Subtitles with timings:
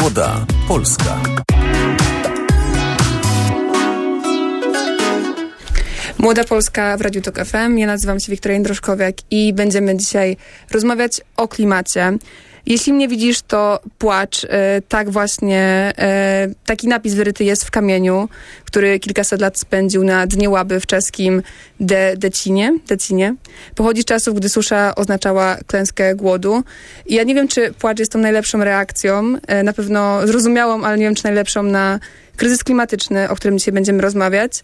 [0.00, 1.22] Młoda Polska.
[6.18, 7.78] Młoda Polska w Radiu Tok FM.
[7.78, 10.36] Ja nazywam się Wiktoria Jędroszkowiak i będziemy dzisiaj
[10.70, 12.18] rozmawiać o klimacie.
[12.66, 14.44] Jeśli mnie widzisz, to płacz.
[14.44, 18.28] E, tak właśnie, e, taki napis wyryty jest w kamieniu,
[18.64, 21.42] który kilkaset lat spędził na dnie Łaby w czeskim
[21.84, 22.78] De Decinie.
[22.88, 23.34] Decinie.
[23.74, 26.62] Pochodzi z czasów, gdy susza oznaczała klęskę głodu.
[27.06, 29.36] I ja nie wiem, czy płacz jest tą najlepszą reakcją.
[29.46, 32.00] E, na pewno zrozumiałą, ale nie wiem, czy najlepszą na
[32.36, 34.62] kryzys klimatyczny, o którym dzisiaj będziemy rozmawiać.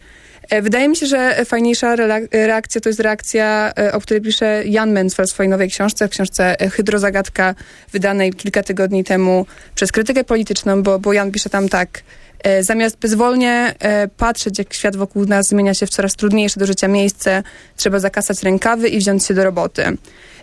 [0.51, 1.97] E, wydaje mi się, że fajniejsza
[2.33, 6.11] reakcja to jest reakcja, e, o której pisze Jan Mensfeld w swojej nowej książce, w
[6.11, 7.55] książce Hydrozagadka,
[7.93, 12.03] wydanej kilka tygodni temu przez krytykę polityczną, bo, bo Jan pisze tam tak.
[12.43, 13.75] E, zamiast bezwolnie
[14.17, 17.43] patrzeć, jak świat wokół nas zmienia się w coraz trudniejsze do życia miejsce,
[17.77, 19.85] trzeba zakasać rękawy i wziąć się do roboty.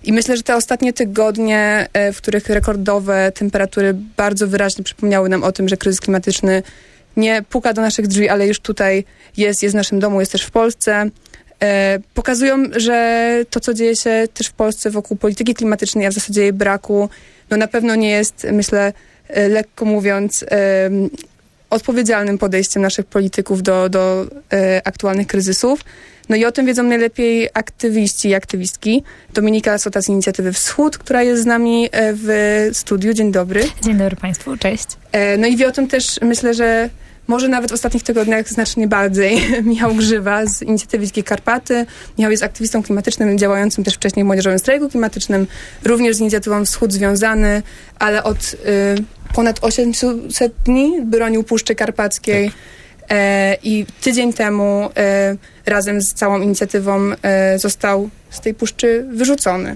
[0.04, 5.52] I myślę, że te ostatnie tygodnie, w których rekordowe temperatury bardzo wyraźnie przypomniały nam o
[5.52, 6.64] tym, że kryzys klimatyczny
[7.18, 9.04] nie puka do naszych drzwi, ale już tutaj
[9.38, 11.10] jest, jest w naszym domu, jest też w Polsce.
[11.64, 16.14] E, pokazują, że to, co dzieje się też w Polsce wokół polityki klimatycznej, a w
[16.14, 17.10] zasadzie jej braku,
[17.50, 18.94] no na pewno nie jest, myślę,
[19.28, 20.90] e, lekko mówiąc, e,
[21.70, 25.84] odpowiedzialnym podejściem naszych polityków do, do e, aktualnych kryzysów.
[26.30, 29.04] No i o tym wiedzą najlepiej aktywiści i aktywistki.
[29.34, 33.14] Dominika Lasota z inicjatywy Wschód, która jest z nami e, w studiu.
[33.14, 33.64] Dzień dobry.
[33.82, 34.88] Dzień dobry Państwu, cześć.
[35.12, 36.90] E, no i wie o tym też, myślę, że
[37.28, 39.42] może nawet w ostatnich tygodniach znacznie bardziej.
[39.64, 41.86] Michał Grzywa z inicjatywy Wielkie Karpaty.
[42.18, 45.48] Michał jest aktywistą klimatycznym, działającym też wcześniej w Młodzieżowym Strajku Klimatycznym,
[45.84, 47.64] również z inicjatywą Wschód związany,
[48.00, 48.58] ale od y,
[49.34, 52.50] ponad 800 dni bronił Puszczy Karpackiej.
[52.50, 52.58] Tak.
[53.10, 59.76] E, I tydzień temu e, razem z całą inicjatywą e, został z tej puszczy wyrzucony.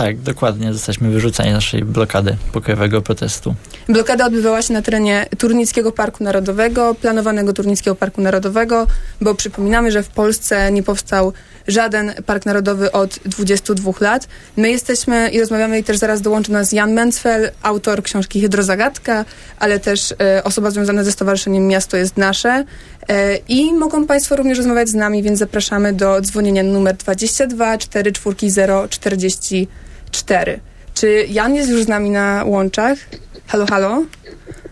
[0.00, 0.72] Tak, dokładnie.
[0.72, 3.54] Zostaliśmy wyrzuceni naszej blokady pokojowego protestu.
[3.88, 8.86] Blokada odbywała się na terenie Turnickiego Parku Narodowego, planowanego Turnickiego Parku Narodowego,
[9.20, 11.32] bo przypominamy, że w Polsce nie powstał
[11.68, 14.28] żaden park narodowy od 22 lat.
[14.56, 19.24] My jesteśmy i rozmawiamy i też zaraz dołączy nas Jan Mencfel, autor książki Hydrozagadka,
[19.58, 22.64] ale też e, osoba związana ze Stowarzyszeniem Miasto jest Nasze.
[23.08, 29.68] E, I mogą Państwo również rozmawiać z nami, więc zapraszamy do dzwonienia numer 22 440
[30.10, 30.60] 44.
[30.94, 32.98] Czy Jan jest już z nami na łączach?
[33.46, 34.02] Halo, halo?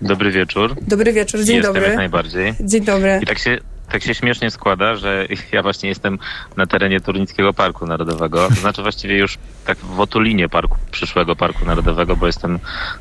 [0.02, 0.74] Dobry wieczór.
[0.82, 1.88] Dobry wieczór, dzień Jestem dobry.
[1.88, 2.54] jak najbardziej.
[2.60, 3.20] Dzień dobry.
[3.22, 3.58] I tak się,
[3.92, 6.18] tak się śmiesznie składa, że ja właśnie jestem
[6.56, 8.48] na terenie Turnickiego Parku Narodowego.
[8.48, 12.58] To znaczy właściwie już tak w otulinie parku, przyszłego Parku Narodowego, bo jestem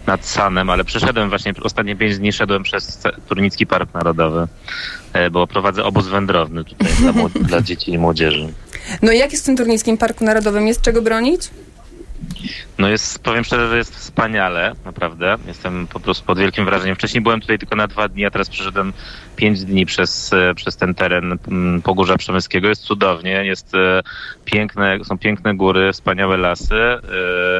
[0.07, 4.47] nad Sanem, ale przeszedłem właśnie, ostatnie pięć dni szedłem przez Turnicki Park Narodowy,
[5.13, 8.47] e, bo prowadzę obóz wędrowny tutaj dla, dla dzieci i młodzieży.
[9.01, 10.67] No i jak jest w tym Turnickim Parku Narodowym?
[10.67, 11.49] Jest czego bronić?
[12.77, 15.37] No jest, powiem szczerze, że jest wspaniale, naprawdę.
[15.47, 16.95] Jestem po prostu pod wielkim wrażeniem.
[16.95, 18.93] Wcześniej byłem tutaj tylko na dwa dni, a teraz przeszedłem
[19.35, 22.67] pięć dni przez, e, przez ten teren mm, Pogórza Przemyskiego.
[22.67, 24.01] Jest cudownie, jest e,
[24.45, 26.75] piękne, są piękne góry, wspaniałe lasy.
[26.75, 26.99] E,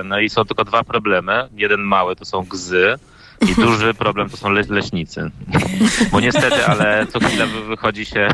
[0.04, 1.48] no i są tylko dwa problemy.
[1.56, 2.98] Jeden mały to są gzy,
[3.42, 5.32] i duży problem to są le leśnicy.
[6.12, 8.28] Bo niestety, ale co chwilę wychodzi się,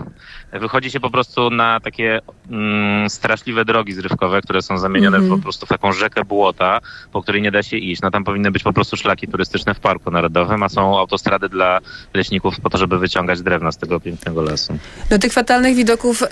[0.59, 2.21] wychodzi się po prostu na takie
[2.51, 5.35] mm, straszliwe drogi zrywkowe, które są zamienione mm -hmm.
[5.35, 6.79] po prostu w taką rzekę błota,
[7.11, 8.01] po której nie da się iść.
[8.01, 11.79] No tam powinny być po prostu szlaki turystyczne w Parku Narodowym, a są autostrady dla
[12.13, 14.77] leśników po to, żeby wyciągać drewna z tego pięknego lasu.
[15.11, 16.27] No tych fatalnych widoków, y,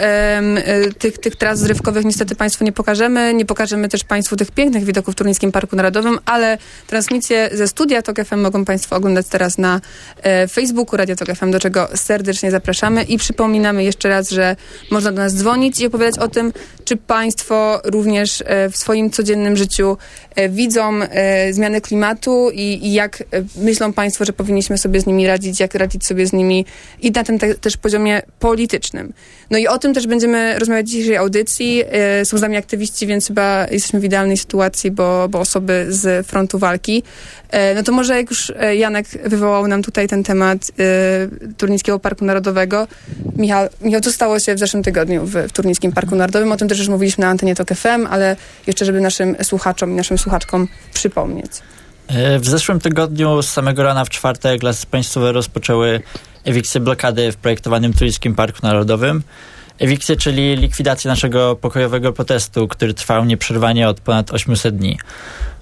[0.93, 3.33] tych, tych tras zrywkowych niestety Państwu nie pokażemy.
[3.33, 6.57] Nie pokażemy też Państwu tych pięknych widoków w Turnickim Parku Narodowym, ale
[6.87, 9.81] transmisję ze studia TOK FM mogą Państwo oglądać teraz na
[10.23, 14.55] e, Facebooku Radio Tok FM, do czego serdecznie zapraszamy i przypominamy jeszcze raz, że
[14.91, 16.53] można do nas dzwonić i opowiadać o tym,
[16.85, 19.97] czy Państwo również e, w swoim codziennym życiu
[20.35, 23.23] e, widzą e, zmiany klimatu i, i jak
[23.55, 26.65] myślą Państwo, że powinniśmy sobie z nimi radzić, jak radzić sobie z nimi
[27.01, 29.13] i na tym te, też poziomie politycznym.
[29.51, 31.83] No i o tym też będziemy rozmawiać w dzisiejszej audycji.
[32.23, 36.59] Są z nami aktywiści, więc chyba jesteśmy w idealnej sytuacji, bo, bo osoby z frontu
[36.59, 37.03] walki.
[37.75, 40.71] No to może jak już Janek wywołał nam tutaj ten temat
[41.57, 42.87] Turnickiego Parku Narodowego.
[43.35, 46.51] Michał, Michał, co stało się w zeszłym tygodniu w, w Turnickim Parku Narodowym?
[46.51, 48.35] O tym też już mówiliśmy na antenie TOK FM, ale
[48.67, 51.51] jeszcze, żeby naszym słuchaczom i naszym słuchaczkom przypomnieć.
[52.07, 56.01] E, w zeszłym tygodniu z samego rana w czwartek lasy państwowe rozpoczęły
[56.43, 59.23] ewikcję blokady w projektowanym Turyckim Parku Narodowym.
[59.81, 64.97] Ewikcję, czyli likwidację naszego pokojowego protestu, który trwał nieprzerwanie od ponad 800 dni.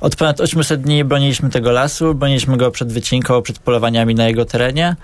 [0.01, 4.45] Od ponad 800 dni broniliśmy tego lasu, broniliśmy go przed wycinką, przed polowaniami na jego
[4.45, 4.95] terenie,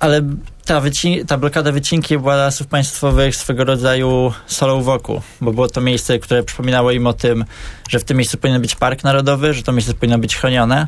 [0.00, 0.22] ale
[0.64, 0.82] ta,
[1.26, 6.42] ta blokada wycinki była lasów państwowych swego rodzaju solą wokół, bo było to miejsce, które
[6.42, 7.44] przypominało im o tym,
[7.88, 10.86] że w tym miejscu powinien być park narodowy, że to miejsce powinno być chronione,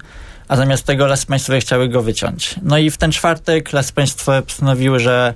[0.49, 2.55] a zamiast tego Lasy Państwowe chciały go wyciąć.
[2.62, 5.35] No i w ten czwartek Lasy Państwowe postanowiły, że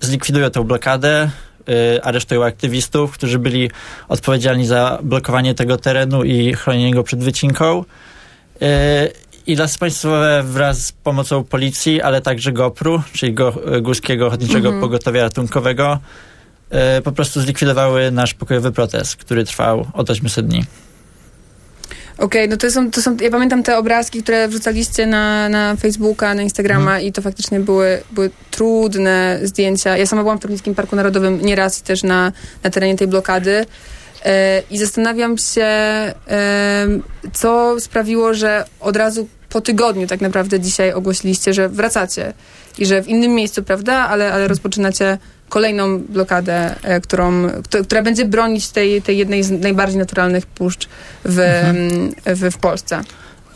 [0.00, 1.30] zlikwidują tę blokadę,
[1.68, 3.70] y, aresztują aktywistów, którzy byli
[4.08, 7.84] odpowiedzialni za blokowanie tego terenu i chronienie go przed wycinką.
[8.62, 8.64] Y,
[9.46, 14.80] I Lasy Państwowe wraz z pomocą policji, ale także GOPR-u, czyli Go, Górskiego Ochotniczego Mhm.
[14.80, 15.98] Pogotowia Ratunkowego,
[17.04, 20.64] po prostu zlikwidowały nasz pokojowy protest, który trwał od 800 dni.
[22.18, 26.34] Okej, no to są, to są, ja pamiętam te obrazki, które wrzucaliście na, na Facebooka,
[26.34, 27.02] na Instagrama Mhm.
[27.02, 29.96] i to faktycznie były, były trudne zdjęcia.
[29.96, 32.32] Ja sama byłam w Turnickim Parku Narodowym nieraz i też na,
[32.62, 33.66] na terenie tej blokady.
[34.24, 36.14] E, I zastanawiam się, e,
[37.32, 42.32] co sprawiło, że od razu po tygodniu tak naprawdę dzisiaj ogłosiliście, że wracacie
[42.78, 45.18] i że w innym miejscu, prawda, ale, ale rozpoczynacie
[45.54, 47.48] kolejną blokadę, e, którą,
[47.84, 50.88] która będzie bronić tej, tej jednej z najbardziej naturalnych puszcz
[51.24, 51.38] w,
[52.26, 53.00] w, w Polsce.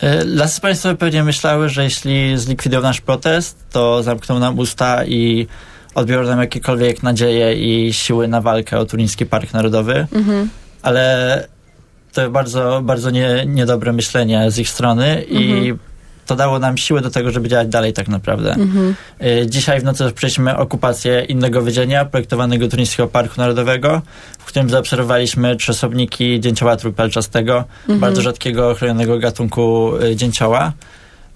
[0.02, 5.46] Y, Lasy Państwowe pewnie myślały, że jeśli zlikwidują nasz protest, to zamkną nam usta i
[5.94, 10.48] odbiorą nam jakiekolwiek nadzieje i siły na walkę o Turyński Park Narodowy, Mhm.
[10.82, 11.46] ale
[12.12, 15.78] to bardzo, bardzo nie, niedobre myślenie z ich strony i Mhm.
[16.28, 18.52] To dało nam siłę do tego, żeby działać dalej tak naprawdę.
[18.54, 18.94] Mhm.
[19.22, 24.02] Y, Dzisiaj w nocy rozpoczęliśmy okupację innego wydzienia projektowanego Turyńskiego Parku Narodowego,
[24.38, 28.00] w którym zaobserwowaliśmy trzy osobniki dzięciołatru palczastego, Mhm.
[28.00, 30.72] bardzo rzadkiego ochronionego gatunku y, dzięcioła.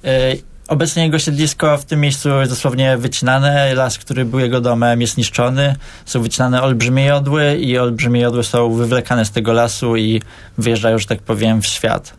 [0.04, 3.74] Y, Obecnie jego siedlisko w tym miejscu jest dosłownie wycinane.
[3.74, 5.76] Las, który był jego domem, jest niszczony.
[6.06, 10.22] Są wycinane olbrzymie jodły i olbrzymie jodły są wywlekane z tego lasu i
[10.58, 12.14] wyjeżdżają, że tak powiem, w świat.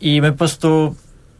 [0.00, 0.94] I my po prostu,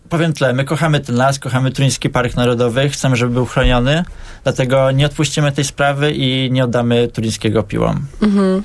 [0.09, 4.05] powiem tyle, my kochamy ten las, kochamy Turyński Park Narodowy, chcemy, żeby był chroniony,
[4.43, 8.07] dlatego nie odpuścimy tej sprawy i nie oddamy turyńskiego piłom.
[8.23, 8.63] Mhm.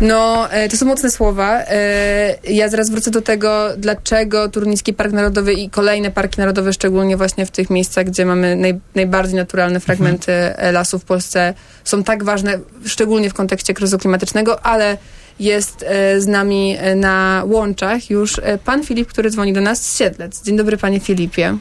[0.00, 1.58] No, e, to są mocne słowa.
[1.60, 7.16] E, Ja zaraz wrócę do tego, dlaczego Turnicki Park Narodowy i kolejne parki narodowe, szczególnie
[7.16, 11.54] właśnie w tych miejscach, gdzie mamy naj, najbardziej naturalne fragmenty e, lasu w Polsce,
[11.84, 14.96] są tak ważne, szczególnie w kontekście kryzysu klimatycznego, ale
[15.40, 19.82] jest e, z nami e, na łączach już e, pan Filip, który dzwoni do nas
[19.82, 20.42] z Siedlec.
[20.42, 21.54] Dzień dobry, panie Filipie.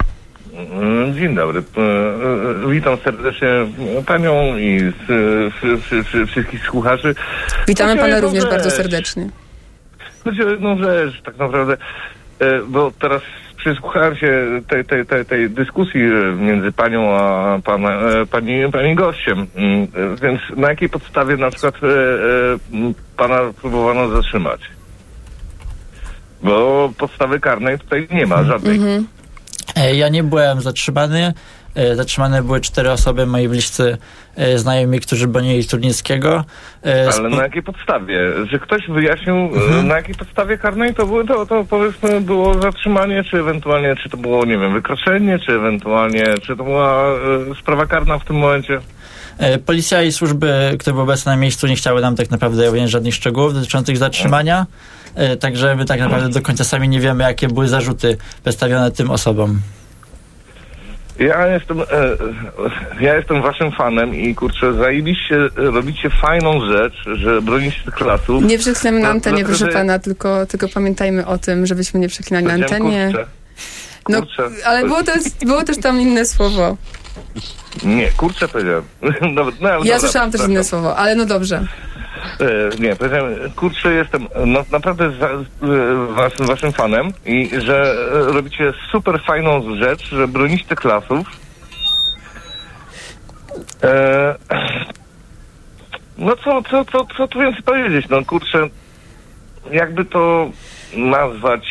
[0.54, 1.64] Mm, Dzień dobry.
[2.70, 3.48] Witam serdecznie
[4.06, 4.94] panią i
[6.28, 7.16] wszystkich słuchaczy.
[7.68, 9.30] Witamy pana również bardzo serdecznie.
[10.24, 11.78] Chodzi o jedną rzecz, tak naprawdę,
[12.68, 13.22] bo teraz
[13.74, 18.96] przysłuchałem się tej, tej, tej, tej dyskusji e, między panią a pana, e, pani, pani
[18.96, 19.48] gościem.
[19.56, 19.88] Mm,
[20.22, 21.88] Więc na jakiej podstawie na przykład e,
[23.18, 24.62] pana próbowano zatrzymać?
[26.44, 28.76] Bo podstawy karnej tutaj nie ma żadnej.
[28.76, 29.08] Mhm.
[29.94, 31.34] Ja nie byłem zatrzymany.
[31.78, 33.98] E, Zatrzymane były cztery osoby, moi bliscy
[34.36, 36.44] e, znajomi, którzy bronili Turnickiego.
[36.86, 38.20] E, Ale na jakiej podstawie?
[38.52, 39.88] Że ktoś wyjaśnił, Mhm.
[39.88, 44.18] na jakiej podstawie karnej to było, to, to powiedzmy było zatrzymanie, czy ewentualnie, czy to
[44.18, 47.04] było, nie wiem, wykroczenie, czy ewentualnie, czy to była
[47.62, 48.80] sprawa karna w tym momencie?
[49.66, 53.16] Policja i służby, które były obecne na miejscu, nie chciały nam tak naprawdę ujawniać żadnych
[53.16, 54.66] szczegółów dotyczących zatrzymania.
[55.40, 59.60] Także my tak naprawdę do końca sami nie wiemy, jakie były zarzuty wystawione tym osobom.
[61.20, 62.18] Ja jestem, e, e,
[63.00, 68.44] ja jestem waszym fanem i kurczę, zajebiście e, robicie fajną rzecz, że bronicie tych lasów.
[68.44, 72.08] Nie przeklinamy na No, antenie, dlatego, proszę pana, tylko, tylko pamiętajmy o tym, żebyśmy nie
[72.08, 73.06] przeklinali na antenie.
[73.12, 73.28] Kurczę.
[74.10, 74.50] No, Kurczę.
[74.66, 76.78] ale było też, było też tam inne słowo.
[77.84, 78.84] Nie, kurczę powiedziałem.
[79.36, 80.52] Dobra, no, Ja dobra, słyszałam też przepraszam.
[80.52, 81.66] inne słowo, ale no dobrze.
[82.40, 85.44] E, Nie, powiedziałem, kurczę, jestem no, naprawdę za, e,
[86.14, 91.28] waszym, waszym fanem i że e, robicie super fajną rzecz, że bronicie tych lasów.
[93.84, 94.36] E,
[96.18, 98.06] no co, co, co, co tu więcej powiedzieć?
[98.10, 98.70] No kurczę,
[99.72, 100.50] jakby to
[100.94, 101.64] nazwać...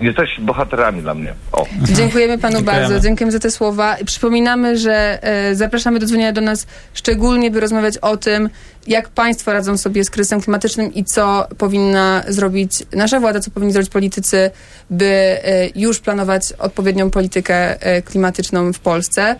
[0.00, 1.34] Jesteś bohaterami dla mnie.
[1.52, 1.66] O.
[1.82, 2.80] Dziękujemy panu Dziękujemy.
[2.80, 3.96] bardzo, dziękujemy za te słowa.
[4.06, 8.50] Przypominamy, że e, zapraszamy do dzwonienia do nas szczególnie, by rozmawiać o tym,
[8.86, 13.72] jak państwo radzą sobie z kryzysem klimatycznym i co powinna zrobić nasza władza, co powinni
[13.72, 14.50] zrobić politycy,
[14.90, 15.40] by e,
[15.74, 19.36] już planować odpowiednią politykę e, klimatyczną w Polsce.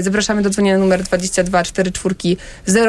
[0.00, 2.14] Zapraszamy do dzwonienia numer 22 44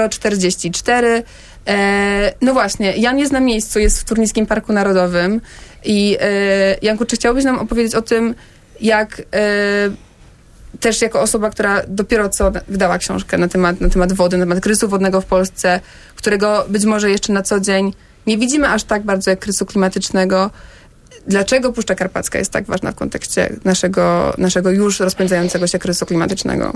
[0.09, 1.23] 044.
[1.67, 5.41] E, no właśnie, Jan jest na miejscu, jest w Turnickim Parku Narodowym
[5.85, 8.35] i e, Janku, czy chciałbyś nam opowiedzieć o tym,
[8.81, 9.23] jak e,
[10.79, 14.59] też jako osoba, która dopiero co wydała książkę na temat, na temat wody, na temat
[14.59, 15.79] kryzysu wodnego w Polsce,
[16.15, 17.93] którego być może jeszcze na co dzień
[18.27, 20.51] nie widzimy aż tak bardzo jak kryzysu klimatycznego.
[21.27, 26.73] Dlaczego Puszcza Karpacka jest tak ważna w kontekście naszego, naszego już rozpędzającego się kryzysu klimatycznego?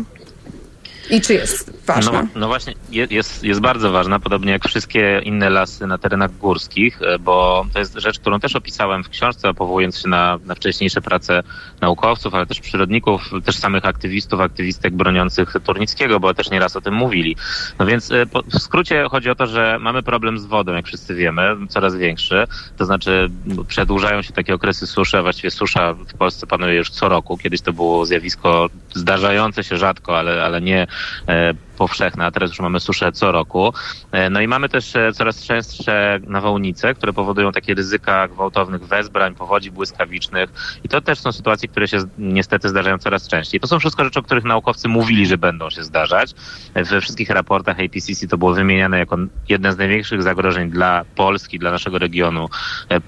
[1.11, 2.21] I czy jest ważna?
[2.21, 7.01] No, no właśnie, jest, jest bardzo ważna, podobnie jak wszystkie inne lasy na terenach górskich,
[7.01, 11.01] e, bo to jest rzecz, którą też opisałem w książce, powołując się na, na wcześniejsze
[11.01, 11.43] prace
[11.81, 16.93] naukowców, ale też przyrodników, też samych aktywistów, aktywistek broniących Turnickiego, bo też nieraz o tym
[16.93, 17.35] mówili.
[17.79, 21.15] No więc e, w skrócie chodzi o to, że mamy problem z wodą, jak wszyscy
[21.15, 22.47] wiemy, coraz większy.
[22.77, 23.29] To znaczy
[23.67, 27.37] przedłużają się takie okresy suszy, a właściwie susza w Polsce panuje już co roku.
[27.37, 30.87] Kiedyś to było zjawisko zdarzające się rzadko, ale, ale nie
[31.27, 33.73] e, powszechne, a teraz już mamy suszę co roku.
[34.11, 39.35] E, no i mamy też e, coraz częstsze nawałnice, które powodują takie ryzyka gwałtownych wezbrań,
[39.35, 40.49] powodzi błyskawicznych
[40.83, 43.59] i to też są sytuacje, które się niestety zdarzają coraz częściej.
[43.59, 46.33] To są wszystko rzeczy, o których naukowcy mówili, że będą się zdarzać.
[46.75, 49.17] We wszystkich raportach APCC to było wymieniane jako
[49.49, 52.49] jeden z największych zagrożeń dla Polski, dla naszego regionu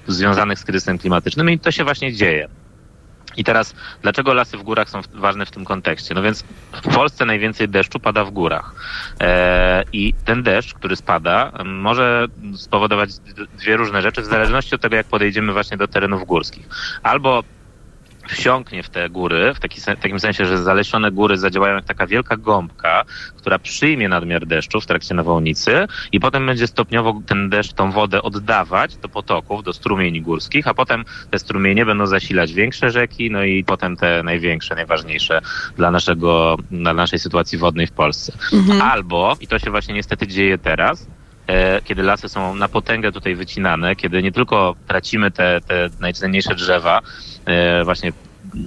[0.08, 2.63] związanych z kryzysem klimatycznym i to się właśnie dzieje.
[3.38, 6.14] I teraz, dlaczego lasy w górach są ważne w tym kontekście?
[6.14, 6.44] No więc
[6.84, 8.76] w Polsce najwięcej deszczu pada w górach.
[9.22, 13.10] E, I ten deszcz, który spada, może spowodować
[13.58, 16.68] dwie różne rzeczy w zależności od tego, jak podejdziemy właśnie do terenów górskich.
[17.04, 17.44] Albo
[18.28, 22.38] wsiąknie w te góry, w taki, takim sensie, że zalesione góry zadziałają jak taka wielka
[22.38, 23.04] gąbka,
[23.38, 28.22] która przyjmie nadmiar deszczu w trakcie nawałnicy i potem będzie stopniowo ten deszcz, tą wodę
[28.22, 33.44] oddawać do potoków, do strumieni górskich, a potem te strumienie będą zasilać większe rzeki, no
[33.44, 35.42] i potem te największe, najważniejsze
[35.78, 38.34] dla naszego, dla naszej sytuacji wodnej w Polsce.
[38.54, 38.82] Mhm.
[38.82, 41.08] Albo, i to się właśnie niestety dzieje teraz,
[41.84, 47.02] kiedy lasy są na potęgę tutaj wycinane, kiedy nie tylko tracimy te, te najcenniejsze drzewa,
[47.46, 48.12] E, właśnie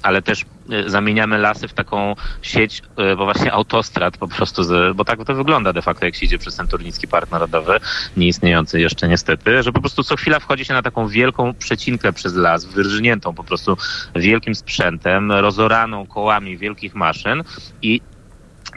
[0.02, 4.62] ale też e, zamieniamy lasy w taką sieć, e, bo właśnie autostrad po prostu,
[4.94, 7.80] bo tak to wygląda de facto, jak się idzie przez ten Turnicki Park Narodowy,
[8.16, 12.34] nieistniejący jeszcze niestety, że po prostu co chwila wchodzi się na taką wielką przecinkę przez
[12.34, 13.76] las, wyrżniętą po prostu
[14.14, 17.42] wielkim sprzętem, rozoraną kołami wielkich maszyn
[17.82, 18.00] i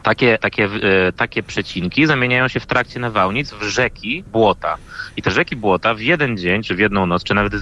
[0.03, 0.70] takie, takie,
[1.15, 4.77] takie przecinki zamieniają się w trakcie nawałnic w rzeki, błota.
[5.18, 7.53] I te rzeki błota w jeden dzień, czy w jedną noc, czy nawet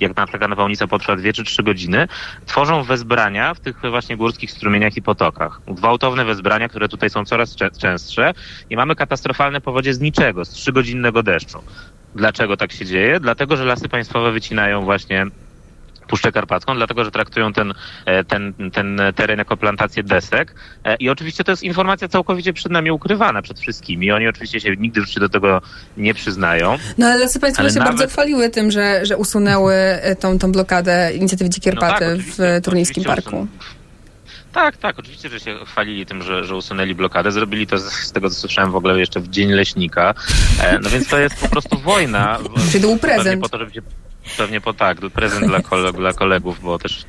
[0.00, 2.08] jak na taka nawałnica potrwa dwie czy trzy godziny,
[2.46, 5.60] tworzą wezbrania w tych właśnie górskich strumieniach i potokach.
[5.68, 8.32] Gwałtowne wezbrania, które tutaj są coraz częstsze
[8.70, 11.62] i mamy katastrofalne powodzie z niczego, z trzygodzinnego deszczu.
[12.14, 13.20] Dlaczego tak się dzieje?
[13.20, 15.26] Dlatego, że lasy państwowe wycinają właśnie
[16.10, 17.74] Puszczę Karpacką, dlatego że traktują ten,
[18.06, 20.54] e, ten, ten teren jako plantację desek.
[20.84, 24.12] E, I oczywiście to jest informacja całkowicie przed nami ukrywana, przed wszystkimi.
[24.12, 25.62] Oni oczywiście się nigdy w życiu do tego
[25.96, 26.78] nie przyznają.
[26.98, 27.92] No ale Lasy Państwowe się nawet...
[27.92, 32.26] bardzo chwaliły tym, że, że usunęły e, tą, tą blokadę inicjatywy Dzikie Karpaty no tak,
[32.26, 33.46] w Turniejskim Parku.
[34.52, 37.32] Tak, tak, oczywiście, że się chwalili tym, że, że usunęli blokadę.
[37.32, 40.14] Zrobili to z, z tego, co słyszałem w ogóle jeszcze w Dzień Leśnika.
[40.62, 42.38] E, no więc to jest po prostu wojna.
[42.70, 43.42] Czyli był prezent.
[43.42, 43.82] Po to, żeby się
[44.36, 47.04] Pewnie po tak, prezent dla, kole, dla kolegów, bo też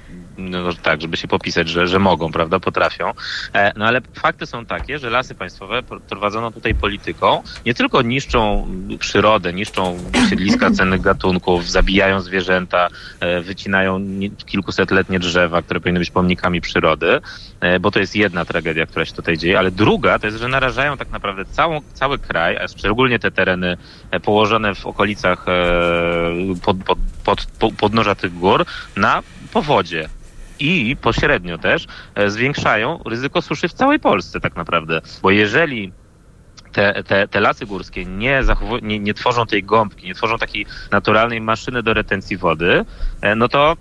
[0.49, 3.11] no, tak, żeby się popisać, że, że mogą, prawda, potrafią.
[3.53, 8.67] E, no ale fakty są takie, że lasy państwowe prowadzono tutaj polityką, nie tylko niszczą
[8.99, 9.97] przyrodę, niszczą
[10.29, 12.87] siedliska cennych gatunków, zabijają zwierzęta,
[13.19, 14.01] e, wycinają
[14.45, 17.21] kilkusetletnie drzewa, które powinny być pomnikami przyrody,
[17.59, 20.47] e, bo to jest jedna tragedia, która się tutaj dzieje, ale druga to jest, że
[20.47, 23.77] narażają tak naprawdę całą, cały kraj, a szczególnie te tereny
[24.23, 25.45] położone w okolicach
[26.63, 26.99] pod, pod,
[27.59, 30.09] pod, podnoża tych gór na powodzie
[30.61, 35.01] i pośrednio też e, zwiększają ryzyko suszy w całej Polsce tak naprawdę.
[35.21, 35.91] Bo jeżeli
[36.71, 38.41] te, te, te lasy górskie nie,
[38.81, 42.85] nie, nie tworzą tej gąbki, nie tworzą takiej naturalnej maszyny do retencji wody,
[43.21, 43.77] e, no to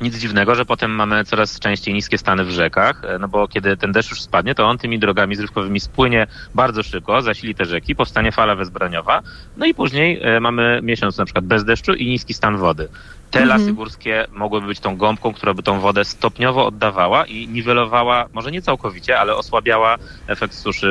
[0.00, 3.76] nic dziwnego, że potem mamy coraz częściej niskie stany w rzekach, e, no bo kiedy
[3.76, 7.96] ten deszcz już spadnie, to on tymi drogami zrywkowymi spłynie bardzo szybko, zasili te rzeki,
[7.96, 9.22] powstanie fala wezbraniowa,
[9.56, 12.88] no i później mamy miesiąc na przykład bez deszczu i niski stan wody
[13.32, 13.60] te mhm.
[13.60, 18.50] lasy górskie mogłyby być tą gąbką, która by tą wodę stopniowo oddawała i niwelowała, może
[18.50, 19.96] nie całkowicie, ale osłabiała
[20.26, 20.86] efekt suszy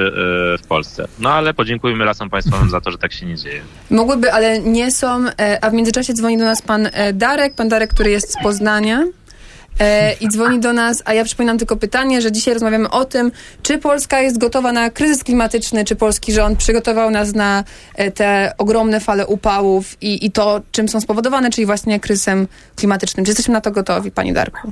[0.56, 1.08] y, w Polsce.
[1.20, 3.62] No ale podziękujmy lasom państwowym za to, że tak się nie dzieje.
[3.90, 5.26] Mogłyby, ale nie są.
[5.28, 8.44] E, a w międzyczasie dzwoni do nas pan e, Darek, pan Darek, który jest z
[8.44, 9.04] Poznania
[9.80, 13.32] e, i dzwoni do nas, a ja przypominam tylko pytanie, że dzisiaj rozmawiamy o tym,
[13.64, 17.64] czy Polska jest gotowa na kryzys klimatyczny, czy polski rząd przygotował nas na
[17.96, 23.26] e, te ogromne fale upałów i, i to, czym są spowodowane, czyli właśnie kryzysem klimatycznym.
[23.26, 24.72] Czy jesteśmy na to gotowi, Panie Darku?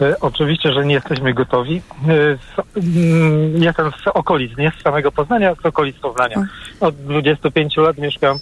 [0.00, 1.82] E, oczywiście, że nie jesteśmy gotowi.
[2.08, 2.38] E,
[2.76, 6.46] mm, jestem z okolic, nie z samego Poznania, z okolic Poznania.
[6.80, 8.38] Od 25 lat mieszkam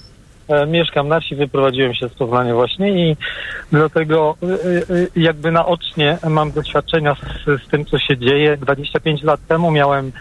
[0.67, 3.17] mieszkam na wsi, wyprowadziłem się z Poznania właśnie i
[3.73, 8.57] dlatego e, e, jakby naocznie mam doświadczenia z, z tym, co się dzieje.
[8.57, 10.13] 25 lat temu miałem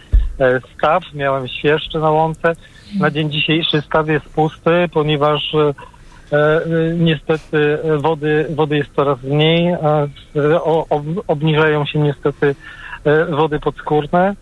[0.75, 2.53] staw, miałem świerszcze na łące.
[2.99, 5.55] Na dzień dzisiejszy staw jest pusty, ponieważ
[6.99, 9.75] niestety wody, wody jest coraz mniej,
[11.27, 12.55] obniżają się niestety
[13.29, 14.35] wody podskórne.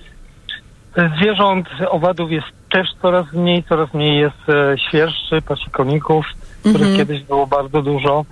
[1.18, 6.26] Zwierząt, owadów jest też coraz mniej, coraz mniej jest e, świerszczy, pasikoników,
[6.60, 6.98] których Mhm.
[6.98, 8.26] kiedyś było bardzo dużo.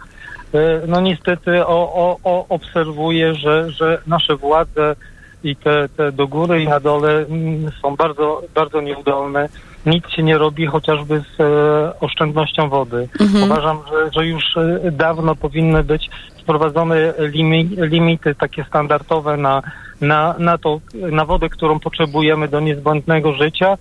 [0.53, 4.95] E, No niestety o, o, o, obserwuję, że, że nasze władze
[5.43, 9.49] i te, te do góry i na dole mm, są bardzo, bardzo nieudolne.
[9.85, 13.07] Nic się nie robi chociażby z e, oszczędnością wody.
[13.19, 13.43] Mhm.
[13.43, 16.09] Uważam, że, że już e, dawno powinny być
[16.41, 19.61] wprowadzone limi, limity takie standardowe na,
[20.01, 23.77] na, na, to, na wodę, którą potrzebujemy do niezbędnego życia,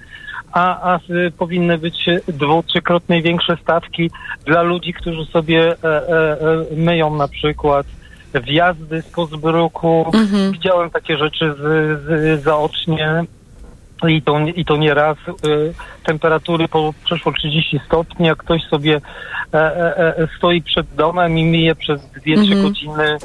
[0.53, 1.01] a, a
[1.39, 4.11] powinny być dwu, trzykrotnie większe stawki
[4.47, 7.87] dla ludzi, którzy sobie e, e, e, myją na przykład
[8.35, 10.11] wjazdy z Pozbruku.
[10.15, 10.53] Mhm.
[10.53, 11.61] Widziałem takie rzeczy z,
[12.03, 13.25] z, zaocznie
[14.09, 15.19] i to, i to nie raz.
[15.29, 15.75] Y,
[16.07, 19.01] temperatury po przeszło 30 stopni, a ktoś sobie
[19.55, 22.63] e, e, e, stoi przed domem i myje przez 2-3 Mhm.
[22.63, 23.19] godziny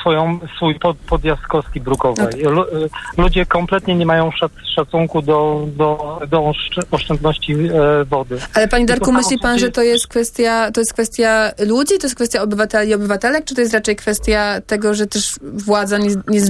[0.00, 2.42] swoją, swój pod, podjazd kostki brukowej.
[2.42, 2.64] Lu,
[3.18, 8.38] ludzie kompletnie nie mają szac, szacunku do, do, do oszcz- oszczędności e, wody.
[8.54, 12.14] Ale panie Darku, myśli pan, że to jest kwestia, to jest kwestia ludzi, to jest
[12.14, 16.40] kwestia obywateli i obywatelek, czy to jest raczej kwestia tego, że też władza nie, nie,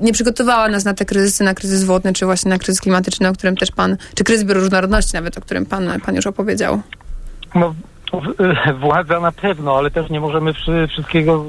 [0.00, 3.32] nie przygotowała nas na te kryzysy, na kryzys wodny, czy właśnie na kryzys klimatyczny, o
[3.32, 6.80] którym też pan, czy kryzys bioróżnorodności nawet, o którym pan, pan już opowiedział.
[7.54, 7.93] No, e,
[8.80, 11.44] władza na pewno, ale też nie możemy wszy, wszystkiego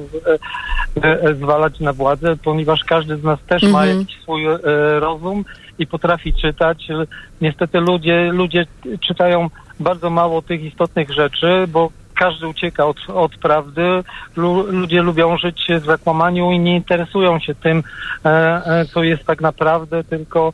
[1.04, 4.00] e, e, zwalać na władzę, ponieważ każdy z nas też ma Mhm.
[4.00, 4.58] jakiś swój e,
[5.00, 5.46] rozum
[5.80, 6.90] i potrafi czytać.
[6.92, 7.06] E,
[7.42, 8.66] Niestety ludzie, ludzie
[9.02, 14.04] czytają bardzo mało tych istotnych rzeczy, bo każdy ucieka od, od prawdy.
[14.36, 17.84] Lu, ludzie lubią żyć w zakłamaniu i nie interesują się tym,
[18.26, 18.30] e,
[18.66, 20.54] e, co jest tak naprawdę, tylko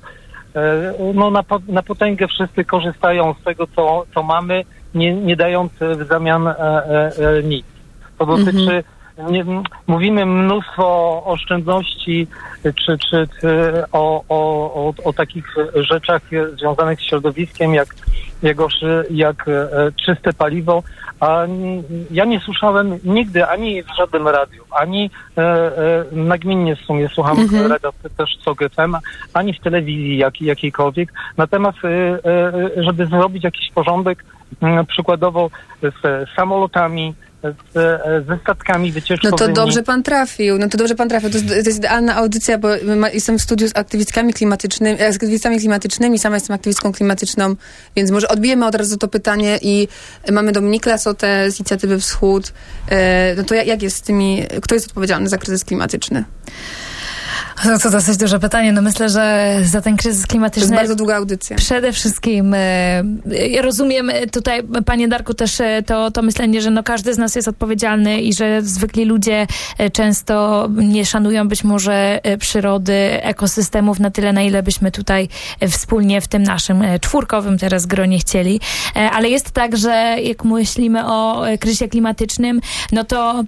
[0.56, 4.64] e, no, na, na potęgę wszyscy korzystają z tego, co, co mamy,
[4.96, 7.66] nie, nie dając w zamian e, e, e, nic.
[8.18, 8.84] To dotyczy,
[9.30, 12.28] nie, m- mówimy mnóstwo o oszczędności
[12.64, 16.22] czy, czy, czy o, o, o, o takich rzeczach
[16.60, 17.88] związanych z środowiskiem, jak,
[18.44, 19.68] jak, oszy- jak e,
[20.06, 20.84] czyste paliwo,
[21.20, 21.46] a
[22.12, 27.40] ja nie słyszałem nigdy ani w żadnym radiu, ani e, e, nagminnie w sumie słucham
[27.40, 27.72] Mhm.
[27.72, 28.96] radia też co FM,
[29.34, 34.24] ani w telewizji jak, jakiejkolwiek, na temat, e, e, żeby zrobić jakiś porządek
[34.88, 35.50] przykładowo
[35.82, 37.16] z samolotami,
[37.74, 37.74] z,
[38.28, 39.38] ze statkami No wycieczkowymi.
[39.38, 41.30] to dobrze pan trafił, no to dobrze pan trafił.
[41.30, 45.14] To jest, to jest idealna audycja, bo ma, jestem w studiu z aktywistkami klimatycznymi, e,
[45.14, 47.56] z aktywistami klimatycznymi, sama jestem aktywistką klimatyczną,
[47.96, 49.88] więc może odbijemy od razu to pytanie i
[50.32, 52.54] mamy Dominikę Lasotę z inicjatywy Wschód.
[52.90, 56.24] E, no to jak, jak jest z tymi, kto jest odpowiedzialny za kryzys klimatyczny?
[57.66, 58.72] No to dosyć duże pytanie.
[58.72, 60.62] No myślę, że za ten kryzys To klimatyczny...
[60.62, 61.56] jest bardzo długa audycja.
[61.58, 63.04] Przede wszystkim e,
[63.50, 67.18] ja rozumiem e, tutaj, panie Darku, też e, to, to myślenie, że no każdy z
[67.18, 69.48] nas jest odpowiedzialny i że zwykli ludzie
[69.94, 72.94] często nie szanują być może przyrody,
[73.24, 75.30] ekosystemów na tyle, na ile byśmy tutaj
[75.70, 78.60] wspólnie w tym naszym czwórkowym teraz gronie chcieli.
[79.12, 83.44] Ale jest tak, że jak myślimy o kryzysie klimatycznym, no to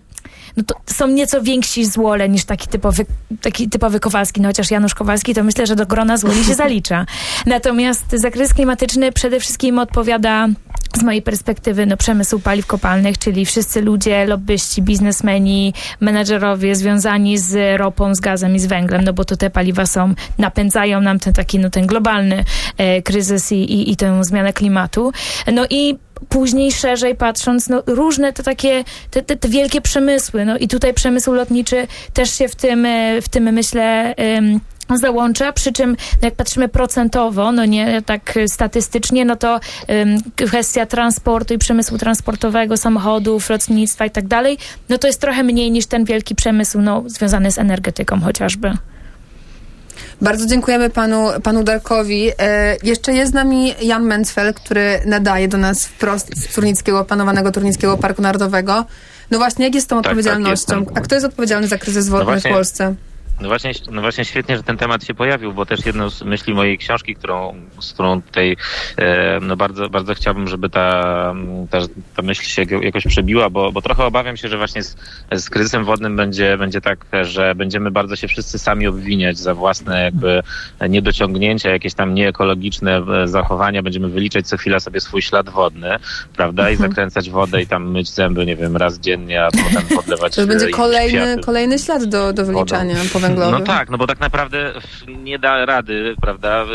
[0.57, 3.05] no to są nieco więksi złole niż taki typowy,
[3.41, 4.41] taki typowy Kowalski.
[4.41, 7.05] No chociaż Janusz Kowalski to myślę, że do grona złoli się zalicza.
[7.45, 10.47] Natomiast za kryzys klimatyczny przede wszystkim odpowiada
[10.97, 17.79] z mojej perspektywy no, przemysł paliw kopalnych, czyli wszyscy ludzie, lobbyści, biznesmeni, menedżerowie związani z
[17.79, 21.33] ropą, z gazem i z węglem, no bo to te paliwa są, napędzają nam ten
[21.33, 22.45] taki, no ten globalny
[22.77, 25.11] e, kryzys i, i, i tę zmianę klimatu.
[25.53, 25.97] No i
[26.29, 30.93] później szerzej patrząc, no różne te takie, te, te, te wielkie przemysły, no i tutaj
[30.93, 34.15] przemysł lotniczy też się w tym, e, w tym myślę,
[34.97, 40.85] załącza, przy czym no jak patrzymy procentowo, no nie tak statystycznie, no to em, kwestia
[40.85, 44.57] transportu i przemysłu transportowego, samochodów, lotnictwa i tak dalej,
[44.89, 48.77] no to jest trochę mniej niż ten wielki przemysł, no związany z energetyką chociażby.
[50.21, 52.31] Bardzo dziękujemy panu, panu Darkowi.
[52.39, 57.51] E, jeszcze jest z nami Jan Mencfel, który nadaje do nas wprost z Turnickiego, planowanego
[57.51, 58.85] Turnickiego Parku Narodowego.
[59.31, 60.51] No właśnie, jak jest z tą tak, odpowiedzialnością?
[60.79, 60.85] jestem.
[60.95, 62.95] A kto jest odpowiedzialny za kryzys wodny właśnie- w Polsce?
[63.41, 66.53] No właśnie, no właśnie świetnie, że ten temat się pojawił, bo też jedną z myśli
[66.53, 68.57] mojej książki, którą, z którą tutaj
[68.97, 71.03] e, no bardzo, bardzo chciałbym, żeby ta,
[71.69, 71.79] ta,
[72.15, 74.95] ta myśl się jakoś przebiła, bo, bo trochę obawiam się, że właśnie z,
[75.31, 80.03] z kryzysem wodnym będzie, będzie tak, że będziemy bardzo się wszyscy sami obwiniać za własne
[80.03, 80.43] jakby
[80.89, 85.89] niedociągnięcia, jakieś tam nieekologiczne e, zachowania, będziemy wyliczać co chwila sobie swój ślad wodny,
[86.35, 90.35] prawda, i zakręcać wodę i tam myć zęby, nie wiem, raz dziennie, a potem podlewać
[90.35, 91.43] To e, będzie kolejny, kwiaty.
[91.43, 93.51] kolejny ślad do, do wyliczania, powiem węglowy.
[93.51, 94.73] No tak, no bo tak naprawdę
[95.07, 96.65] nie da rady, prawda,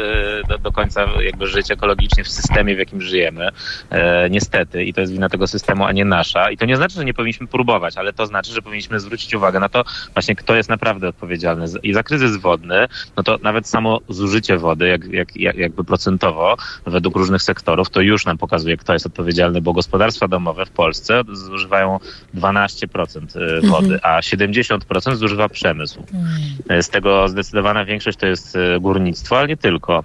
[0.49, 3.49] do, do końca jakby żyć ekologicznie w systemie, w jakim żyjemy.
[3.91, 4.85] E, niestety.
[4.85, 6.51] I to jest wina tego systemu, a nie nasza.
[6.51, 9.61] I to nie znaczy, że nie powinniśmy próbować, ale to znaczy, że powinniśmy zwrócić uwagę
[9.61, 9.85] na to
[10.15, 11.67] właśnie, kto jest naprawdę odpowiedzialny.
[11.83, 16.57] I za kryzys wodny, no to nawet samo zużycie wody, jak, jak, jak, jakby procentowo,
[16.87, 21.23] według różnych sektorów, to już nam pokazuje, kto jest odpowiedzialny, bo gospodarstwa domowe w Polsce
[21.33, 21.99] zużywają
[22.35, 24.01] 12% e, wody, mhm.
[24.03, 26.05] a 70% zużywa przemysł.
[26.15, 26.38] Mhm.
[26.81, 30.05] Z tego zdecydowana większość to jest e, górnictwo, ale nie tylko.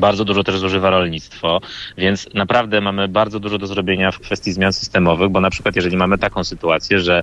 [0.00, 1.60] Bardzo dużo też zużywa rolnictwo,
[1.98, 5.96] więc naprawdę mamy bardzo dużo do zrobienia w kwestii zmian systemowych, bo na przykład jeżeli
[5.96, 7.22] mamy taką sytuację, że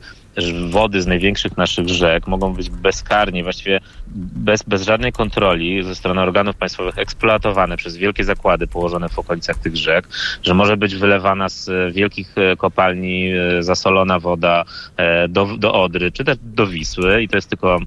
[0.69, 3.79] wody z największych naszych rzek mogą być bezkarnie, właściwie
[4.15, 9.57] bez, bez żadnej kontroli ze strony organów państwowych eksploatowane przez wielkie zakłady położone w okolicach
[9.57, 10.07] tych rzek,
[10.43, 14.65] że może być wylewana z wielkich e, kopalni e, zasolona woda
[14.97, 17.79] e, do, do Odry, czy też do Wisły i to jest tylko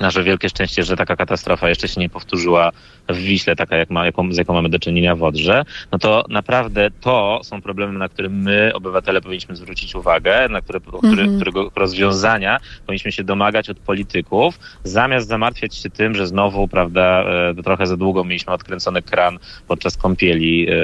[0.00, 2.72] nasze wielkie szczęście, że taka katastrofa jeszcze się nie powtórzyła
[3.08, 6.24] w Wiśle, taka jak ma, jaką, z jaką mamy do czynienia w Odrze, no to
[6.28, 11.28] naprawdę to są problemy, na które my, obywatele, powinniśmy zwrócić uwagę, na które, który, mm
[11.28, 11.36] -hmm.
[11.36, 17.24] którego rozwiązania powinniśmy się domagać od polityków, zamiast zamartwiać się tym, że znowu, prawda,
[17.58, 19.38] e, trochę za długo mieliśmy odkręcony kran
[19.68, 20.66] podczas kąpieli.
[20.70, 20.74] E,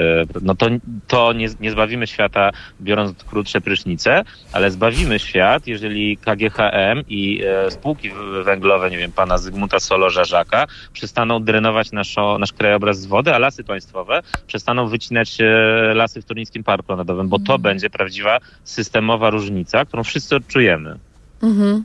[0.41, 0.67] no to,
[1.07, 7.71] to nie, nie zbawimy świata biorąc krótsze prysznice, ale zbawimy świat, jeżeli KGHM i e,
[7.71, 8.09] spółki
[8.43, 13.39] węglowe, nie wiem, pana Zygmunta Solo-Żarzaka przestaną drenować nasz nasz, nasz krajobraz z wody, a
[13.39, 15.45] lasy państwowe przestaną wycinać e,
[15.93, 17.61] lasy w Turnickim Parku Narodowym, bo to mhm.
[17.61, 20.99] będzie prawdziwa systemowa różnica, którą wszyscy odczujemy.
[21.43, 21.83] Mhm.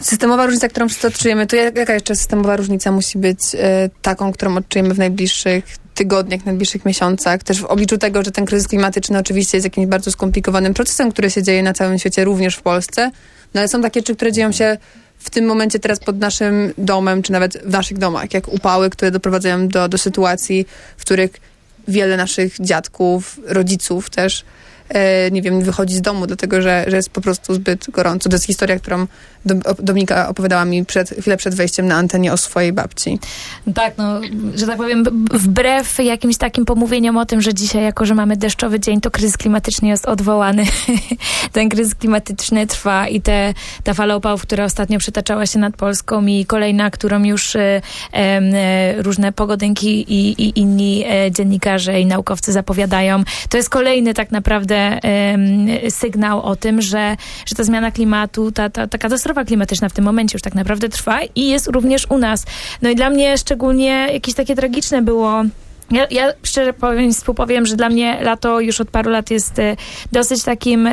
[0.00, 4.56] Systemowa różnica, którą wszyscy odczujemy, to jaka jeszcze systemowa różnica musi być e, taką, którą
[4.56, 9.56] odczujemy w najbliższych tygodniach, najbliższych miesiącach, też w obliczu tego, że ten kryzys klimatyczny oczywiście
[9.56, 13.10] jest jakimś bardzo skomplikowanym procesem, który się dzieje na całym świecie, również w Polsce,
[13.54, 14.76] no ale są takie rzeczy, które dzieją się
[15.18, 19.10] w tym momencie teraz pod naszym domem, czy nawet w naszych domach, jak upały, które
[19.10, 21.30] doprowadzają do, do sytuacji, w których
[21.88, 24.44] wiele naszych dziadków, rodziców też
[25.30, 28.28] nie wiem, wychodzi z domu, dlatego że, że jest po prostu zbyt gorąco.
[28.28, 29.06] To jest historia, którą
[29.78, 33.18] Dominika opowiadała mi przed, chwilę przed wejściem na antenie o swojej babci.
[33.74, 34.20] Tak, no,
[34.54, 38.80] że tak powiem, wbrew jakimś takim pomówieniom o tym, że dzisiaj, jako że mamy deszczowy
[38.80, 40.64] dzień, to kryzys klimatyczny jest odwołany.
[41.52, 46.26] Ten kryzys klimatyczny trwa i te, ta fala opałów, która ostatnio przytaczała się nad Polską
[46.26, 52.52] i kolejna, którą już e, e, różne pogodynki i, i inni e, dziennikarze i naukowcy
[52.52, 54.77] zapowiadają, to jest kolejny tak naprawdę
[55.90, 60.04] sygnał o tym, że, że ta zmiana klimatu, ta, ta, ta katastrofa klimatyczna w tym
[60.04, 62.44] momencie już tak naprawdę trwa i jest również u nas.
[62.82, 65.44] No i dla mnie szczególnie jakieś takie tragiczne było
[65.90, 69.76] ja, ja szczerze powiem, współpowiem, że dla mnie lato już od paru lat jest e,
[70.12, 70.88] dosyć takim,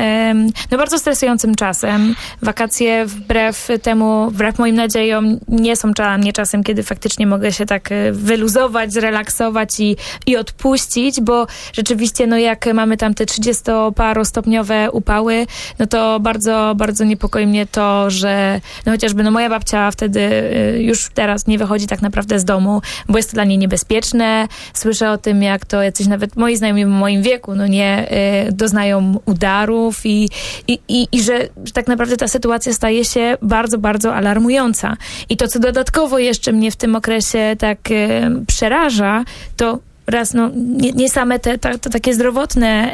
[0.70, 2.14] no bardzo stresującym czasem.
[2.42, 7.66] Wakacje wbrew temu, wbrew moim nadziejom, nie są dla mnie czasem, kiedy faktycznie mogę się
[7.66, 14.88] tak e, wyluzować, zrelaksować i, i odpuścić, bo rzeczywiście, no jak mamy tam te 30-parostopniowe
[14.92, 15.46] upały,
[15.78, 20.82] no to bardzo, bardzo niepokoi mnie to, że no chociażby no moja babcia wtedy e,
[20.82, 24.48] już teraz nie wychodzi tak naprawdę z domu, bo jest to dla niej niebezpieczne,
[24.86, 28.08] słyszę o tym, jak to jacyś nawet moi znajomi w moim wieku, no nie,
[28.48, 30.28] y, doznają udarów i,
[30.68, 34.96] i, i, i że, że tak naprawdę ta sytuacja staje się bardzo, bardzo alarmująca.
[35.28, 39.24] I to, co dodatkowo jeszcze mnie w tym okresie tak y, przeraża,
[39.56, 42.92] to raz, no, nie, nie same te, te takie zdrowotne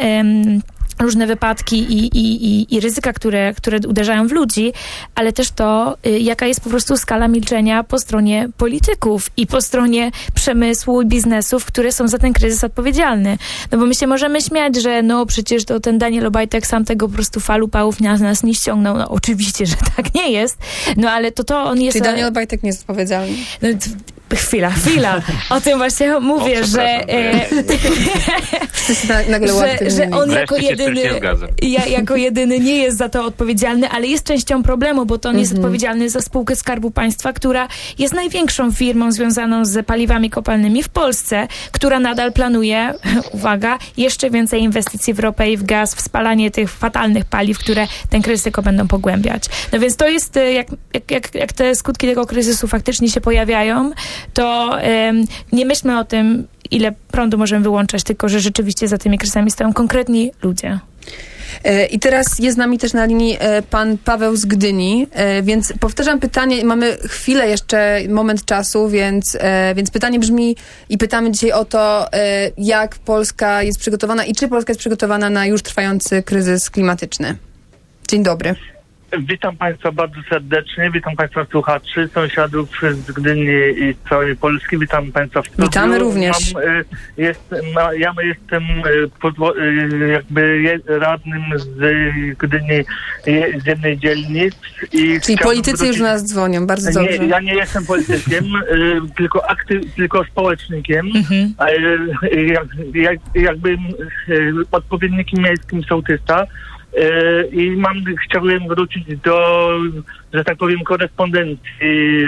[1.01, 4.73] różne wypadki i, i, i, i ryzyka, które, które uderzają w ludzi,
[5.15, 9.61] ale też to, y, jaka jest po prostu skala milczenia po stronie polityków i po
[9.61, 13.39] stronie przemysłu i biznesów, które są za ten kryzys odpowiedzialne.
[13.73, 17.09] No bo my się możemy śmiać, że no przecież to ten Daniel Obajtek sam tego
[17.09, 18.97] po prostu falu pałów nas, nas nie ściągnął.
[18.97, 20.59] No oczywiście, że tak nie jest,
[20.97, 21.99] no ale to to on jest...
[21.99, 23.35] Czyli Daniel Obajtek nie jest odpowiedzialny.
[23.63, 23.69] No,
[24.37, 25.23] chwila, chwila.
[25.51, 27.49] O tym właśnie mówię, o, że, e,
[29.29, 31.03] że, że on jako jedyny,
[31.63, 35.39] ja, jako jedyny nie jest za to odpowiedzialny, ale jest częścią problemu, bo to on
[35.39, 35.65] jest mhm.
[35.65, 37.69] odpowiedzialny za spółkę Skarbu Państwa, która
[37.99, 42.95] jest największą firmą związaną z paliwami kopalnymi w Polsce, która nadal planuje,
[43.35, 47.87] uwaga, jeszcze więcej inwestycji w ropę i w gaz, w spalanie tych fatalnych paliw, które
[48.11, 49.45] ten kryzys tylko będą pogłębiać.
[49.73, 50.67] No więc to jest, e, jak,
[51.11, 53.91] jak, jak te skutki tego kryzysu faktycznie się pojawiają,
[54.33, 54.79] to
[55.53, 59.73] nie myślmy o tym, ile prądu możemy wyłączać, tylko że rzeczywiście za tymi kryzysami stoją
[59.73, 60.79] konkretni ludzie.
[61.65, 65.43] E, I teraz jest z nami też na linii e, pan Paweł z Gdyni, e,
[65.43, 69.39] więc powtarzam pytanie, mamy chwilę jeszcze, moment czasu, więc,
[69.75, 70.57] więc pytanie brzmi
[70.89, 72.07] i pytamy dzisiaj o to,
[72.59, 77.37] jak Polska jest przygotowana i czy Polska jest przygotowana na już trwający kryzys klimatyczny.
[78.09, 78.55] Dzień dobry.
[79.19, 83.45] Witam Państwa bardzo serdecznie, witam Państwa słuchaczy, sąsiadów z Gdyni
[83.77, 85.65] i z całej Polski, witam Państwa w studiu.
[85.65, 86.55] Witamy również.
[86.55, 86.85] Mam, y,
[87.17, 87.55] jest,
[87.99, 88.63] ja jestem
[89.21, 91.69] podwo- y, jakby radnym z
[92.39, 92.85] Gdyni,
[93.63, 94.55] z jednej dzielnic.
[94.93, 97.27] I Czyli politycy już wrócić- do nas dzwonią, bardzo nie, dobrze.
[97.27, 98.45] ja nie jestem politykiem,
[99.19, 101.07] tylko akty- tylko społecznikiem.
[101.17, 101.55] Mhm.
[102.47, 103.77] Jak, jak, jakby
[104.73, 106.47] odpowiednikiem miejskim sołtysa.
[106.99, 107.97] Y, I mam,
[108.29, 109.69] chciałbym wrócić do,
[110.35, 112.27] że tak powiem, korespondencji y,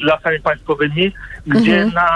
[0.00, 1.12] z lasami państwowymi,
[1.46, 1.92] gdzie, Mhm.
[1.94, 2.08] na,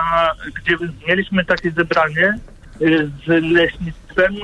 [0.62, 0.76] gdzie
[1.08, 2.34] mieliśmy takie zebranie
[2.80, 4.34] y, z leśnictwem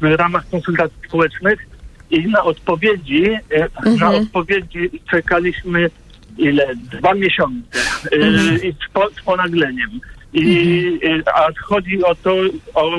[0.00, 1.66] w ramach konsultacji społecznych
[2.10, 5.90] i na odpowiedzi, y, na odpowiedzi czekaliśmy
[6.38, 6.66] ile?
[6.76, 7.78] Dwa miesiące
[8.12, 9.90] y, i z, po, z ponagleniem.
[10.32, 12.34] I, y, a chodzi o to,
[12.74, 12.90] o,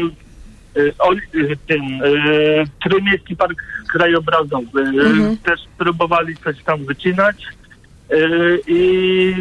[0.77, 4.82] y, o y, y, Trójmiejski Park Krajobrazowy.
[4.82, 5.38] Mhm.
[5.38, 7.43] Też próbowali coś tam wycinać
[8.12, 9.34] y, i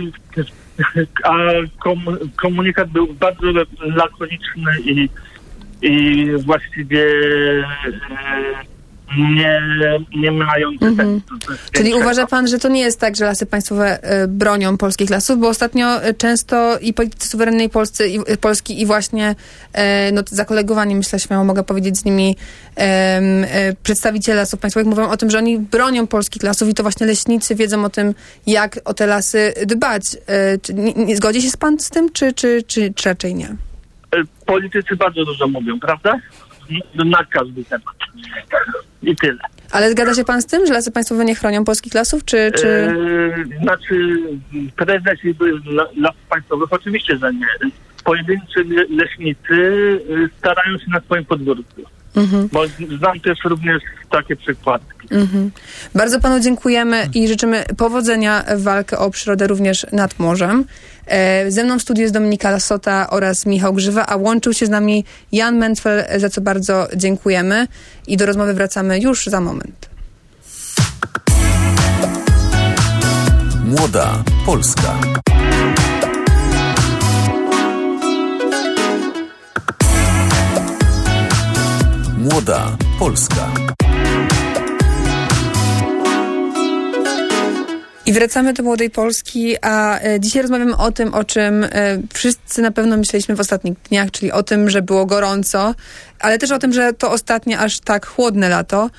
[1.25, 1.35] a
[1.79, 2.05] kom,
[2.37, 3.47] komunikat był bardzo
[3.81, 5.09] lakoniczny i,
[5.83, 7.65] i właściwie y,
[9.17, 9.61] nie,
[10.17, 11.21] nie mający Mhm.
[11.73, 15.39] Czyli uważa pan, że to nie jest tak, że lasy państwowe e, bronią polskich lasów,
[15.39, 19.35] bo ostatnio e, często i politycy suwerennej Polscy, i, e, Polski i właśnie
[20.13, 22.37] no, zakolegowani, myślę śmiało mogę powiedzieć z nimi
[23.83, 27.55] przedstawiciele lasów państwowych mówią o tym, że oni bronią polskich lasów i to właśnie leśnicy
[27.55, 28.15] wiedzą o tym,
[28.47, 30.03] jak o te lasy dbać.
[30.63, 33.57] Czy, nie, nie zgodzi się z pan z tym, czy, czy, czy, czy raczej nie?
[34.47, 36.21] Politycy bardzo dużo mówią, prawda?
[37.05, 37.95] Na każdy temat.
[39.03, 39.39] I tyle.
[39.71, 42.53] Ale zgadza się pan z tym, że lasy państwowe nie chronią polskich lasów, czy...
[42.59, 42.69] czy...
[42.69, 44.19] E, znaczy,
[44.77, 45.35] prezesi
[45.67, 47.47] la- lasów państwowych oczywiście, że nie.
[48.05, 51.83] Pojedynczy le- leśnicy e, starają się na swoim podwórku.
[52.19, 52.49] Mhm.
[52.53, 52.67] Bo
[52.99, 55.15] znam też również takie przypadki.
[55.15, 55.51] Mhm.
[55.95, 60.65] Bardzo panu dziękujemy i życzymy powodzenia w walkę o przyrodę również nad morzem.
[61.07, 64.71] E, ze mną w studiu jest Dominika Lasota oraz Michał Grzywa, a łączył się z
[64.71, 67.67] nami Jan Mentfel, za co bardzo dziękujemy.
[68.07, 69.89] I do rozmowy wracamy już za moment.
[73.65, 74.99] Młoda Polska.
[82.19, 83.51] Młoda Polska.
[88.07, 91.69] I wracamy do Młodej Polski, a e, dzisiaj rozmawiamy o tym, o czym e,
[92.13, 95.75] wszyscy na pewno myśleliśmy w ostatnich dniach, czyli o tym, że było gorąco,
[96.19, 98.91] ale też o tym, że to ostatnie aż tak chłodne lato.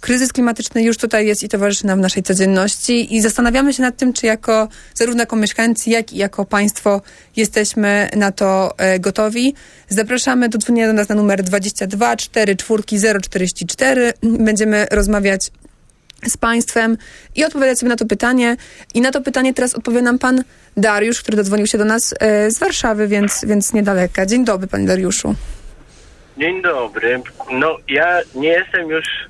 [0.00, 3.96] Kryzys klimatyczny już tutaj jest i towarzyszy nam w naszej codzienności i zastanawiamy się nad
[3.96, 7.02] tym, czy jako, zarówno jako mieszkańcy, jak i jako państwo
[7.36, 9.54] jesteśmy na to e, gotowi.
[9.88, 12.82] Zapraszamy do dzwonienia do nas na numer 22 4 4
[13.20, 14.12] 044.
[14.22, 15.50] Będziemy rozmawiać
[16.26, 16.96] z Państwem
[17.34, 18.56] i odpowiadać sobie na to pytanie.
[18.94, 20.44] I na to pytanie teraz odpowie nam Pan
[20.76, 24.26] Dariusz, który dodzwonił się do nas e, z Warszawy, więc, więc niedaleka.
[24.26, 25.34] Dzień dobry, Panie Dariuszu.
[26.38, 27.22] Dzień dobry.
[27.52, 29.28] No, ja nie jestem już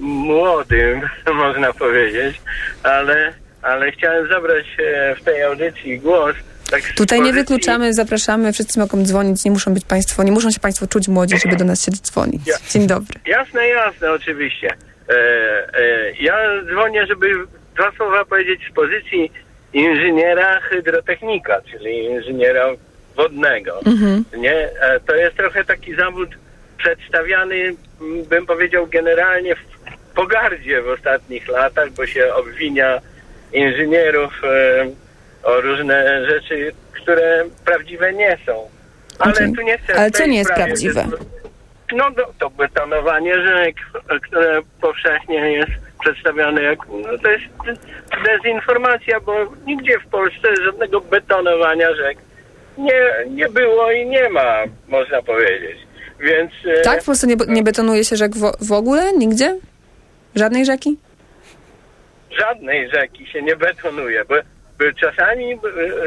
[0.00, 1.00] młodym,
[1.34, 2.40] można powiedzieć,
[2.82, 3.32] ale,
[3.62, 6.36] ale chciałem zabrać e, w tej audycji głos.
[6.70, 10.60] Tak Tutaj nie wykluczamy, zapraszamy, wszyscy mogą dzwonić, nie muszą być Państwo, nie muszą się
[10.60, 12.42] Państwo czuć młodzi, żeby do nas się dzwonić.
[12.70, 13.20] Dzień dobry.
[13.26, 14.74] Jasne, jasne, oczywiście.
[15.08, 16.34] E, e, ja
[16.72, 17.26] dzwonię, żeby
[17.74, 19.32] dwa słowa powiedzieć z pozycji
[19.72, 22.66] inżyniera hydrotechnika, czyli inżyniera
[23.16, 23.80] wodnego.
[23.86, 24.24] Mhm.
[24.36, 24.54] Nie?
[24.54, 26.28] E, To jest trochę taki zawód
[26.78, 27.74] przedstawiany,
[28.28, 29.69] bym powiedział, generalnie w
[30.20, 33.00] pogardzie w ostatnich latach, bo się obwinia
[33.52, 34.86] inżynierów e,
[35.42, 38.68] o różne rzeczy, które prawdziwe nie są.
[39.18, 39.52] Ale Okej.
[39.52, 39.94] tu nie chcę...
[39.94, 41.06] Ale co nie jest sprawie prawdziwe?
[41.92, 43.76] No to, to betonowanie rzek,
[44.10, 46.78] e, które powszechnie jest przedstawiane jak...
[46.88, 47.44] No to jest
[48.24, 49.32] dezinformacja, bo
[49.66, 52.18] nigdzie w Polsce żadnego betonowania rzek
[52.78, 55.78] nie, nie było i nie ma, można powiedzieć.
[56.20, 56.50] Więc...
[56.78, 57.02] e, Tak?
[57.02, 59.12] W Polsce nie, nie betonuje się rzek w, w ogóle?
[59.12, 59.56] Nigdzie?
[60.34, 60.96] Żadnej rzeki?
[62.38, 64.34] żadnej rzeki się nie betonuje, bo,
[65.00, 65.58] czasami e,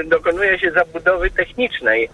[0.05, 2.09] dokonuje się zabudowy technicznej e,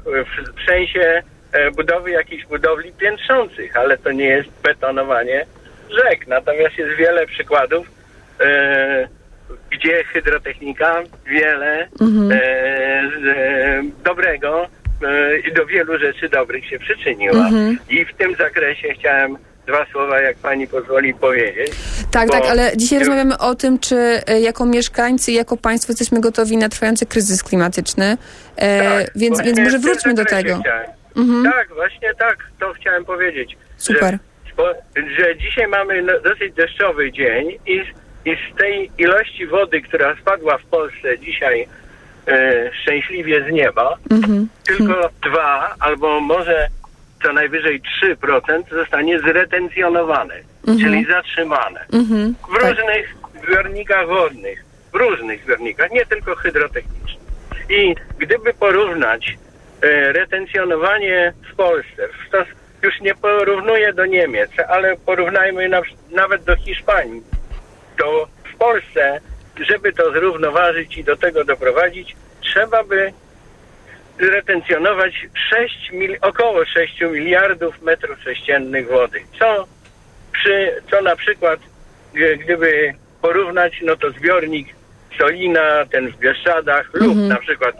[0.00, 5.46] w, sensie e, budowy jakichś budowli piętrzących, ale to nie jest betonowanie
[5.90, 6.26] rzek.
[6.26, 7.90] Natomiast jest wiele przykładów,
[9.70, 12.40] gdzie hydrotechnika wiele Mhm.
[14.04, 14.66] dobrego
[15.48, 17.46] i do wielu rzeczy dobrych się przyczyniła.
[17.46, 17.78] Mhm.
[17.90, 21.70] I w tym zakresie chciałem dwa słowa, jak pani pozwoli powiedzieć.
[22.10, 23.96] Tak, tak, ale dzisiaj rozmawiamy o tym, czy
[24.26, 28.16] e, jako mieszkańcy i jako państwo jesteśmy gotowi na trwający kryzys klimatyczny.
[28.56, 30.60] E, Tak, więc, więc może wróćmy do tego.
[31.16, 31.44] Mhm.
[31.52, 33.56] Tak, właśnie tak, to chciałem powiedzieć.
[33.76, 34.18] Super.
[34.58, 34.74] Że
[35.18, 37.82] że dzisiaj mamy no, dosyć deszczowy dzień i,
[38.24, 41.68] i z tej ilości wody, która spadła w Polsce dzisiaj
[42.28, 44.48] e, szczęśliwie z nieba, Mhm.
[44.66, 46.66] tylko dwa albo może
[47.24, 50.34] co najwyżej 3% zostanie zretencjonowane,
[50.66, 52.34] czyli zatrzymane Mhm.
[52.50, 57.24] w różnych zbiornikach wodnych, w różnych zbiornikach, nie tylko hydrotechnicznych.
[57.70, 59.38] I gdyby porównać
[59.82, 62.46] e, retencjonowanie w Polsce, stos,
[62.82, 67.22] już nie porównuję do Niemiec, ale porównajmy na, nawet do Hiszpanii,
[67.98, 69.20] to w Polsce,
[69.68, 73.12] żeby to zrównoważyć i do tego doprowadzić, trzeba by
[74.18, 79.66] retencjonować 6 mil, około 6 miliardów metrów sześciennych wody, co
[80.32, 81.60] przy, co na przykład,
[82.16, 84.68] e, gdyby porównać, no to zbiornik
[85.18, 87.76] Solina, ten w Bieszczadach lub na przykład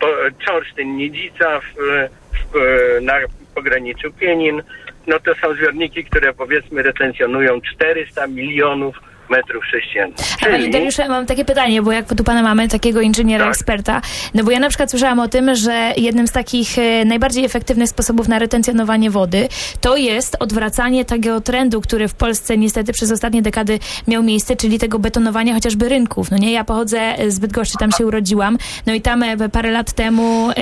[0.00, 0.06] po,
[0.44, 1.74] Czorsztyn Niedzica w,
[2.52, 3.14] w, na
[3.54, 4.62] pograniczu Pienin,
[5.06, 8.96] no to są zbiorniki, które powiedzmy retencjonują 400 milionów
[9.30, 10.16] metrów sześciennych.
[10.42, 13.54] A Panie Czyli- Dariuszu, mam takie pytanie, bo jak tu pana mamy, takiego inżyniera, Tak.
[13.54, 14.02] eksperta,
[14.34, 17.88] no bo ja na przykład słyszałam o tym, że jednym z takich e, najbardziej efektywnych
[17.88, 19.48] sposobów na retencjonowanie wody
[19.80, 24.78] to jest odwracanie tego trendu, który w Polsce niestety przez ostatnie dekady miał miejsce, czyli
[24.78, 26.30] tego betonowania chociażby rynków.
[26.30, 29.92] No nie, ja pochodzę z Bydgoszczy, tam się urodziłam, no i tam e, parę lat
[29.92, 30.54] temu e,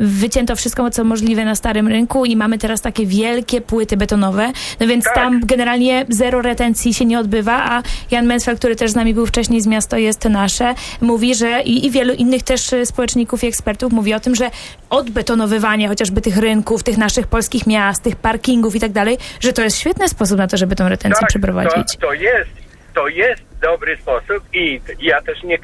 [0.00, 4.86] wycięto wszystko, co możliwe na starym rynku i mamy teraz takie wielkie płyty betonowe, no
[4.86, 5.14] więc Tak.
[5.14, 9.26] tam generalnie zero retencji się nie odbywa, a Jan Mensfeld, który też z nami był
[9.26, 13.46] wcześniej z Miasto jest Nasze, mówi, że i, i wielu innych też e, społeczników i
[13.46, 14.50] ekspertów mówi o tym, że
[14.90, 19.62] odbetonowywanie chociażby tych rynków, tych naszych polskich miast, tych parkingów i tak dalej, że to
[19.62, 21.96] jest świetny sposób na to, żeby tą retencję przeprowadzić.
[21.96, 22.50] To, to jest,
[22.94, 25.58] to jest dobry sposób i ja też nie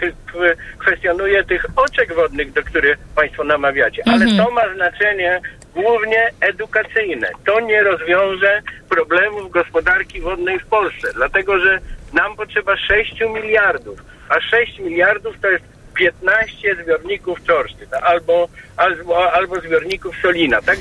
[0.79, 4.37] kwestionuję tych oczek wodnych, do których Państwo namawiacie, ale Mhm.
[4.37, 5.41] to ma znaczenie
[5.75, 7.29] głównie edukacyjne.
[7.47, 11.79] To nie rozwiąże problemów gospodarki wodnej w Polsce, dlatego że
[12.13, 19.61] nam potrzeba 6 miliardów, a 6 miliardów to jest 15 zbiorników Czorsztyn albo, albo, albo
[19.61, 20.63] zbiorników Solina.
[20.63, 20.79] Tak?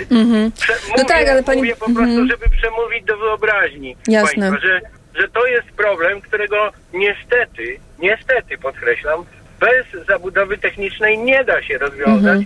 [0.59, 2.27] Prze- No tak, ale pani- mówię po prostu, mhm.
[2.29, 4.49] żeby przemówić do wyobraźni Jasne.
[4.49, 4.81] Państwa, że,
[5.21, 9.25] że to jest problem, którego niestety, niestety podkreślam,
[9.63, 12.39] bez zabudowy technicznej nie da się rozwiązać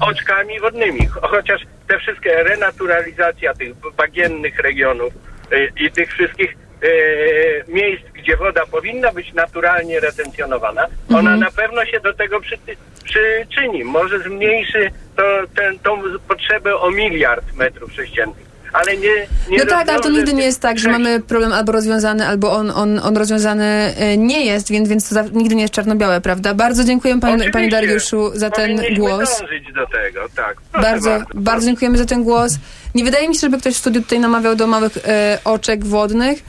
[0.00, 1.08] oczkami wodnymi.
[1.08, 5.12] Cho- Chociaż te wszystkie renaturalizacja tych bagiennych regionów
[5.52, 11.84] y, i tych wszystkich y, miejsc, gdzie woda powinna być naturalnie retencjonowana, ona na pewno
[11.84, 12.56] się do tego przy,
[13.04, 13.84] przyczyni.
[13.84, 15.22] Może zmniejszy to,
[15.56, 18.45] ten, tą potrzebę o miliard metrów sześciennych.
[18.80, 21.72] Ale nie, nie No tak, ale to nigdy nie jest tak, że mamy problem albo
[21.72, 25.62] rozwiązany, albo on, on, on rozwiązany e, nie jest, więc, więc to za, nigdy nie
[25.62, 26.54] jest czarno-białe, prawda?
[26.54, 27.52] Bardzo dziękuję panie, Oczywiście.
[27.52, 29.40] panie Dariuszu za ten głos.
[29.40, 30.56] dążyć do tego, tak.
[30.72, 32.52] Proszę Bardzo, bardzo, dziękujemy za ten głos.
[32.94, 36.42] Nie wydaje mi się, żeby ktoś w studiu tutaj namawiał do małych e, oczek wodnych,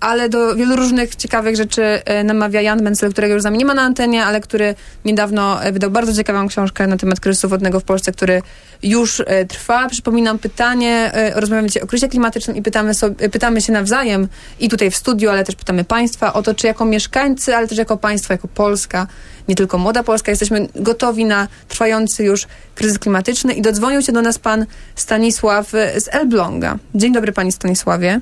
[0.00, 3.64] ale do wielu różnych ciekawych rzeczy e, namawia Jan Mencel, którego już z nami nie
[3.64, 7.80] ma na antenie, ale który niedawno e, wydał bardzo ciekawą książkę na temat kryzysu wodnego
[7.80, 8.42] w Polsce, który
[8.82, 9.88] już e, trwa.
[9.88, 14.28] Przypominam pytanie, e, rozmawiamy dzisiaj o kryzysie klimatycznym i pytamy, sobie, pytamy się nawzajem
[14.60, 17.78] i tutaj w studiu, ale też pytamy Państwa o to, czy jako mieszkańcy, ale też
[17.78, 19.06] jako państwo, jako Polska,
[19.48, 24.22] nie tylko młoda Polska, jesteśmy gotowi na trwający już kryzys klimatyczny i dodzwonił się do
[24.22, 26.78] nas pan Stanisław e, z Elbląga.
[26.94, 28.20] Dzień dobry panie Stanisławie.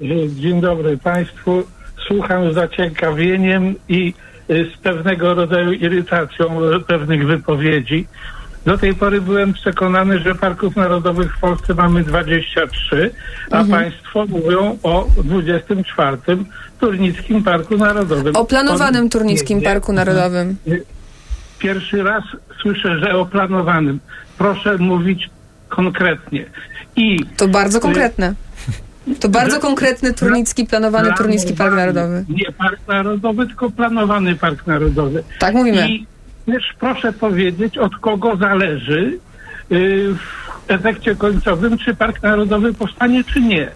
[0.00, 1.62] Dzień dobry Państwu.
[2.06, 4.14] Słucham z zaciekawieniem i
[4.50, 8.06] y, z pewnego rodzaju irytacją y, pewnych wypowiedzi.
[8.64, 13.10] Do tej pory byłem przekonany, że parków narodowych w Polsce mamy 23,
[13.50, 16.18] a Państwo mówią o 24
[16.80, 18.36] Turnickim Parku Narodowym.
[18.36, 19.62] O planowanym Turnickim.
[19.62, 20.56] Parku Narodowym.
[21.58, 22.24] Pierwszy raz
[22.62, 24.00] słyszę, że o planowanym.
[24.38, 25.30] Proszę mówić
[25.68, 26.46] konkretnie.
[26.96, 28.34] I To bardzo konkretne.
[29.20, 32.24] To bardzo konkretny Turnicki, planowany Turnicki Park planowany, Narodowy.
[32.28, 35.24] Nie Park Narodowy, tylko planowany Park Narodowy.
[35.38, 35.88] Tak mówimy.
[35.88, 36.06] I
[36.46, 39.18] też proszę powiedzieć, od kogo zależy
[39.70, 43.70] yy, w efekcie końcowym, czy Park Narodowy powstanie, czy nie.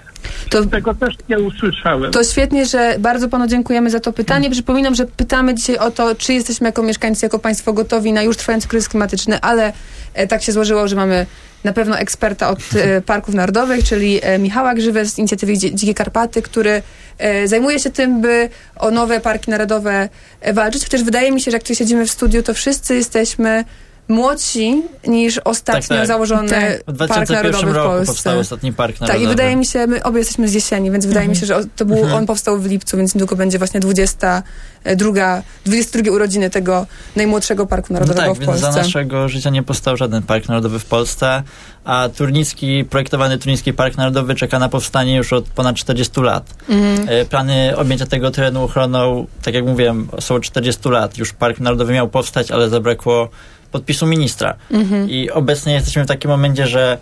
[0.50, 2.12] To Tego też nie usłyszałem.
[2.12, 4.50] To świetnie, że bardzo panu dziękujemy za to pytanie.
[4.50, 8.37] Przypominam, że pytamy dzisiaj o to, czy jesteśmy jako mieszkańcy, jako państwo gotowi na już
[8.37, 9.72] trwający kryzys klimatyczny, ale
[10.14, 11.26] e, tak się złożyło, że mamy
[11.64, 16.42] na pewno eksperta od e, parków narodowych, czyli e, Michała Grzywę z inicjatywy Dzikie Karpaty,
[16.42, 16.83] który
[17.18, 20.09] e, zajmuje się tym, by o nowe parki narodowe
[20.40, 20.85] e, walczyć.
[20.85, 23.64] Chociaż wydaje mi się, że jak tu siedzimy w studiu, to wszyscy jesteśmy
[24.09, 26.06] młodsi niż ostatnio Tak, tak.
[26.06, 26.80] założony Tak.
[26.80, 28.06] W Park 2001 Narodowy w roku Polsce.
[28.12, 29.18] powstał ostatni park narodowy.
[29.18, 31.61] Tak, i wydaje mi się, my obie jesteśmy z jesieni, więc wydaje mi się, że
[31.76, 36.86] to był, on powstał w lipcu, więc niedługo będzie właśnie 22, 22 urodziny tego
[37.16, 38.72] najmłodszego Parku No Narodowego tak, w więc Polsce.
[38.72, 41.42] za naszego życia nie powstał żaden park narodowy w Polsce,
[41.84, 46.54] a Turnicki, projektowany Turnicki Park Narodowy czeka na powstanie już od ponad 40 lat.
[46.68, 47.09] Mhm.
[47.09, 51.18] E, Plany objęcia tego terenu ochroną, tak jak mówiłem, są od 40 lat.
[51.18, 53.28] Już Park Narodowy miał powstać, ale zabrakło
[53.72, 54.54] podpisu ministra.
[54.70, 55.10] Mhm.
[55.10, 56.98] I obecnie jesteśmy w takim momencie, że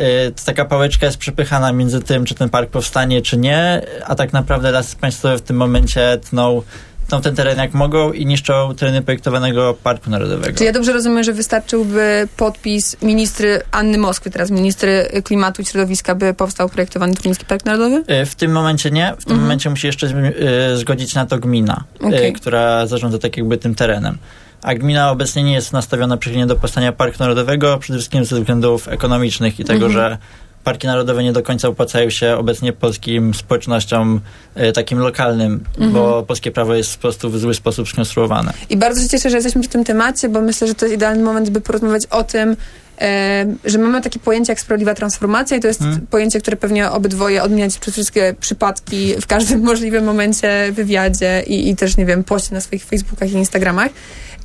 [0.00, 0.02] y,
[0.44, 4.70] taka pałeczka jest przepychana między tym, czy ten park powstanie, czy nie, a tak naprawdę
[4.70, 6.62] lasy państwowe w tym momencie tną,
[7.08, 10.58] tną ten teren jak mogą i niszczą tereny projektowanego Parku Narodowego.
[10.58, 16.14] Czy ja dobrze rozumiem, że wystarczyłby podpis ministry Anny Moskwy, teraz ministry klimatu i środowiska,
[16.14, 18.04] by powstał projektowany Turnicki Park Narodowy?
[18.22, 19.12] Y, W tym momencie nie.
[19.18, 19.40] W tym Mhm.
[19.40, 22.32] momencie musi jeszcze y, zgodzić na to gmina, y, Okej.
[22.32, 24.18] która zarządza tak jakby tym terenem.
[24.62, 28.88] A gmina obecnie nie jest nastawiona przychylnie do powstania Parku Narodowego, przede wszystkim ze względów
[28.88, 29.92] ekonomicznych i tego, Mhm.
[29.92, 30.18] że
[30.64, 34.20] parki narodowe nie do końca opłacają się obecnie polskim społecznościom
[34.56, 35.92] y, takim lokalnym, Mhm.
[35.92, 38.52] bo polskie prawo jest po prostu w zły sposób skonstruowane.
[38.70, 41.22] I bardzo się cieszę, że jesteśmy przy tym temacie, bo myślę, że to jest idealny
[41.22, 42.56] moment, by porozmawiać o tym,
[43.00, 46.06] e, że mamy takie pojęcie jak sprawiedliwa transformacja i to jest Mhm.
[46.06, 51.76] pojęcie, które pewnie obydwoje odmieniać przez wszystkie przypadki w każdym możliwym momencie, wywiadzie i, i
[51.76, 53.88] też, nie wiem, poście na swoich Facebookach i Instagramach.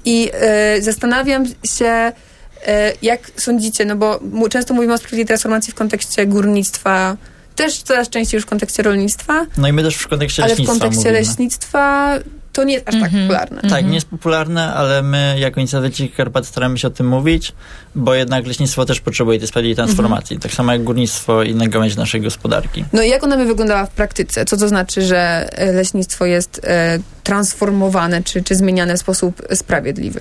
[0.07, 1.45] I e, zastanawiam
[1.77, 7.17] się, e, jak sądzicie, no bo często mówimy o sprawiedliwej transformacji w kontekście górnictwa,
[7.55, 10.59] też coraz częściej już w kontekście rolnictwa, No i my też w kontekście ale w
[10.59, 11.19] leśnictwa kontekście mówimy.
[11.19, 12.13] leśnictwa
[12.57, 13.23] to nie jest aż tak Mhm.
[13.27, 13.69] popularne.
[13.69, 17.51] Tak, nie jest popularne, ale my jako inicjatywa Dzikich Karpat staramy się o tym mówić,
[17.95, 20.41] bo jednak leśnictwo też potrzebuje tej sprawiedliwej transformacji, Mhm.
[20.49, 22.85] tak samo jak górnictwo i inne gałęzie naszej gospodarki.
[22.93, 24.45] No i jak ona by wyglądała w praktyce?
[24.45, 30.19] Co to znaczy, że e, leśnictwo jest e, transformowane czy, czy zmieniane w sposób sprawiedliwy?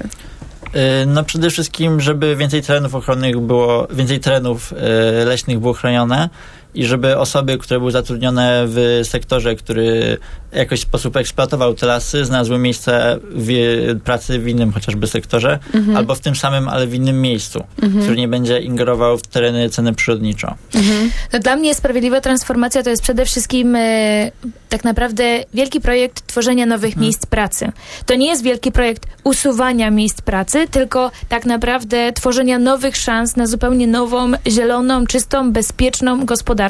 [1.03, 6.29] Y, No przede wszystkim, żeby więcej terenów ochronnych było, więcej terenów y, leśnych było chronione
[6.77, 10.19] i żeby osoby, które były zatrudnione w sektorze, który
[10.53, 13.51] w jakiś sposób eksploatował te lasy, znalazły miejsce w,
[14.05, 15.97] pracy w innym chociażby sektorze, Mhm.
[15.97, 17.65] albo w tym samym, ale w innym miejscu,
[18.03, 20.55] który nie będzie ingerował w tereny ceny przyrodniczo.
[21.33, 24.31] No dla mnie sprawiedliwa transformacja to jest przede wszystkim e,
[24.69, 27.73] tak naprawdę wielki projekt tworzenia nowych miejsc pracy.
[28.07, 33.47] To nie jest wielki projekt usuwania miejsc pracy, tylko tak naprawdę tworzenia nowych szans na
[33.47, 36.66] zupełnie nową, zieloną, czystą, bezpieczną gospodarkę,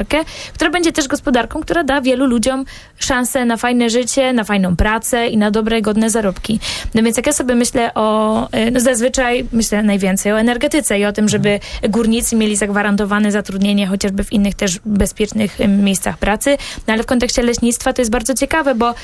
[0.55, 2.65] która będzie też gospodarką, która da wielu ludziom
[2.99, 6.61] szansę na fajne życie, na fajną pracę i na dobre, godne zarobki.
[6.95, 11.05] No więc jak ja sobie myślę o, e, no zazwyczaj myślę najwięcej o energetyce i
[11.05, 16.95] o tym, żeby górnicy mieli zagwarantowane zatrudnienie chociażby w innych też bezpiecznych miejscach pracy, no
[16.95, 18.95] ale w kontekście leśnictwa to jest bardzo ciekawe, bo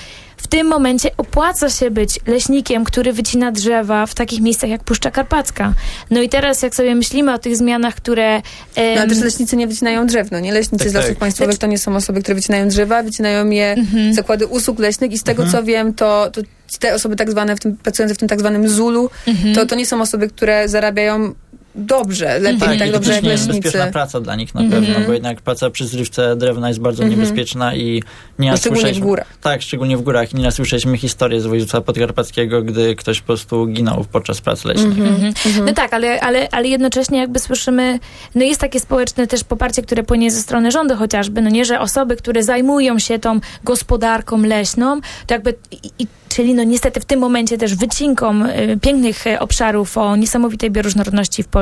[0.42, 5.10] w tym momencie opłaca się być leśnikiem, który wycina drzewa w takich miejscach jak Puszcza
[5.10, 5.74] Karpacka.
[6.10, 8.36] No i teraz jak sobie myślimy o tych zmianach, które...
[8.76, 10.52] No, ale em, też leśnicy nie wycinają drzew, no nie?
[10.52, 11.18] Leśnicy Tak, z lasów tak.
[11.18, 14.14] państwowych to nie są osoby, które wycinają drzewa, wycinają je Mhm.
[14.14, 16.40] zakłady usług leśnych i z tego, co wiem, to, to
[16.80, 19.54] te osoby tak zwane, w tym, pracujące w tym tak zwanym Zulu, Mhm.
[19.54, 21.32] to, to nie są osoby, które zarabiają
[21.74, 23.62] dobrze, lepiej, Tak, tak, i to dobrze jak nie jest leśnicy.
[23.68, 24.84] bezpieczna praca dla nich na Mhm.
[24.84, 27.20] pewno, bo jednak praca przy zrywce drewna jest bardzo Mhm.
[27.20, 28.02] niebezpieczna i
[28.38, 29.26] nie raz Szczególnie w górach.
[29.40, 30.32] Tak, szczególnie w górach.
[30.32, 34.98] I nieraz słyszeliśmy historię z województwa podkarpackiego, gdy ktoś po prostu ginął podczas pracy leśnych.
[34.98, 35.32] Mhm.
[35.66, 37.98] No tak, ale, ale, ale jednocześnie jakby słyszymy,
[38.34, 41.80] no jest takie społeczne też poparcie, które płynie ze strony rządu chociażby, no nie, że
[41.80, 47.04] osoby, które zajmują się tą gospodarką leśną, to jakby, i, i, czyli no niestety w
[47.04, 51.61] tym momencie też wycinką y, pięknych y, obszarów o niesamowitej bioróżnorodności w Polsce,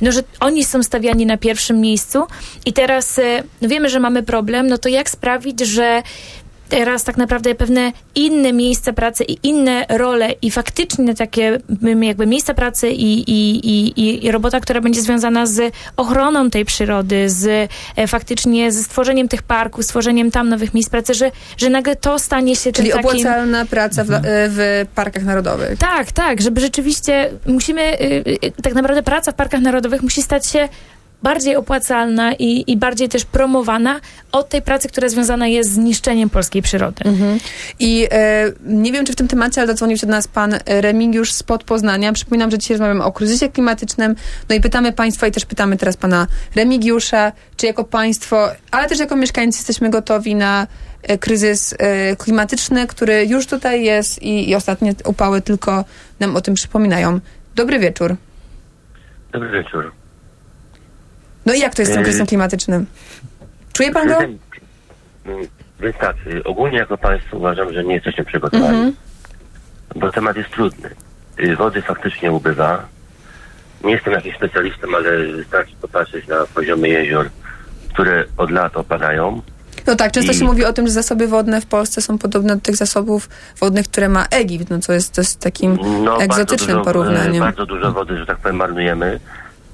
[0.00, 2.22] no że oni są stawiani na pierwszym miejscu
[2.66, 6.02] i teraz y, no wiemy, że mamy problem, no to jak sprawić, że
[6.68, 12.26] teraz tak naprawdę pewne inne miejsca pracy i inne role i faktycznie takie mm, jakby
[12.26, 17.70] miejsca pracy i, i, i, i robota, która będzie związana z ochroną tej przyrody, z
[17.96, 22.18] e, faktycznie ze stworzeniem tych parków, stworzeniem tam nowych miejsc pracy, że, że nagle to
[22.18, 23.06] stanie się Czyli takim...
[23.06, 25.78] opłacalna praca w, e, w parkach narodowych.
[25.78, 30.68] Tak, tak, żeby rzeczywiście musimy, y, tak naprawdę praca w parkach narodowych musi stać się
[31.22, 34.00] bardziej opłacalna i, i bardziej też promowana
[34.32, 37.04] od tej pracy, która związana jest z niszczeniem polskiej przyrody.
[37.04, 37.38] Mhm.
[37.78, 41.32] I e, nie wiem, czy w tym temacie, ale dodzwonił się do nas pan Remigiusz
[41.32, 42.12] spod Poznania.
[42.12, 44.16] Przypominam, że dzisiaj rozmawiamy o kryzysie klimatycznym.
[44.48, 48.98] No i pytamy państwa i też pytamy teraz pana Remigiusza, czy jako państwo, ale też
[48.98, 50.66] jako mieszkańcy jesteśmy gotowi na
[51.02, 55.84] e, kryzys e, klimatyczny, który już tutaj jest i, i ostatnie upały tylko
[56.20, 57.20] nam o tym przypominają.
[57.54, 58.16] Dobry wieczór.
[59.32, 59.92] Dobry wieczór.
[61.48, 62.04] No i jak to jest z tym Yy.
[62.04, 62.86] kryzysem klimatycznym?
[63.72, 64.14] Czuje pan go?
[64.18, 64.38] Mm,
[65.80, 68.92] Więc tak, y, ogólnie jako państwo uważam, że nie jesteśmy przygotowani, Mhm.
[69.96, 70.90] bo temat jest trudny.
[71.56, 72.84] Wody faktycznie ubywa.
[73.84, 77.28] nie jestem jakimś specjalistą, ale wystarczy popatrzeć na poziomy jezior,
[77.92, 79.42] które od lat opadają.
[79.86, 82.54] No tak, często I- się mówi o tym, że zasoby wodne w Polsce są podobne
[82.56, 83.28] do tych zasobów
[83.60, 87.42] wodnych, które ma Egipt, no co jest też takim No, egzotycznym bardzo dużo, porównaniem.
[87.42, 89.20] e, Bardzo dużo wody, że tak powiem, marnujemy.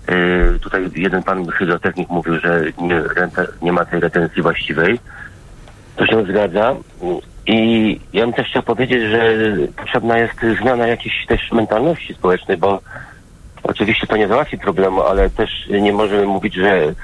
[0.08, 0.14] E,
[0.58, 3.02] Tutaj jeden pan hydrotechnik mówił, że nie,
[3.62, 4.98] nie ma tej retencji właściwej.
[5.96, 6.74] To się zgadza.
[7.46, 9.32] I ja bym też chciał powiedzieć, że
[9.76, 12.80] potrzebna jest zmiana jakiejś też mentalności społecznej, bo
[13.62, 15.50] oczywiście to nie załatwi problemu, ale też
[15.80, 16.94] nie możemy mówić, że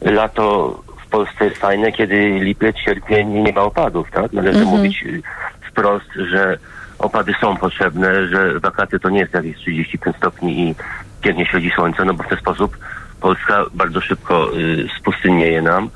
[0.00, 0.68] lato
[1.06, 4.32] w Polsce jest fajne, kiedy lipiec, sierpień nie ma opadów, tak?
[4.32, 4.76] Należy Mhm.
[4.76, 5.22] mówić y,
[5.70, 6.58] wprost, że
[6.98, 10.74] opady są potrzebne, że wakacje to nie jest jakieś 35 stopni i
[11.22, 12.76] pięknie świeci słońce, no bo w ten sposób
[13.20, 15.90] Polska bardzo szybko y, spustynnieje nam.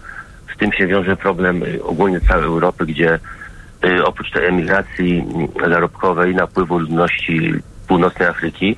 [0.54, 3.18] Z tym się wiąże problem y, ogólnie całej Europy, gdzie
[3.84, 5.24] y, oprócz tej emigracji
[5.66, 7.52] y, zarobkowej, napływu ludności
[7.88, 8.76] północnej Afryki,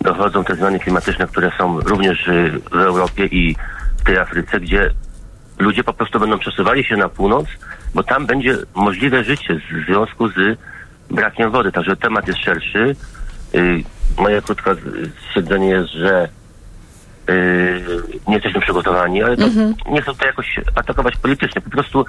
[0.00, 3.56] dochodzą te zmiany klimatyczne, które są również y, w Europie i
[3.96, 4.90] w tej Afryce, gdzie
[5.58, 7.46] ludzie po prostu będą przesuwali się na północ,
[7.94, 10.58] bo tam będzie możliwe życie w związku z
[11.10, 11.72] brakiem wody.
[11.72, 12.96] Także temat jest szerszy.
[14.20, 14.70] Y, moje krótkie
[15.28, 16.28] stwierdzenie jest, że
[17.30, 17.82] y,
[18.28, 19.74] nie jesteśmy przygotowani, ale to Mhm.
[19.88, 21.60] nie chcę tutaj jakoś atakować politycznie.
[21.60, 22.04] Po prostu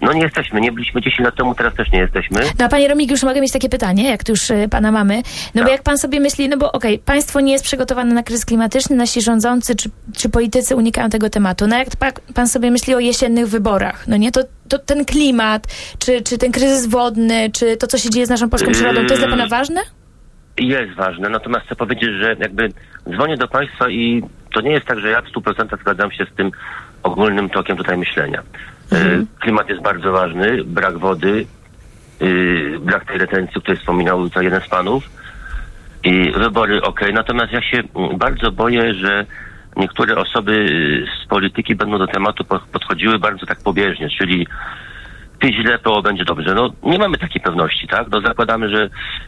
[0.00, 0.60] no nie jesteśmy.
[0.60, 2.40] Nie byliśmy 10 lat temu, teraz też nie jesteśmy.
[2.58, 5.22] No a panie Remigiusz, mogę mieć takie pytanie, jak tu już y, pana mamy.
[5.54, 8.44] No bo jak pan sobie myśli, no bo okej, państwo nie jest przygotowane na kryzys
[8.44, 11.66] klimatyczny, nasi rządzący czy, czy politycy unikają tego tematu.
[11.66, 15.66] No jak pa, pan sobie myśli o jesiennych wyborach, no nie, to, to ten klimat,
[15.98, 19.14] czy, czy ten kryzys wodny, czy to, co się dzieje z naszą polską przyrodą, to
[19.14, 19.80] jest dla pana ważne?
[20.58, 22.68] Jest ważne, natomiast chcę powiedzieć, że jakby
[23.10, 26.34] dzwonię do Państwa i to nie jest tak, że ja w 100% zgadzam się z
[26.36, 26.50] tym
[27.02, 28.42] ogólnym tokiem tutaj myślenia.
[28.92, 31.46] E, Klimat jest bardzo ważny, brak wody,
[32.22, 35.10] y, brak tej retencji, o której wspominał tutaj jeden z panów
[36.04, 37.82] i wybory ok, natomiast ja się
[38.18, 39.26] bardzo boję, że
[39.76, 40.66] niektóre osoby
[41.22, 44.46] z polityki będą do tematu po- podchodziły bardzo tak pobieżnie, czyli
[45.40, 46.54] ty źle, to będzie dobrze.
[46.54, 48.06] No nie mamy takiej pewności, tak?
[48.10, 48.84] No zakładamy, że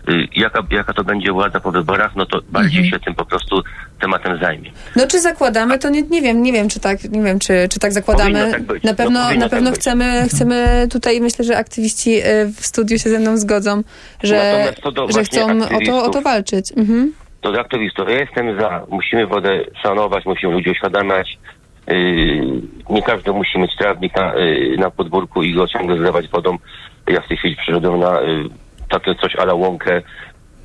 [0.08, 3.62] y, jaka, jaka to będzie władza po wyborach, no to bardziej się tym po prostu
[4.00, 4.70] tematem zajmie.
[4.96, 7.80] No czy zakładamy, to nie, nie wiem, nie wiem, czy tak, nie wiem, czy, czy
[7.80, 8.50] tak zakładamy.
[8.52, 8.60] Tak.
[8.68, 9.80] Na No, pewno, powinno na pewno tak być.
[9.80, 12.22] chcemy, chcemy tutaj, myślę, że aktywiści y,
[12.56, 13.82] w studiu się ze mną zgodzą,
[14.22, 14.72] że,
[15.14, 15.46] że chcą
[15.76, 16.72] o to, o to walczyć.
[16.76, 17.12] Mhm.
[17.40, 18.08] To do aktywistów.
[18.08, 18.86] Ja jestem za.
[18.90, 21.38] Musimy wodę szanować, musimy ludzi uświadamiać.
[21.88, 26.56] Yy, nie każdy musi mieć trawnik na, yy, na podwórku i go ciągle zlewać wodą.
[27.06, 28.44] Ja w tej chwili przyszedłem na yy,
[28.88, 30.02] takie coś ala łąkę.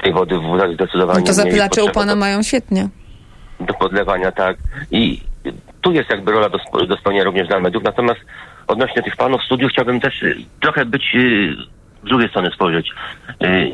[0.04, 2.90] Tej wody w wózach zdecydowanie No to zapylacze u pana mają świetnie.
[3.60, 4.58] do podlewania, tak.
[4.92, 5.22] I
[5.82, 7.84] tu jest jakby rola do, do spełnienia również dla mediów.
[7.84, 8.20] Natomiast
[8.68, 10.26] odnośnie tych panów studiów chciałbym też
[10.62, 11.04] trochę być
[12.04, 12.90] z drugiej strony spojrzeć.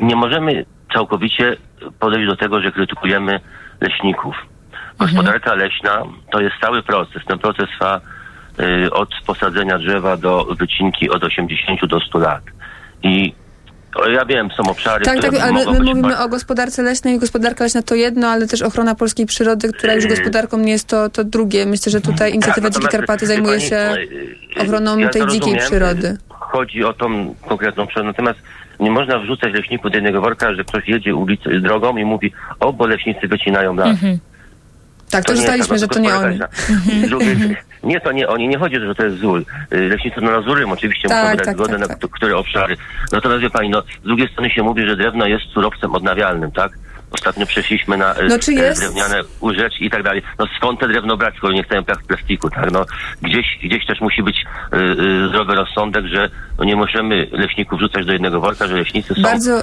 [0.02, 1.56] Nie możemy całkowicie
[2.00, 3.40] podejść do tego, że krytykujemy
[3.80, 4.36] leśników.
[5.00, 7.22] Gospodarka leśna to jest cały proces.
[7.28, 8.00] Ten proces trwa
[8.60, 12.42] y, od posadzenia drzewa do wycinki od 80 do 100 lat.
[13.02, 13.34] I
[14.12, 17.18] ja wiem, są obszary, Tak, które tak, ale my, mówimy bardzo- o gospodarce leśnej.
[17.18, 20.10] Gospodarka leśna to jedno, ale też ochrona polskiej przyrody, która już Yy.
[20.10, 21.66] gospodarką nie jest, to, to drugie.
[21.66, 25.38] Myślę, że tutaj inicjatywa Tak, natomiast, Karpaty zajmuje pani, się e, ochroną ja tej dzikiej
[25.38, 25.58] rozumiem.
[25.66, 26.16] przyrody.
[26.30, 28.06] Chodzi o tą konkretną przyrodę.
[28.08, 28.38] Natomiast
[28.80, 32.72] nie można wrzucać leśniku do jednego worka, że ktoś jedzie ulicą drogą i mówi, o,
[32.72, 33.96] bo leśnicy wycinają las.
[35.10, 36.38] Tak, to jest zostaliśmy, że tak, to nie oni.
[36.38, 36.48] na-
[37.08, 38.48] Drugie- Nie, to nie oni.
[38.48, 39.44] Nie chodzi o to, że to jest zły.
[39.72, 42.10] Y, Leśnicy no nazurym oczywiście Tak, muszą wydać tak, zgodę tak, na tak.
[42.10, 42.76] które obszary.
[43.12, 46.72] Natomiast wie pani, no z drugiej strony się mówi, że drewno jest surowcem odnawialnym, tak?
[47.10, 48.80] Ostatnio przeszliśmy na y, No, czy y, jest?
[48.80, 50.22] drewniane urzeczki i tak dalej.
[50.38, 52.70] No skąd te drewno brać, skoro nie chcemy plas- plastiku, tak?
[52.70, 52.84] No
[53.22, 54.36] gdzieś, gdzieś też musi być
[54.74, 59.14] y, y, zdrowy rozsądek, że no, nie możemy leśników wrzucać do jednego worka, że leśnicy
[59.14, 59.62] są Bardzo-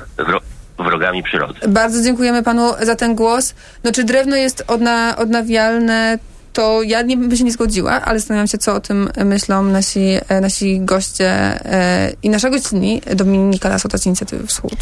[0.80, 1.60] wrogami przyrody.
[1.68, 3.54] Bardzo dziękujemy panu za ten głos.
[3.84, 6.20] No czy drewno jest odna, odnawialne,
[6.58, 10.18] to ja nie bym się nie zgodziła, ale zastanawiam się, co o tym myślą nasi,
[10.30, 11.30] e, nasi goście
[11.66, 14.74] e, i nasza gościni, Dominika Lasota z Inicjatywy Wschód.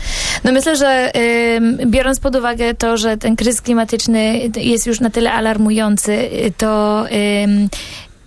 [0.43, 1.11] No myślę, że
[1.55, 6.53] ym, biorąc pod uwagę to, że ten kryzys klimatyczny jest już na tyle alarmujący, y,
[6.57, 7.03] to
[7.43, 7.69] ym,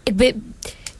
[0.07, 0.35] jakby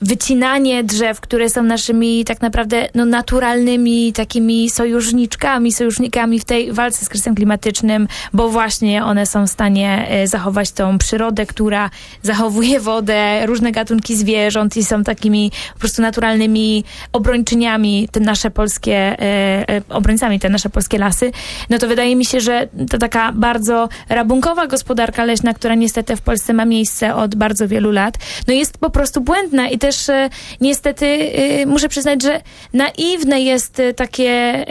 [0.01, 7.05] wycinanie drzew, które są naszymi tak naprawdę no, naturalnymi takimi sojuszniczkami, sojusznikami w tej walce
[7.05, 11.91] z kryzysem klimatycznym, bo właśnie one są w stanie e, zachować tą przyrodę, która
[12.23, 18.97] zachowuje wodę, różne gatunki zwierząt i są takimi po prostu naturalnymi obrończyniami, te nasze polskie,
[18.97, 21.33] e, e, obrońcami, te nasze polskie lasy,
[21.71, 26.21] no to wydaje mi się, że to taka bardzo rabunkowa gospodarka leśna, która niestety w
[26.21, 28.15] Polsce ma miejsce od bardzo wielu lat,
[28.49, 30.31] no jest po prostu błędna i to też e,
[30.61, 32.41] niestety e, muszę przyznać, że
[32.73, 34.65] naiwne jest e, takie,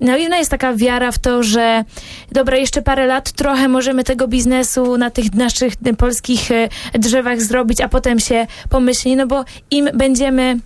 [0.00, 1.84] naiwna jest taka wiara w to, że
[2.32, 6.48] dobra, jeszcze parę lat trochę możemy tego biznesu na tych naszych polskich
[6.94, 10.58] drzewach zrobić, a potem się pomyśli, no bo im będziemy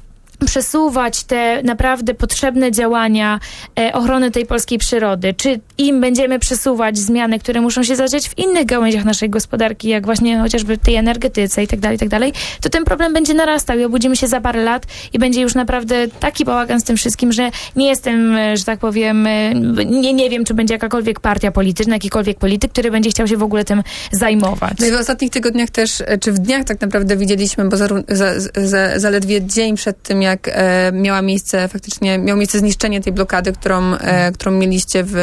[0.47, 3.41] przesuwać te naprawdę potrzebne działania
[3.79, 8.39] e, ochrony tej polskiej przyrody, czy im będziemy przesuwać zmiany, które muszą się zadziać w
[8.39, 12.33] innych gałęziach naszej gospodarki, jak właśnie chociażby tej energetyce i tak dalej, i tak dalej,
[12.61, 16.09] to ten problem będzie narastał i obudzimy się za parę lat i będzie już naprawdę
[16.09, 20.31] taki bałagan z tym wszystkim, że nie jestem, e, że tak powiem, e, nie, nie
[20.31, 23.83] wiem, czy będzie jakakolwiek partia polityczna, jakikolwiek polityk, który będzie chciał się w ogóle tym
[24.13, 24.73] zajmować.
[24.81, 28.05] No i w ostatnich tygodniach też, e, czy w dniach tak naprawdę widzieliśmy, bo zaró-
[28.09, 33.13] za, za, zaledwie dzień przed tym, jak e, miała miejsce faktycznie, miało miejsce zniszczenie tej
[33.13, 35.17] blokady, którą, e, którą mieliście w,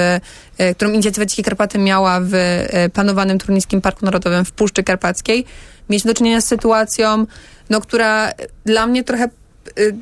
[0.58, 5.46] e, którą inicjatywa Dzikie Karpaty miała w e, planowanym Turnickim Parku Narodowym w Puszczy Karpackiej.
[5.90, 7.26] Mieliśmy do czynienia z sytuacją,
[7.70, 8.32] no, która
[8.66, 9.30] dla mnie trochę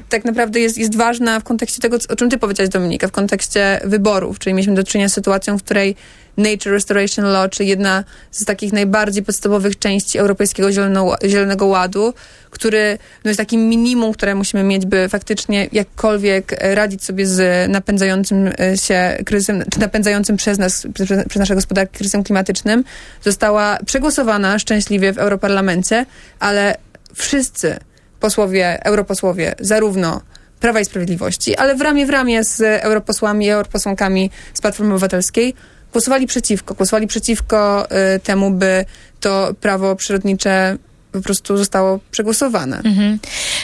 [0.09, 3.80] tak naprawdę jest, jest ważna w kontekście tego, o czym ty powiedziałaś, Dominika, w kontekście
[3.84, 5.95] wyborów, czyli mieliśmy do czynienia z sytuacją, w której
[6.38, 12.13] Nature Restoration Law, czy jedna z takich najbardziej podstawowych części Europejskiego Zielono, Zielonego Ładu,
[12.49, 18.47] który no, jest takim minimum, które musimy mieć, by faktycznie jakkolwiek radzić sobie z napędzającym
[18.59, 22.84] e, się kryzysem, czy napędzającym przez nas, przez, przez nasze gospodarki kryzysem klimatycznym,
[23.24, 26.05] została przegłosowana szczęśliwie w Europarlamencie,
[26.39, 26.78] ale
[27.13, 27.80] wszyscy
[28.20, 30.22] posłowie, europosłowie, zarówno
[30.59, 35.55] Prawa i Sprawiedliwości, ale w ramię w ramię z europosłami i europosłankami z Platformy Obywatelskiej
[35.95, 36.74] głosowali przeciwko.
[36.74, 38.86] Głosowali przeciwko y, temu, by
[39.20, 40.78] to prawo przyrodnicze
[41.11, 42.78] po prostu zostało przegłosowane.
[42.78, 43.20] Mhm.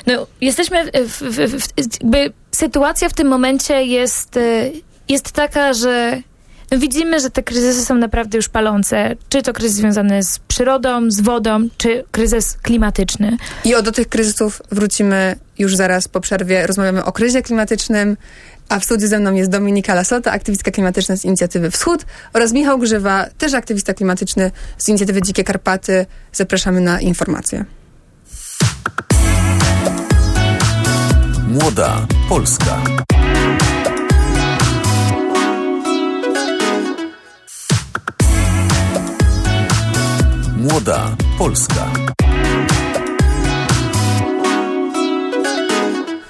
[0.07, 1.67] No, jesteśmy w, w, w, w,
[2.51, 4.71] sytuacja w tym momencie jest, y,
[5.09, 6.21] jest taka, że
[6.78, 9.15] widzimy, że te kryzysy są naprawdę już palące.
[9.30, 13.38] Czy to kryzys związany z przyrodą, z wodą, czy kryzys klimatyczny.
[13.63, 16.67] I o do tych kryzysów wrócimy już zaraz po przerwie.
[16.67, 18.17] Rozmawiamy o kryzysie klimatycznym,
[18.69, 22.80] a w studiu ze mną jest Dominika Lasota, aktywistka klimatyczna z inicjatywy Wschód oraz Michał
[22.80, 26.05] Grzywa, też aktywista klimatyczny z inicjatywy Dzikie Karpaty.
[26.34, 27.65] Zapraszamy na informacje.
[31.47, 32.84] Młoda Polska.
[40.62, 41.91] Młoda Polska.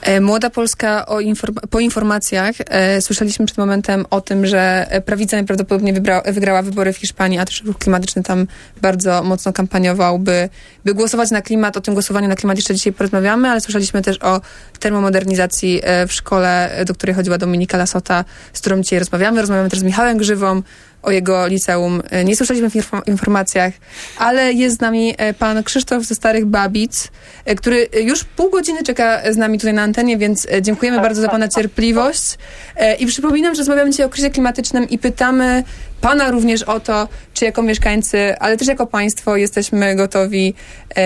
[0.01, 5.95] E, Młoda Polska inform- po informacjach e, słyszeliśmy przed momentem o tym, że prawica najprawdopodobniej
[5.95, 8.47] wybra- wygrała wybory w Hiszpanii, a też ruch klimatyczny tam
[8.81, 10.49] bardzo mocno kampaniował, by,
[10.85, 11.77] by głosować na klimat.
[11.77, 14.41] O tym głosowaniu na klimat jeszcze dzisiaj porozmawiamy, ale słyszeliśmy też o
[14.79, 19.41] termomodernizacji e, w szkole, do której chodziła Dominika Lasota, z którą dzisiaj rozmawiamy.
[19.41, 20.61] Rozmawiamy też z Michałem Grzywą,
[21.01, 22.01] o jego liceum.
[22.09, 23.73] E, Nie słyszeliśmy w inform- informacjach,
[24.17, 27.07] ale jest z nami e, pan Krzysztof ze Starych Babic,
[27.45, 31.29] e, który już pół godziny czeka z nami tutaj na antenie, więc dziękujemy bardzo za
[31.29, 32.37] pana cierpliwość.
[32.75, 35.63] E, I przypominam, że rozmawiamy dzisiaj o kryzysie klimatycznym i pytamy
[36.01, 40.53] pana również o to, czy jako mieszkańcy, ale też jako państwo jesteśmy gotowi,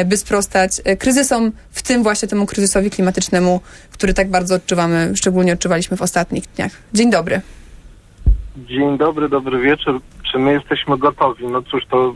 [0.05, 5.97] by sprostać kryzysom, w tym właśnie temu kryzysowi klimatycznemu, który tak bardzo odczuwamy, szczególnie odczuwaliśmy
[5.97, 6.71] w ostatnich dniach.
[6.93, 7.41] Dzień dobry.
[8.57, 9.99] Dzień dobry, dobry wieczór.
[10.31, 11.47] Czy my jesteśmy gotowi?
[11.47, 12.13] No cóż, to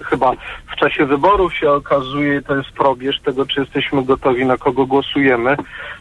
[0.00, 0.32] e, chyba
[0.72, 5.56] w czasie wyborów się okazuje, to jest probierz tego, czy jesteśmy gotowi, na kogo głosujemy,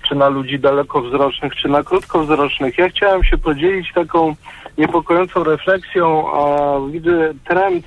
[0.10, 2.78] czy na ludzi dalekowzrocznych, czy na krótkowzrocznych.
[2.78, 4.36] Ja chciałem się podzielić taką
[4.78, 7.86] niepokojącą refleksją, a widzę trend,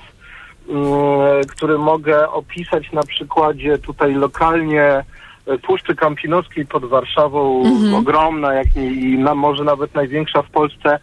[0.69, 0.85] mm,
[1.49, 4.83] który mogę opisać na przykładzie tutaj lokalnie
[5.47, 7.95] e, Puszczy Kampinoskiej pod Warszawą, Mhm.
[7.95, 10.99] ogromna, jak i na, może nawet największa w Polsce.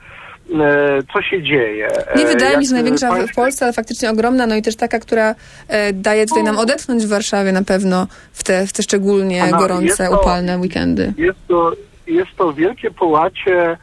[0.60, 1.88] E, Co się dzieje?
[2.16, 4.62] Nie E, wydaje jak, mi się największa w- w Polsce, ale faktycznie ogromna, no i
[4.62, 5.36] też taka, która
[5.68, 10.08] e, daje tutaj nam odetchnąć w Warszawie na pewno w te, w te szczególnie gorące,
[10.10, 11.14] to- upalne weekendy.
[11.18, 11.72] Jest to,
[12.08, 13.78] jest to wielkie połacie e,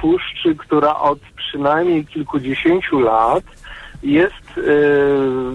[0.00, 3.44] puszczy, która od przynajmniej kilkudziesięciu lat
[4.02, 4.62] jest e,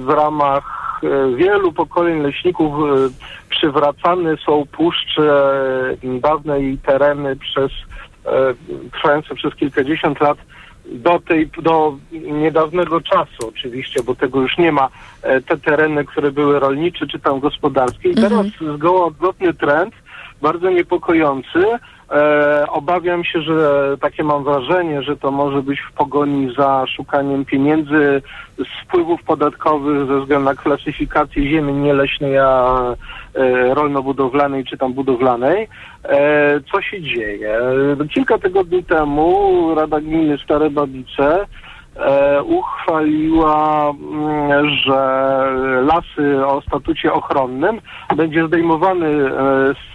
[0.05, 0.63] w ramach
[1.03, 2.73] e, wielu pokoleń leśników
[3.49, 5.53] przywracane są puszcze,
[6.03, 7.71] dawne jej tereny przez
[8.93, 10.37] trwające przez kilkadziesiąt lat
[10.85, 14.89] do tej, do niedawnego czasu oczywiście, bo tego już nie ma,
[15.21, 18.09] e, te tereny, które były rolnicze czy tam gospodarskie.
[18.09, 19.93] I teraz zgoła odwrotny trend,
[20.41, 21.65] bardzo niepokojący.
[22.11, 27.45] E, obawiam się, że takie mam wrażenie, że to może być w pogoni za szukaniem
[27.45, 28.21] pieniędzy
[28.57, 32.81] z wpływów podatkowych ze względu na klasyfikację ziemi nieleśnej, a
[33.35, 35.67] e, rolno-budowlanej czy tam budowlanej.
[36.03, 37.59] E, co się dzieje?
[38.13, 41.45] Kilka tygodni temu Rada Gminy Stare Babice
[41.95, 45.01] e, uchwaliła, mm, że
[45.83, 47.81] lasy o statucie ochronnym
[48.15, 49.89] będzie zdejmowany e, z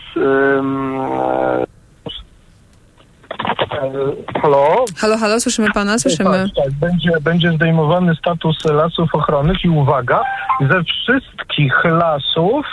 [4.43, 4.85] Halo?
[4.97, 6.31] Halo, halo, słyszymy pana, słyszymy.
[6.31, 6.73] Tak, tak.
[6.73, 10.23] Będzie, będzie zdejmowany status lasów ochronnych i uwaga,
[10.61, 12.67] ze wszystkich lasów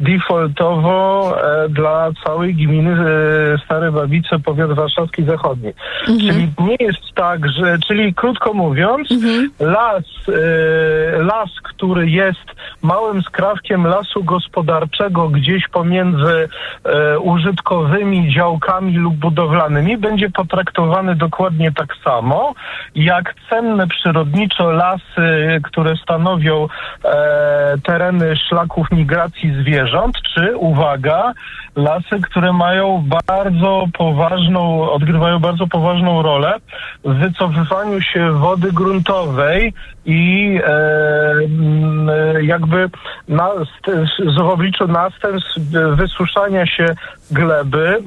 [0.00, 1.32] defaultowo
[1.64, 5.72] e, dla całej gminy e, Stare Babice, powiat warszawski zachodni.
[6.06, 9.08] Czyli nie jest tak, że, czyli krótko mówiąc,
[9.60, 12.50] las, e, las, który jest
[12.82, 16.48] małym skrawkiem lasu gospodarczego gdzieś pomiędzy
[16.84, 22.54] e, użytkowymi działkami lub budowlanymi, będzie potraktowany dokładnie tak samo,
[22.94, 26.68] jak cenne przyrodniczo lasy, które stanowią
[27.04, 31.32] e, tereny szlaków migracji zwierząt, czy, uwaga,
[31.76, 36.54] lasy, które mają bardzo poważną, odgrywają bardzo poważną rolę
[37.04, 39.72] w wycofywaniu się wody gruntowej
[40.04, 42.90] i e, jakby
[43.28, 43.48] na,
[44.36, 45.58] w obliczu następstw
[45.96, 46.86] wysuszania się
[47.30, 48.02] gleby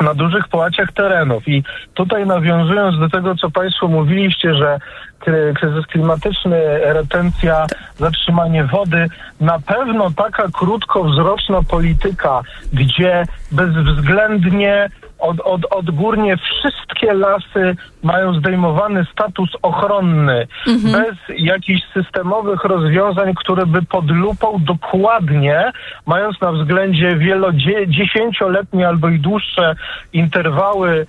[0.00, 1.48] na dużych połaciach terenów.
[1.48, 1.62] I
[1.94, 4.78] tutaj nawiązując do tego, co Państwo mówiliście, że
[5.20, 7.66] kry- kryzys klimatyczny, retencja,
[7.98, 9.06] zatrzymanie wody,
[9.40, 12.40] na pewno taka krótkowzroczna polityka,
[12.72, 14.90] gdzie bezwzględnie
[15.22, 23.82] od, od, odgórnie wszystkie lasy mają zdejmowany status ochronny, bez jakichś systemowych rozwiązań, które by
[23.82, 25.72] pod lupą dokładnie,
[26.06, 29.74] mając na względzie wielodziesięcioletnie albo i dłuższe
[30.12, 31.06] interwały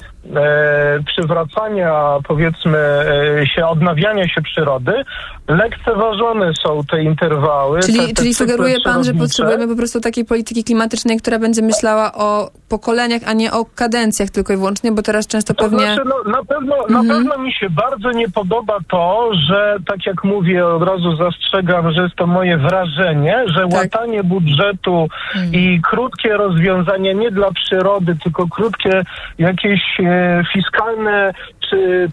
[1.05, 4.93] przywracania, powiedzmy, e, się, odnawiania się przyrody,
[5.47, 7.80] lekceważone są te interwały.
[7.80, 11.39] te, Czyli, te czyli cykle sugeruje pan, że potrzebujemy po prostu takiej polityki klimatycznej, która
[11.39, 15.63] będzie myślała o pokoleniach, a nie o kadencjach tylko i wyłącznie, bo teraz często To
[15.63, 15.80] pewnie...
[15.80, 20.24] znaczy, no, na, pewno, na pewno mi się bardzo nie podoba to, że tak jak
[20.24, 25.07] mówię, od razu zastrzegam, że jest to moje wrażenie, że łatanie budżetu
[25.51, 29.03] i krótkie rozwiązania nie dla przyrody, tylko krótkie
[29.38, 30.12] jakieś e,
[30.53, 31.62] fiskalne czy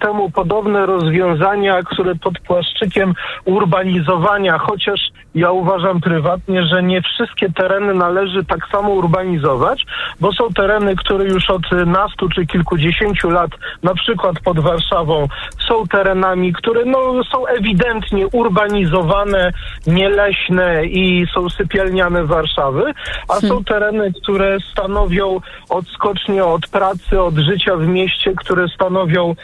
[0.00, 5.00] temu podobne rozwiązania, które pod płaszczykiem urbanizowania, chociaż
[5.34, 9.86] ja uważam prywatnie, że nie wszystkie tereny należy tak samo urbanizować,
[10.20, 13.50] bo są tereny, które już od nastu czy kilkudziesięciu lat,
[13.82, 15.28] na przykład pod Warszawą,
[15.68, 19.52] są terenami, które no, są ewidentnie urbanizowane,
[19.86, 22.92] nieleśne i są sypialniane Warszawy,
[23.28, 29.34] a są tereny, które stanowią odskocznie od pracy, od życia w mieście, które stanowią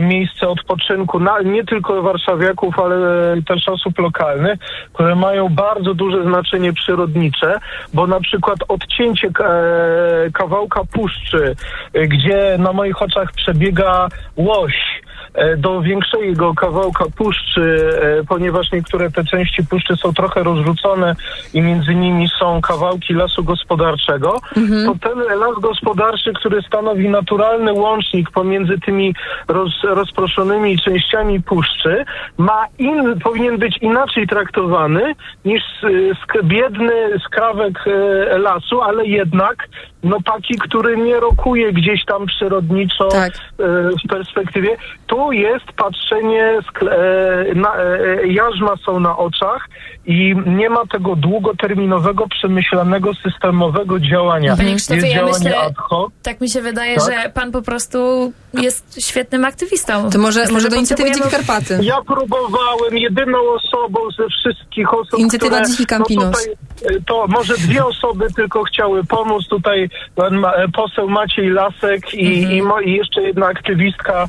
[0.00, 2.96] miejsce odpoczynku nie tylko warszawiaków, ale
[3.42, 4.58] też osób lokalnych,
[4.92, 7.58] które mają bardzo duże znaczenie przyrodnicze,
[7.94, 11.56] bo na przykład odcięcie e, kawałka puszczy,
[11.94, 15.07] e, gdzie na moich oczach przebiega łoś, e,
[15.58, 21.14] do większego kawałka puszczy, e, ponieważ niektóre te części puszczy są trochę rozrzucone
[21.54, 24.40] i między nimi są kawałki lasu gospodarczego,
[24.86, 29.14] to ten las gospodarczy, który stanowi naturalny łącznik pomiędzy tymi
[29.48, 32.04] roz, rozproszonymi częściami puszczy,
[32.38, 35.14] ma in, powinien być inaczej traktowany
[35.44, 36.92] niż y, sk, biedny
[37.26, 39.68] skrawek e, lasu, ale jednak
[40.02, 43.32] no taki, który nie rokuje gdzieś tam przyrodniczo Tak.
[43.34, 43.38] e,
[44.04, 44.76] w perspektywie.
[45.06, 49.68] Tu jest patrzenie, skle- e, na, e, jarzma są na oczach
[50.08, 54.56] i nie ma tego długoterminowego, przemyślanego, systemowego działania.
[54.56, 56.12] Panie Jest Krzysztofie, ja działanie myślę, ad hoc.
[56.22, 57.04] tak mi się wydaje, Tak.
[57.04, 57.98] że pan po prostu
[58.54, 60.10] jest świetnym aktywistą.
[60.10, 61.78] To może, Myślę, może że do inicjatywy Dziki Karpaty.
[61.82, 65.70] Ja próbowałem jedyną osobą ze wszystkich osób, Inicjatywa które...
[65.70, 66.24] Dziki Campinos.
[66.24, 69.48] No tutaj, to może dwie osoby tylko chciały pomóc.
[69.48, 72.52] Tutaj pan ma, e, poseł Maciej Lasek i, Mhm.
[72.56, 74.28] i, mo, i jeszcze jedna aktywistka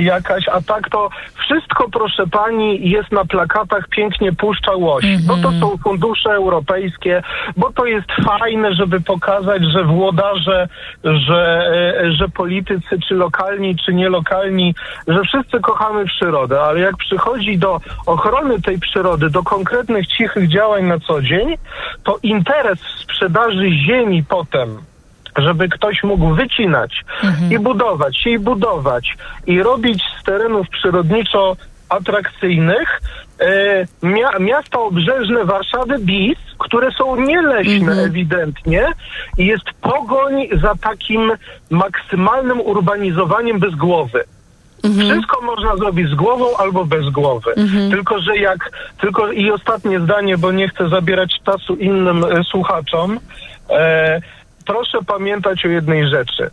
[0.00, 5.52] jakaś, a tak to wszystko, proszę pani, jest na plakatach pięknie puszcza łoś, bo to
[5.52, 7.22] są fundusze europejskie,
[7.56, 10.68] bo to jest fajne, żeby pokazać, że włodarze,
[11.04, 11.70] że,
[12.04, 14.74] e, że politycy, czy lokalni, czy nielokalni,
[15.08, 20.84] że wszyscy kochamy przyrodę, ale jak przychodzi do ochrony tej przyrody, do konkretnych cichych działań
[20.84, 21.54] na co dzień,
[22.04, 24.78] to interes w sprzedaży ziemi potem,
[25.38, 27.04] żeby ktoś mógł wycinać
[27.50, 29.16] i budować się i budować
[29.46, 31.56] i robić z terenów przyrodniczo
[31.88, 33.00] atrakcyjnych
[33.40, 38.86] e, mia- miasta obrzeżne Warszawy BIS, które są nieleśne ewidentnie
[39.38, 40.32] i jest pogoń
[40.62, 41.32] za takim
[41.70, 44.24] maksymalnym urbanizowaniem bez głowy.
[45.10, 47.54] Wszystko można zrobić z głową albo bez głowy.
[47.90, 48.70] Tylko, że jak,
[49.00, 53.18] tylko i ostatnie zdanie, bo nie chcę zabierać czasu innym e, słuchaczom.
[53.70, 54.20] E,
[54.66, 56.50] proszę pamiętać o jednej rzeczy.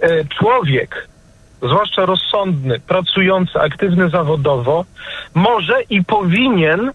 [0.00, 1.08] E, człowiek
[1.62, 4.84] zwłaszcza rozsądny, pracujący, aktywny zawodowo,
[5.34, 6.92] może i powinien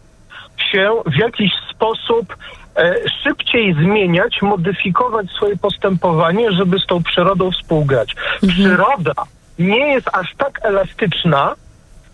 [0.72, 2.36] się w jakiś sposób
[2.76, 8.16] e, szybciej zmieniać, modyfikować swoje postępowanie, żeby z tą przyrodą współgrać.
[8.48, 9.14] Przyroda
[9.60, 11.56] nie jest aż tak elastyczna,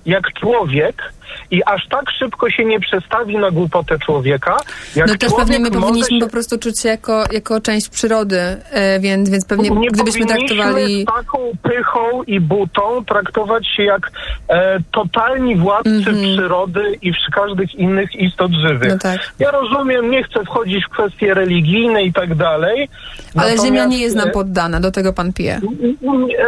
[0.06, 1.14] jak człowiek
[1.52, 4.58] i aż tak szybko się nie przestawi na głupotę człowieka,
[4.96, 6.26] jak No też pewnie my powinniśmy się...
[6.26, 8.40] po prostu czuć się jako, jako część przyrody,
[8.72, 11.02] e, więc, więc pewnie nie gdybyśmy traktowali...
[11.02, 14.12] z taką pychą i butą traktować się jak
[14.50, 18.90] e, totalni władcy przyrody i każdych innych istot żywych.
[18.92, 19.34] No tak.
[19.40, 22.90] Ja rozumiem, nie chcę wchodzić w kwestie religijne i tak dalej.
[23.36, 25.60] Ale Ziemia nie jest nam e, poddana, do tego pan pije.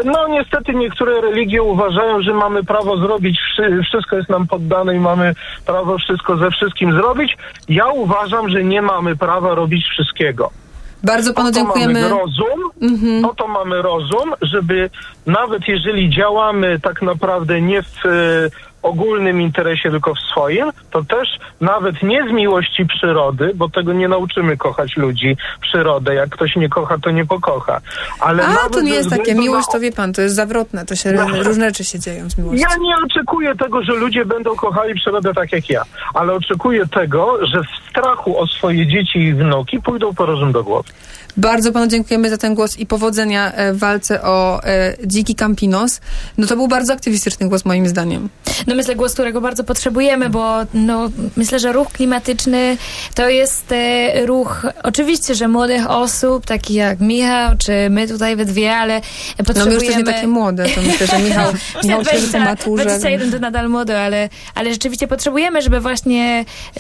[0.05, 4.99] no niestety niektóre religie uważają, że mamy prawo zrobić, wszy- wszystko jest nam poddane i
[4.99, 7.37] mamy prawo wszystko ze wszystkim zrobić.
[7.69, 10.51] Ja uważam, że nie mamy prawa robić wszystkiego.
[11.03, 11.93] Bardzo panu dziękujemy.
[11.93, 12.71] Mamy rozum,
[13.21, 14.89] po to mamy rozum, żeby
[15.25, 18.03] nawet jeżeli działamy tak naprawdę nie w
[18.81, 21.29] ogólnym interesie, tylko w swoim, to też
[21.61, 26.15] nawet nie z miłości przyrody, bo tego nie nauczymy kochać ludzi, przyrodę.
[26.15, 27.81] Jak ktoś nie kocha, to nie pokocha.
[28.19, 29.35] Ale A, to nie jest takie.
[29.35, 30.85] Miłość to wie pan, to jest zawrotne.
[30.85, 31.27] To się No.
[31.43, 32.67] różne rzeczy się dzieją z miłością.
[32.71, 35.81] ja nie oczekuję tego, że ludzie będą kochali przyrodę tak jak ja,
[36.13, 40.63] ale oczekuję tego, że w strachu o swoje dzieci i wnuki pójdą po rozum do
[40.63, 40.89] głowy.
[41.37, 46.01] Bardzo panu dziękujemy za ten głos i powodzenia e, w walce o e, dziki Campinos.
[46.37, 48.29] No to był bardzo aktywistyczny głos moim zdaniem.
[48.67, 52.77] No myślę, głos, którego bardzo potrzebujemy, bo no, myślę, że ruch klimatyczny
[53.15, 58.45] to jest e, ruch oczywiście, że młodych osób, takich jak Michał, czy my tutaj we
[58.45, 59.01] dwie, ale No
[59.39, 59.85] my potrzebujemy...
[59.85, 62.83] już też nie takie młode, to myślę, że Michał, No, Michał siedzi po 20, maturze.
[62.85, 66.00] 21 to nadal młody, ale, ale rzeczywiście potrzebujemy, żeby właśnie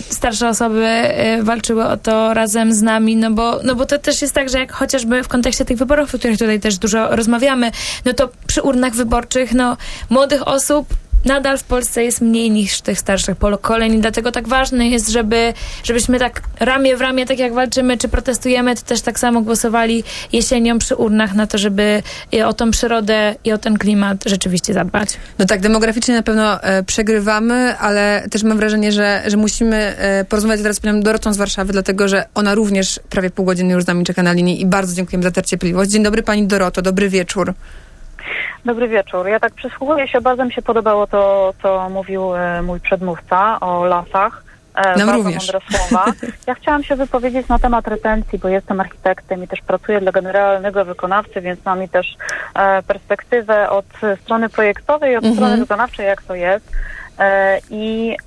[0.09, 4.21] starsze osoby e, walczyły o to razem z nami, no bo, no bo to też
[4.21, 7.71] jest tak, że jak chociażby w kontekście tych wyborów, o których tutaj też dużo rozmawiamy,
[8.05, 9.77] no to przy urnach wyborczych, no
[10.09, 10.87] młodych osób
[11.25, 15.53] nadal w Polsce jest mniej niż tych starszych pokoleń i dlatego tak ważne jest, żeby,
[15.83, 20.03] żebyśmy tak ramię w ramię, tak jak walczymy czy protestujemy, to też tak samo głosowali
[20.33, 24.73] jesienią przy urnach na to, żeby i o tą przyrodę i o ten klimat rzeczywiście
[24.73, 25.09] zadbać.
[25.39, 30.25] No tak, demograficznie na pewno e, przegrywamy, ale też mam wrażenie, że, że musimy e,
[30.25, 33.83] porozmawiać teraz z panią Dorotą z Warszawy, dlatego że ona również prawie pół godziny już
[33.83, 35.91] z nami czeka na linii i bardzo dziękujemy za tę cierpliwość.
[35.91, 37.53] Dzień dobry pani Doroto, dobry wieczór.
[38.65, 39.27] Dobry wieczór.
[39.27, 43.85] Ja tak przysłuchuję się, bardzo mi się podobało to, co mówił e, mój przedmówca o
[43.85, 44.43] lasach.
[44.75, 45.53] E, Nam bardzo również.
[45.53, 46.05] mądre słowa.
[46.47, 50.85] Ja chciałam się wypowiedzieć na temat retencji, bo jestem architektem i też pracuję dla generalnego
[50.85, 52.15] wykonawcy, więc mam i też
[52.55, 53.85] e, perspektywę od
[54.23, 55.35] strony projektowej i od Mhm.
[55.35, 56.71] strony wykonawczej, jak to jest.
[57.69, 58.17] I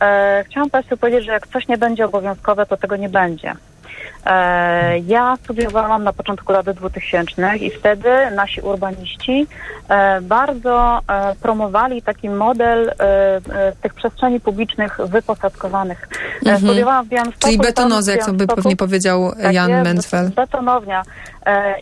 [0.47, 3.55] chciałam Państwu powiedzieć, że jak coś nie będzie obowiązkowe, to tego nie będzie.
[4.27, 9.47] E, Ja studiowałam na początku lat 2000 i wtedy nasi urbaniści
[9.89, 12.93] e, bardzo e, promowali taki model
[13.83, 16.09] tych przestrzeni publicznych wyposadkowanych.
[16.39, 16.59] Mhm.
[16.59, 17.47] Studiowałam w Białymstoku.
[17.47, 20.35] Czyli betonozy, jak to by pewnie powiedział tak Jan jest.
[20.35, 21.03] Betonownia.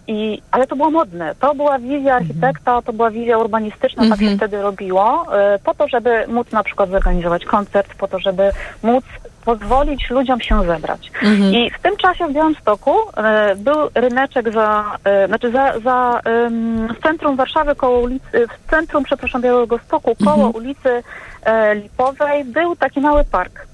[0.07, 1.35] I, ale to było modne.
[1.41, 5.27] To była wizja architekta, to była wizja urbanistyczna, tak się wtedy robiło,
[5.65, 8.51] po to, żeby móc na przykład zorganizować koncert, po to, żeby
[8.83, 9.05] móc
[9.45, 11.11] pozwolić ludziom się zebrać.
[11.23, 11.55] Mhm.
[11.55, 16.89] I w tym czasie w Białymstoku e, był ryneczek za, e, znaczy za, za em,
[16.95, 21.03] w centrum Warszawy koło ulicy, w centrum, przepraszam, Białego Stoku, koło ulicy
[21.43, 23.67] e, Lipowej był taki mały park.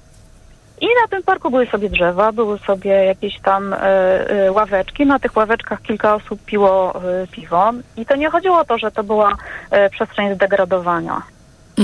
[0.81, 5.05] I na tym parku były sobie drzewa, były sobie jakieś tam e, e, ławeczki.
[5.05, 7.71] Na tych ławeczkach kilka osób piło e, piwo.
[7.97, 9.35] I to nie chodziło o to, że to była
[9.71, 11.21] e, przestrzeń zdegradowania.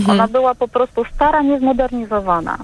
[0.10, 2.58] Ona była po prostu stara, niezmodernizowana.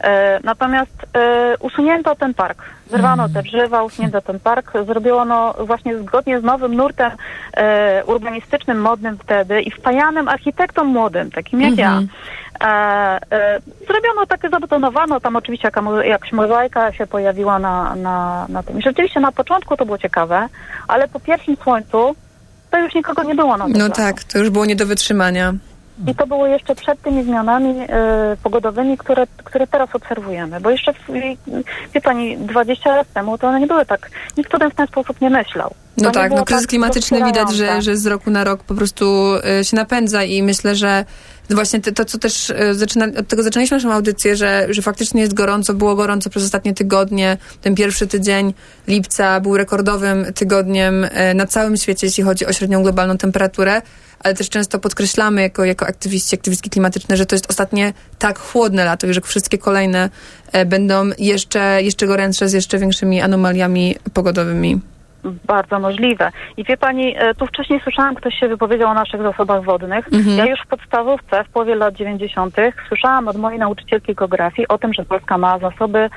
[0.00, 2.62] E, natomiast e, usunięto ten park.
[2.90, 4.72] Zerwano te drzewa, usunięto ten park.
[4.86, 7.10] Zrobiono właśnie zgodnie z nowym nurtem
[7.56, 12.00] e, urbanistycznym, modnym wtedy i wpajanym architektom młodym, takim jak ja.
[12.64, 13.20] E,
[13.86, 18.78] zrobiono takie, zabetonowano, tam oczywiście jaka, jakaś mozaika się pojawiła na, na, na tym.
[18.78, 20.48] I rzeczywiście na początku to było ciekawe,
[20.88, 22.14] ale po pierwszym słońcu
[22.70, 23.92] to już nikogo nie było na No placu.
[23.92, 25.52] tak, to już było nie do wytrzymania.
[26.06, 30.60] I to było jeszcze przed tymi zmianami e, pogodowymi, które, które teraz obserwujemy.
[30.60, 30.92] Bo jeszcze,
[31.94, 34.86] wie pani, 20 lat temu to one nie były tak, nikt o tym w ten
[34.86, 35.68] sposób nie myślał.
[35.68, 38.64] To No nie tak, no kryzys tak klimatyczny widać, że, że z roku na rok
[38.64, 41.04] po prostu y, się napędza i myślę, że
[41.54, 45.34] właśnie to, co też y, zaczyna, od tego zaczynaliśmy naszą audycję, że, że faktycznie jest
[45.34, 47.36] gorąco, było gorąco przez ostatnie tygodnie.
[47.60, 48.54] Ten pierwszy tydzień
[48.88, 53.82] lipca był rekordowym tygodniem y, na całym świecie, jeśli chodzi o średnią globalną temperaturę.
[54.20, 58.84] Ale też często podkreślamy jako, jako aktywiści, aktywistki klimatyczne, że to jest ostatnie tak chłodne
[58.84, 60.10] lato i że wszystkie kolejne
[60.52, 64.80] e, będą jeszcze, jeszcze gorętsze z jeszcze większymi anomaliami pogodowymi.
[65.24, 66.32] Bardzo możliwe.
[66.56, 70.06] I wie pani, e, tu wcześniej słyszałam, ktoś się wypowiedział o naszych zasobach wodnych.
[70.12, 70.36] Mhm.
[70.36, 72.56] Ja już w podstawówce, w połowie lat 90.
[72.88, 76.10] słyszałam od mojej nauczycielki geografii o tym, że Polska ma zasoby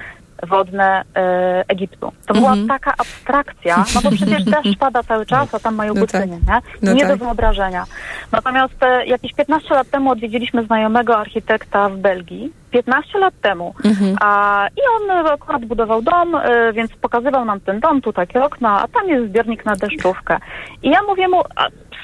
[0.46, 2.12] wodne e, Egiptu.
[2.28, 2.68] To była Mhm.
[2.68, 6.64] taka abstrakcja, no bo przecież deszcz pada cały czas, a tam mają No pustynię, tak.
[6.64, 6.72] nie?
[6.82, 7.20] No nie do tak.
[7.20, 7.84] wyobrażenia.
[8.32, 12.54] Natomiast e, jakieś 15 lat temu odwiedziliśmy znajomego architekta w Belgii.
[12.72, 13.74] 15 lat temu.
[13.86, 14.16] Mhm.
[14.22, 14.82] A, I
[15.12, 19.10] on akurat budował dom, e, więc pokazywał nam ten dom, tu takie okna, a tam
[19.10, 20.38] jest zbiornik na deszczówkę.
[20.84, 21.42] I ja mówię mu,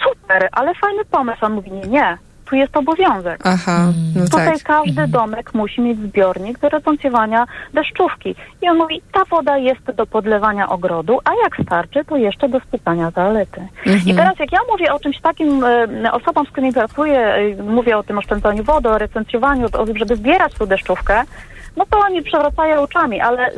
[0.03, 1.45] super, ale fajny pomysł.
[1.45, 2.17] On mówi, nie, nie,
[2.49, 3.41] tu jest obowiązek.
[3.43, 4.63] Aha, no Tutaj tak.
[4.63, 8.35] każdy domek musi mieć zbiornik do retencjonowania deszczówki.
[8.61, 12.59] I on mówi, ta woda jest do podlewania ogrodu, a jak starczy, to jeszcze do
[12.59, 13.61] spytania toalety.
[13.85, 14.07] Mhm.
[14.07, 17.97] I teraz jak ja mówię o czymś takim e, osobom, z którymi pracuję, e, mówię
[17.97, 21.23] o tym oszczędzaniu wody, o retencjowaniu, o tym, żeby zbierać tą deszczówkę,
[21.77, 23.51] no to oni przewracają oczami, ale e,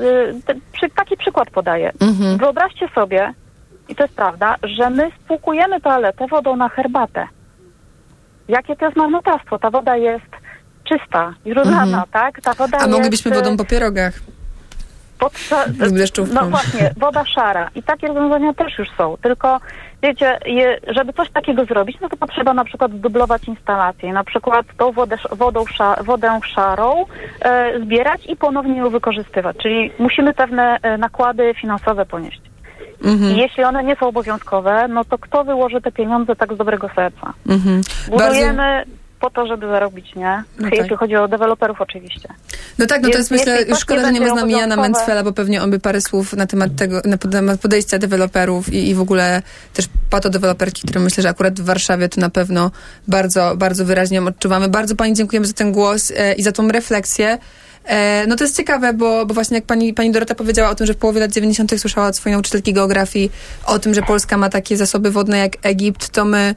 [0.46, 1.92] te, przy, taki przykład podaję.
[2.02, 2.38] Mhm.
[2.38, 3.34] Wyobraźcie sobie,
[3.89, 7.28] i to jest prawda, że my spłukujemy toaletę wodą na herbatę.
[8.52, 9.60] Jakie to jest marnotrawstwo?
[9.60, 10.32] Ta woda jest
[10.84, 12.04] czysta, źródlana, Mhm.
[12.12, 12.41] tak?
[12.41, 12.91] Ta woda A jest...
[12.93, 14.14] moglibyśmy wodą po pierogach.
[15.91, 16.36] deszczówką.
[16.36, 17.70] No właśnie, woda szara.
[17.76, 19.18] I takie rozwiązania też już są.
[19.22, 19.60] Tylko,
[20.04, 24.14] wiecie, je, żeby coś takiego zrobić, no to potrzeba na przykład zdublować instalację.
[24.14, 25.64] Na przykład tą wodę, wodą
[26.04, 27.06] wodę szarą
[27.41, 29.58] e, zbierać i ponownie ją wykorzystywać.
[29.58, 32.41] Czyli musimy pewne e, nakłady finansowe ponieść.
[33.04, 33.32] Mhm.
[33.32, 36.89] I jeśli one nie są obowiązkowe, no to kto wyłoży te pieniądze tak z dobrego
[36.95, 37.34] serca?
[37.47, 37.82] Mhm.
[38.10, 38.28] Bardzo...
[38.28, 38.86] Budujemy
[39.22, 40.43] po to, żeby zarobić, nie?
[40.60, 40.99] No Jeśli tak.
[40.99, 42.30] chodzi o deweloperów oczywiście.
[42.80, 44.76] No tak, no to Więc jest myślę, jeśli szkoda, że nie ma z nami Jana
[44.76, 48.89] Mencfela, bo pewnie on by parę słów na temat tego, na temat podejścia deweloperów i,
[48.89, 49.41] i w ogóle
[49.74, 52.72] też patodeweloperki, które myślę, że akurat w Warszawie to na pewno
[53.08, 54.70] bardzo, bardzo wyraźnie odczuwamy.
[54.70, 57.38] Bardzo Pani dziękujemy za ten głos e, i za tą refleksję.
[57.86, 60.88] E, no to jest ciekawe, bo, bo właśnie jak pani, pani Dorota powiedziała o tym,
[60.88, 61.79] że w połowie lat 90.
[61.79, 63.32] słyszała od swojej nauczycielki geografii
[63.65, 66.55] o tym, że Polska ma takie zasoby wodne jak Egipt, to my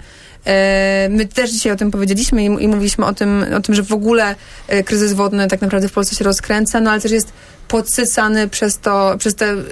[1.11, 3.93] My też dzisiaj o tym powiedzieliśmy i, i mówiliśmy o tym, o tym, że w
[3.93, 4.35] ogóle
[4.69, 7.33] e, kryzys wodny tak naprawdę w Polsce się rozkręca, no ale też jest
[7.69, 9.65] podsycany przez to, przez te mm,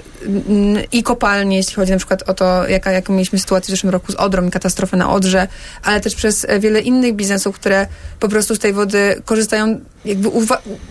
[0.91, 4.11] i kopalnie, jeśli chodzi na przykład o to, jaka, jaką mieliśmy sytuację w zeszłym roku
[4.11, 5.47] z Odrą i katastrofę na Odrze,
[5.83, 7.87] ale też przez e, wiele innych biznesów, które
[8.19, 10.29] po prostu z tej wody korzystają, jakby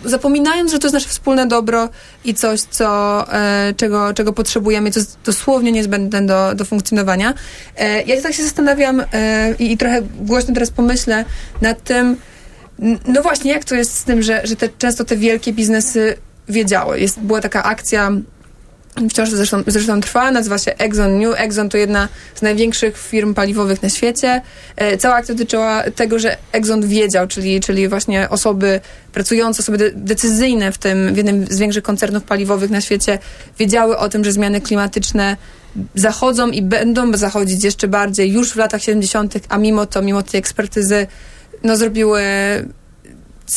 [0.05, 1.89] zapominając, że to jest nasze wspólne dobro
[2.24, 7.35] i coś, co, e, czego, czego potrzebujemy, co jest dosłownie niezbędne do, do funkcjonowania.
[7.76, 11.25] E, ja tak się zastanawiam e, i, i trochę głośno teraz pomyślę
[11.61, 12.16] nad tym,
[13.09, 16.16] no właśnie, jak to jest z tym, że, że te, często te wielkie biznesy
[16.49, 17.01] wiedziały.
[17.01, 18.11] Jest, była taka akcja,
[19.11, 21.41] wciąż zresztą, zresztą trwa, nazywa się Exxon New.
[21.41, 24.43] Exxon to jedna z największych firm paliwowych na świecie.
[24.77, 28.81] E, cała akcja dotyczyła tego, że Exxon wiedział, czyli, czyli właśnie osoby
[29.12, 33.18] pracujące, osoby de- decyzyjne w tym, w jednym z większych koncernów paliwowych na świecie
[33.59, 35.37] wiedziały o tym, że zmiany klimatyczne
[35.95, 40.39] zachodzą i będą zachodzić jeszcze bardziej już w latach 70., a mimo to, mimo tej
[40.39, 41.07] ekspertyzy,
[41.64, 42.23] no zrobiły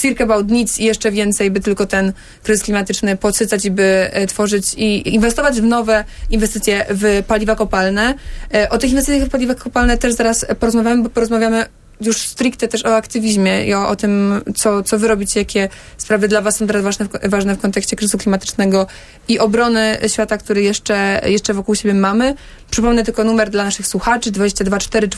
[0.02, 2.14] circa about nic i jeszcze więcej, by tylko ten
[2.44, 8.14] kryzys klimatyczny podsycać i by e, tworzyć i inwestować w nowe inwestycje w paliwa kopalne.
[8.54, 11.66] E, O tych inwestycjach w paliwa kopalne też zaraz porozmawiamy, bo porozmawiamy
[12.02, 16.28] już stricte też o aktywizmie i o, o tym, co, co wy robicie, jakie sprawy
[16.28, 18.88] dla was są teraz ważne w, ważne w kontekście kryzysu klimatycznego
[19.28, 22.36] i obrony świata, który jeszcze, jeszcze wokół siebie mamy.
[22.72, 25.10] Przypomnę tylko numer dla naszych słuchaczy 224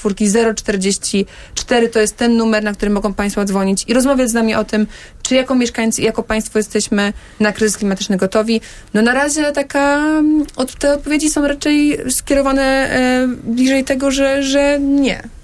[0.56, 4.64] 044 to jest ten numer, na który mogą Państwo dzwonić i rozmawiać z nami o
[4.64, 4.88] tym,
[5.22, 8.62] czy jako mieszkańcy jako państwo jesteśmy na kryzys klimatyczny gotowi.
[8.94, 10.04] No na razie taka,
[10.80, 15.37] te odpowiedzi są raczej skierowane e, bliżej tego, że, że nie.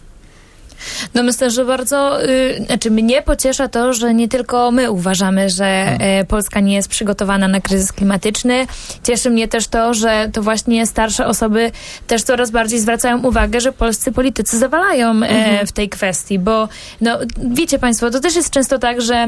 [1.13, 5.65] No myślę, że bardzo, y, znaczy mnie pociesza to, że nie tylko my uważamy, że
[5.65, 8.67] e, Polska nie jest przygotowana na kryzys klimatyczny.
[9.03, 11.71] Cieszy mnie też to, że to właśnie starsze osoby
[12.07, 15.67] też coraz bardziej zwracają uwagę, że polscy politycy zawalają Mhm.
[15.67, 16.69] w tej kwestii, bo
[17.01, 19.27] no wiecie państwo, to też jest często tak, że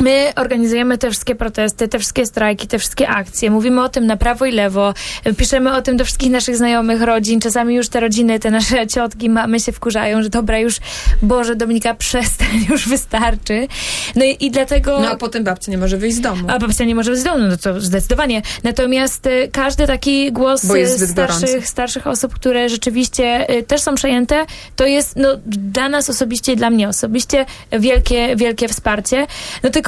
[0.00, 3.50] My organizujemy te wszystkie protesty, te wszystkie strajki, te wszystkie akcje.
[3.50, 4.94] Mówimy o tym na prawo i lewo.
[5.36, 7.40] Piszemy o tym do wszystkich naszych znajomych, rodzin.
[7.40, 10.76] Czasami już te rodziny, te nasze ciotki, mamy się wkurzają, że dobra, już
[11.22, 13.68] Boże, Dominika, przestań, już wystarczy.
[14.16, 15.00] No i, i dlatego...
[15.00, 16.42] No a potem babcia nie może wyjść z domu.
[16.48, 18.42] A babcia nie może wyjść z domu, no to zdecydowanie.
[18.62, 24.46] Natomiast y, każdy taki głos y, starszych, starszych osób, które rzeczywiście y, też są przejęte,
[24.76, 29.26] to jest no, dla nas osobiście i dla mnie osobiście wielkie, wielkie wsparcie.
[29.62, 29.85] No tylko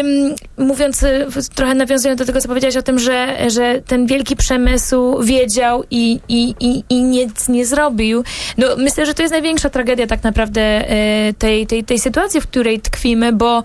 [0.00, 4.36] ym, mówiąc, y, trochę nawiązując do tego, co powiedziałaś o tym, że, że ten wielki
[4.36, 8.24] przemysł wiedział i, i, i, i nic nie zrobił.
[8.58, 10.90] No myślę, że to jest największa tragedia tak naprawdę
[11.28, 13.62] y, tej, tej, tej sytuacji, w której tkwimy, bo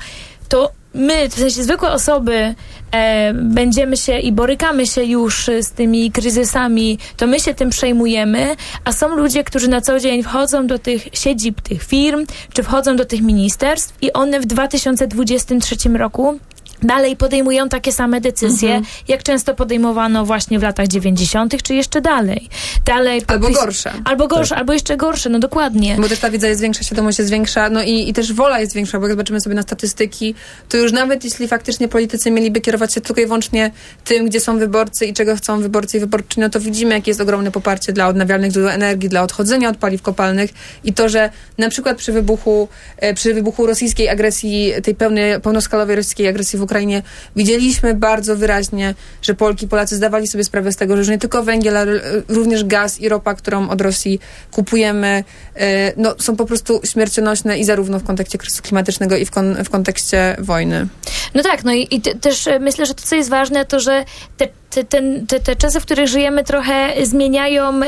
[0.49, 2.55] to my, w sensie zwykłe osoby,
[2.91, 8.55] e, będziemy się i borykamy się już z tymi kryzysami, to my się tym przejmujemy,
[8.83, 12.95] a są ludzie, którzy na co dzień wchodzą do tych siedzib tych firm, czy wchodzą
[12.95, 16.39] do tych ministerstw i one w 2023 roku
[16.81, 18.85] dalej podejmują takie same decyzje, Mhm.
[19.07, 22.49] jak często podejmowano właśnie w latach 90., czy jeszcze dalej.
[22.85, 23.91] Dalej Albo gorsze.
[24.05, 25.95] Albo gorsze, albo jeszcze gorsze, no dokładnie.
[26.01, 28.73] Bo też ta wiedza jest większa, świadomość jest większa, no i, i też wola jest
[28.73, 30.35] większa, bo jak zobaczymy sobie na statystyki,
[30.69, 33.71] to już nawet jeśli faktycznie politycy mieliby kierować się tylko i wyłącznie
[34.05, 37.21] tym, gdzie są wyborcy i czego chcą wyborcy i wyborczynie, no to widzimy, jakie jest
[37.21, 40.49] ogromne poparcie dla odnawialnych źródeł energii, dla odchodzenia od paliw kopalnych
[40.83, 42.67] i to, że na przykład przy wybuchu,
[42.97, 47.01] e, przy wybuchu rosyjskiej agresji, tej pełnej, pełnoskalowej rosyjskiej agresji w Ukrainie,
[47.35, 51.43] widzieliśmy bardzo wyraźnie, że Polki, Polacy zdawali sobie sprawę z tego, że już nie tylko
[51.43, 54.19] węgiel, ale również gaz i ropa, którą od Rosji
[54.51, 55.23] kupujemy,
[55.55, 59.63] e, no, są po prostu śmiercionośne i zarówno w kontekście kryzysu klimatycznego i w, kon,
[59.63, 60.87] w kontekście wojny.
[61.33, 63.79] No tak, no i, i te, też e, myślę, że to, co jest ważne, to
[63.79, 64.05] że
[64.37, 67.79] te, te, ten, te, te czasy, w których żyjemy, trochę zmieniają,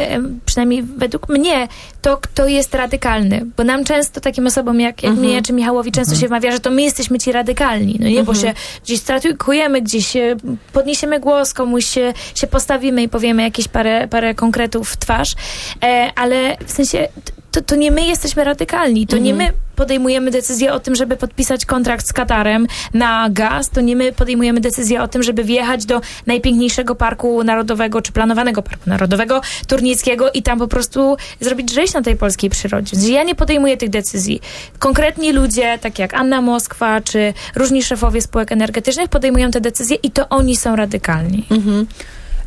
[0.46, 1.68] przynajmniej według mnie,
[2.02, 3.46] to, kto jest radykalny.
[3.58, 5.28] Bo nam często, takim osobom jak, jak Mhm.
[5.30, 7.98] mnie czy Michałowi, często się wmawia, że to my jesteśmy ci radykalni.
[8.00, 8.38] No nie, bo Mhm.
[8.48, 8.54] się
[8.84, 10.14] gdzieś stratujkujemy, gdzieś
[10.74, 15.36] podniesiemy głos, komuś się, się postawimy i powiemy jakieś parę, parę konkretów w twarz.
[15.84, 17.08] E, ale w sensie,
[17.52, 19.08] to, to nie my jesteśmy radykalni.
[19.08, 19.62] To nie my Mhm.
[19.76, 24.60] podejmujemy decyzję o tym, żeby podpisać kontrakt z Katarem na gaz, to nie my podejmujemy
[24.60, 30.43] decyzję o tym, żeby wjechać do najpiękniejszego parku narodowego, czy planowanego parku narodowego, turnickiego i
[30.43, 32.91] tam po prostu zrobić rzeź na tej polskiej przyrodzie.
[32.97, 34.41] Więc Ja nie podejmuję tych decyzji.
[34.80, 40.12] Konkretni ludzie, tak jak Anna Moskwa, czy różni szefowie spółek energetycznych podejmują te decyzje i
[40.12, 41.45] to oni są radykalni.
[41.52, 41.88] Mhm.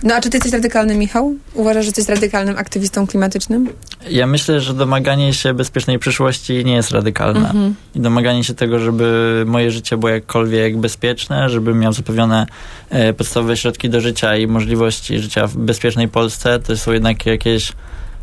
[0.03, 1.35] No a czy ty jesteś radykalny, Michał?
[1.55, 3.69] Uważasz, że jesteś radykalnym aktywistą klimatycznym?
[4.11, 7.41] Ja myślę, że domaganie się bezpiecznej przyszłości nie jest radykalne.
[7.41, 7.75] Mhm.
[7.95, 12.47] I domaganie się tego, żeby moje życie było jakkolwiek bezpieczne, żebym miał zapewnione
[12.91, 17.73] e, podstawowe środki do życia i możliwości życia w bezpiecznej Polsce, to są jednak jakieś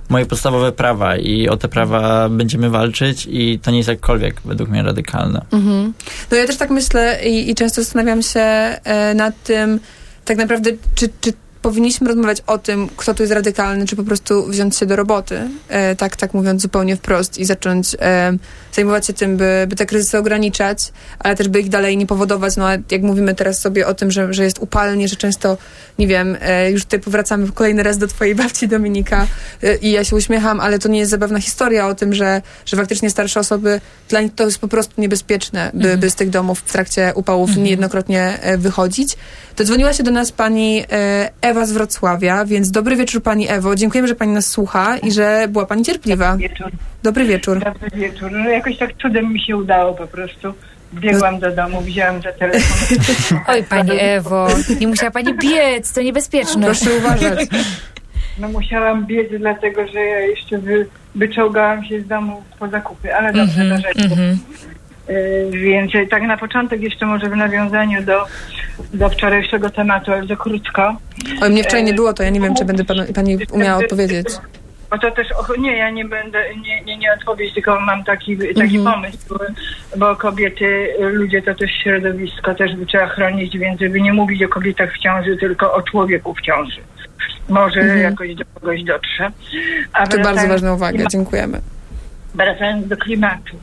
[0.10, 4.70] moje podstawowe prawa i o te prawa będziemy walczyć i to nie jest jakkolwiek według
[4.70, 5.46] mnie radykalne.
[5.52, 5.94] Mhm.
[6.32, 9.80] No ja też tak myślę i, i często zastanawiam się e, nad tym,
[10.26, 14.46] tak naprawdę, czy, czy powinniśmy rozmawiać o tym, kto tu jest radykalny, czy po prostu
[14.48, 18.38] wziąć się do roboty, e, tak, tak mówiąc zupełnie wprost i zacząć e,
[18.74, 22.58] zajmować się tym, by, by te kryzysy ograniczać, ale też by ich dalej nie powodować.
[22.58, 25.58] No a jak mówimy teraz sobie o tym, że, że jest upalnie, że często,
[26.00, 29.28] nie wiem, e, już tutaj powracamy kolejny raz do twojej babci Dominika
[29.64, 32.78] e, i ja się uśmiecham, ale to nie jest zabawna historia o tym, że, że
[32.78, 36.60] faktycznie starsze osoby, dla nich to jest po prostu niebezpieczne, by, by z tych domów
[36.60, 39.18] w trakcie upałów niejednokrotnie e, wychodzić.
[39.58, 43.76] Dodzwoniła się do nas pani e, Ewa z Wrocławia, więc dobry wieczór pani Ewo.
[43.76, 46.38] Dziękujemy, że pani nas słucha i że była pani cierpliwa.
[46.38, 46.72] Wieczór.
[47.04, 47.60] Dobry wieczór.
[47.60, 48.32] Dobry wieczór.
[48.32, 50.54] No jakoś tak cudem mi się udało po prostu.
[50.94, 52.98] Biegłam do domu, wzięłam za telefon.
[53.48, 54.48] Oj, pani Ewo,
[54.80, 56.66] nie musiała pani biec, to niebezpieczne.
[56.66, 57.50] Proszę uważać.
[58.40, 63.34] No musiałam biec, dlatego że ja jeszcze wy, wyczołgałam się z domu po zakupy, ale
[63.34, 64.06] dobrze do rzeczy.
[64.06, 64.38] Y,
[65.52, 68.26] Więc tak na początek jeszcze może w nawiązaniu do,
[68.94, 70.96] do wczorajszego tematu, ale za krótko.
[71.42, 74.28] Oj, mnie wczoraj nie było, to ja nie wiem, czy będę panu, pani umiała odpowiedzieć.
[74.90, 78.38] Bo to też, och, nie, ja nie będę, nie, nie, nie odpowiedź, tylko mam taki,
[78.38, 78.84] taki Mhm.
[78.84, 79.18] pomysł,
[79.98, 84.48] bo kobiety, ludzie to też środowisko, też by trzeba chronić, więc żeby nie mówić o
[84.50, 86.82] kobietach w ciąży, tylko o człowieku w ciąży.
[87.50, 88.00] Może Mhm.
[88.00, 89.32] jakoś do kogoś dotrze.
[89.94, 91.62] A To bardzo ważna uwaga, dziękujemy.
[92.36, 93.58] Wracając do klimatu,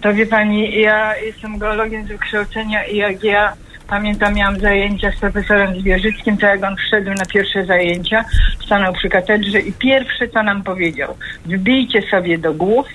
[0.00, 3.52] to wie pani, ja jestem geologiem z wykształcenia i jak ja
[3.88, 8.24] pamiętam, miałam zajęcia z profesorem Zwierzyckim, to jak on wszedł na pierwsze zajęcia,
[8.64, 12.86] stanął przy katedrze i pierwsze, co nam powiedział, wbijcie sobie do głów,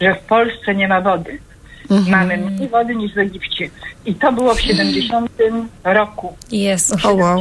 [0.00, 1.38] że w Polsce nie ma wody.
[2.08, 3.68] Mamy mniej wody niż w Egipcie.
[4.06, 5.30] I to było w 70
[5.84, 6.36] roku.
[6.52, 7.06] Jest.
[7.06, 7.40] O wow.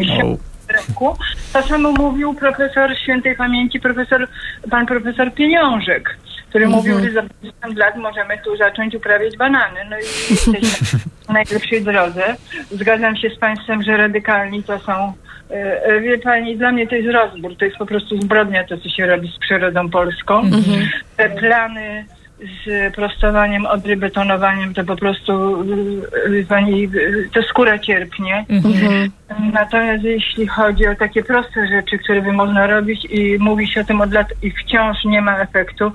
[0.70, 1.18] roku.
[1.54, 4.28] To samo mówił profesor świętej pamięci, profesor,
[4.70, 6.18] pan profesor Pieniążek,
[6.52, 6.84] który Mhm.
[6.84, 9.80] mówił, że za 50 lat możemy tu zacząć uprawiać banany.
[9.90, 12.36] No i jesteśmy na najlepszej drodze.
[12.72, 15.14] Zgadzam się z państwem, że radykalni to są
[15.52, 18.78] e, e, Wie pani, dla mnie to jest rozbór, to jest po prostu zbrodnia to,
[18.78, 20.40] co się robi z przyrodą polską.
[20.40, 20.90] Mhm.
[21.18, 22.06] Te plany
[22.42, 28.46] z prostowaniem, odrybetonowaniem, to po prostu y, y, pani, y, to skóra cierpnie.
[28.50, 29.12] Mhm.
[29.54, 33.84] Natomiast jeśli chodzi o takie proste rzeczy, które by można robić i mówi się o
[33.84, 35.92] tym od lat i wciąż nie ma efektu,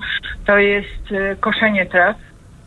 [0.46, 2.16] to jest koszenie traw.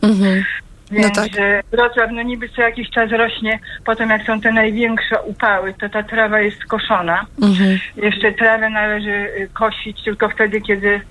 [0.01, 0.43] Mhm.
[0.91, 1.31] Więc No tak.
[1.71, 6.03] Wrocław no niby co jakiś czas rośnie, potem jak są te największe upały, to ta
[6.03, 7.25] trawa jest koszona.
[7.41, 7.79] Mhm.
[7.95, 11.01] Jeszcze trawę należy kosić tylko wtedy, kiedy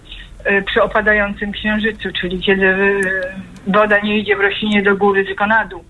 [0.66, 3.00] przy opadającym księżycu, czyli kiedy y,
[3.66, 5.84] woda nie idzie w roślinie do góry, tylko na dół.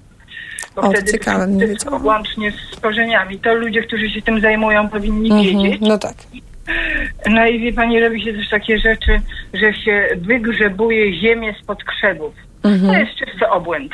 [0.76, 2.06] Bo O, wtedy ciekawe, nie wiedziałam.
[2.06, 3.38] łącznie z korzeniami.
[3.38, 5.80] To ludzie, którzy się tym zajmują, powinni Mhm, wiedzieć.
[5.88, 6.14] no tak.
[7.30, 9.20] No i wie pani, robi się też takie rzeczy,
[9.54, 12.34] że się wygrzebuje ziemię spod krzewów.
[12.64, 12.92] Mhm.
[12.92, 13.92] To jest czysty obłęd.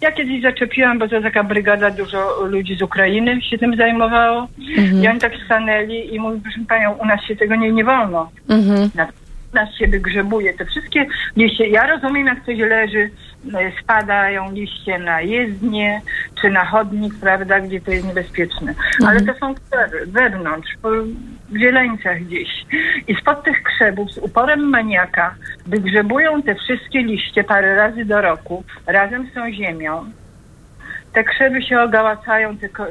[0.00, 4.48] Ja kiedyś zaczepiłam, bo to taka brygada, dużo ludzi z Ukrainy się tym zajmowało.
[4.78, 5.02] Mhm.
[5.04, 8.30] I oni tak stanęli i mówią, proszę panią, u nas się tego nie, nie wolno.
[8.48, 8.90] Mhm.
[8.94, 9.06] Na,
[9.56, 10.54] nas się wygrzebuje.
[10.54, 11.06] Te wszystkie
[11.36, 13.10] liście, ja rozumiem, jak coś leży,
[13.44, 16.00] no, spadają liście na jezdnię,
[16.40, 18.74] czy na chodnik, prawda, gdzie to jest niebezpieczne.
[19.06, 20.88] Ale to są krzewy, wewnątrz, po
[21.58, 22.48] zieleńcach gdzieś.
[23.08, 25.34] I spod tych krzewów z uporem maniaka
[25.66, 30.10] wygrzebują te wszystkie liście parę razy do roku, razem z tą ziemią.
[31.16, 32.86] Te krzewy się ogałacają, te ko-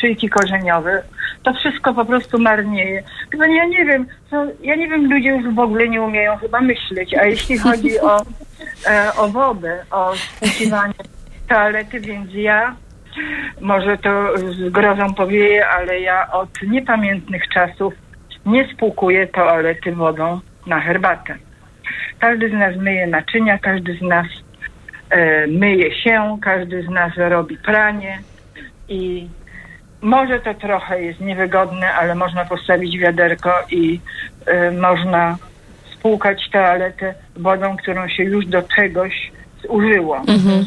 [0.00, 1.02] szyjki korzeniowe.
[1.42, 3.02] To wszystko po prostu marnieje.
[3.30, 4.06] Chyba ja nie wiem,
[4.62, 7.14] ja nie wiem, ludzie już w ogóle nie umieją chyba myśleć.
[7.14, 8.22] A jeśli chodzi o,
[8.86, 10.94] e, o wodę, o spłukiwanie
[11.48, 12.76] toalety, więc ja,
[13.60, 17.94] może to z grozą powieje, ale ja od niepamiętnych czasów
[18.46, 21.34] nie spłukuję toalety wodą na herbatę.
[22.18, 24.26] Każdy z nas myje naczynia, każdy z nas
[25.48, 28.18] myje się, każdy z nas robi pranie
[28.88, 29.28] i
[30.02, 34.00] może to trochę jest niewygodne, ale można postawić wiaderko i
[34.46, 35.36] e, można
[35.92, 39.32] spłukać toaletę wodą, którą się już do czegoś
[39.62, 40.16] zużyło.
[40.16, 40.66] Mhm.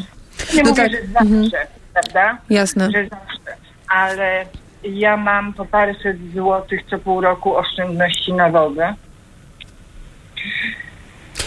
[0.54, 2.38] Nie No mówię, tak, że zawsze, prawda?
[2.50, 2.90] Jasne.
[2.90, 3.56] Że zawsze,
[3.88, 4.46] ale
[4.84, 8.94] ja mam po paręset złotych co pół roku oszczędności na wodę.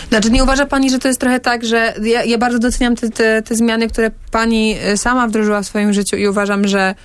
[0.10, 3.10] Znaczy nie uważa pani, że to jest trochę tak, że ja, ja bardzo doceniam te,
[3.10, 6.96] te, te zmiany, które pani y, sama wdrożyła w swoim życiu i uważam, że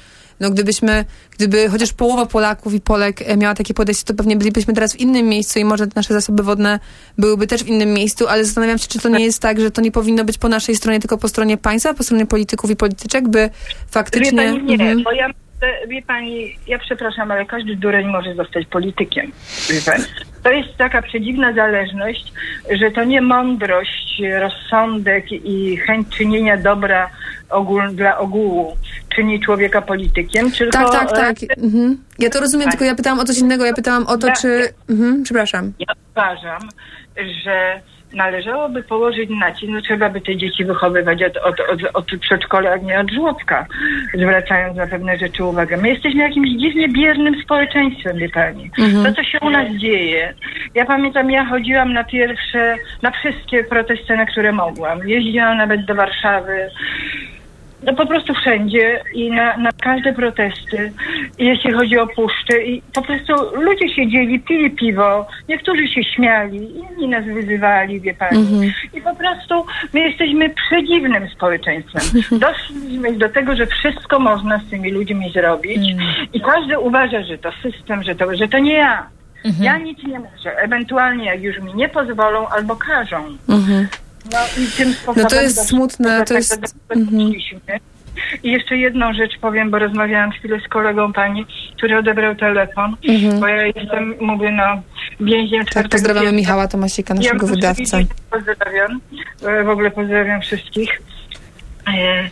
[0.40, 4.74] no gdybyśmy, gdyby chociaż połowa Polaków i Polek e, miała takie podejście, to pewnie bylibyśmy
[4.74, 6.80] teraz w innym miejscu i może nasze zasoby wodne
[7.18, 9.80] byłyby też w innym miejscu, ale zastanawiam się, czy to nie jest tak, że to
[9.80, 13.28] nie powinno być po naszej stronie, tylko po stronie państwa, po stronie polityków i polityczek,
[13.28, 13.50] by
[13.90, 14.42] faktycznie...
[14.52, 15.02] Pani, nie, Mhm.
[15.02, 15.30] bo ja
[15.88, 19.32] wie pani, ja przepraszam, ale każdy dureń może zostać politykiem.
[20.42, 22.32] To jest taka przedziwna zależność,
[22.70, 27.10] że to nie mądrość, rozsądek i chęć czynienia dobra
[27.50, 28.76] ogól, dla ogółu
[29.16, 30.90] czyni człowieka politykiem, tylko...
[30.90, 31.36] Tak, tak, tak.
[31.42, 31.98] e, Mhm.
[32.18, 33.64] Ja to rozumiem, tylko ja pytałam o coś innego.
[33.64, 34.38] Ja pytałam o to, Tak.
[34.40, 34.68] czy...
[34.90, 35.72] Mhm, przepraszam.
[35.78, 36.68] Ja uważam,
[37.44, 37.80] że
[38.14, 42.76] należałoby położyć nacisk, no trzeba by te dzieci wychowywać od, od, od, od przedszkola, a
[42.76, 43.66] nie od żłobka,
[44.14, 45.76] zwracając na pewne rzeczy uwagę.
[45.76, 48.70] My jesteśmy jakimś dziwnie biernym społeczeństwem, wie pani.
[48.78, 49.04] Mhm.
[49.04, 50.34] To, co się u nas dzieje.
[50.74, 55.08] Ja pamiętam, ja chodziłam na pierwsze, na wszystkie protesty, na które mogłam.
[55.08, 56.70] Jeździłam nawet do Warszawy.
[57.86, 60.92] No po prostu wszędzie i na, na każde protesty,
[61.38, 67.08] jeśli chodzi o puszczy i po prostu ludzie siedzieli, pili piwo, niektórzy się śmiali, inni
[67.08, 68.38] nas wyzywali, wie pani.
[68.38, 68.72] Mhm.
[68.94, 72.22] I po prostu my jesteśmy przedziwnym społeczeństwem.
[72.38, 75.94] Doszliśmy do tego, że wszystko można z tymi ludźmi zrobić
[76.32, 79.06] i każdy uważa, że to system, że to, że to nie ja.
[79.60, 80.56] Ja nic nie muszę.
[80.58, 83.24] Ewentualnie jak już mi nie pozwolą albo każą.
[83.48, 83.88] Mhm.
[84.32, 85.22] No i tym sposobem...
[85.22, 87.60] No to jest smutne, to jest- tego doszliśmy.
[88.42, 91.46] I jeszcze jedną rzecz powiem, bo rozmawiałam chwilę z kolegą pani,
[91.76, 93.40] który odebrał telefon, Mhm.
[93.40, 94.82] bo ja jestem, mówię, no,
[95.20, 96.38] więźniem Tak, pozdrawiamy piętra.
[96.38, 97.98] Michała Tomasika, naszego ja wydawcę.
[98.30, 99.00] Pozdrawiam.
[99.48, 100.90] E, W ogóle pozdrawiam wszystkich.
[101.86, 102.28] E,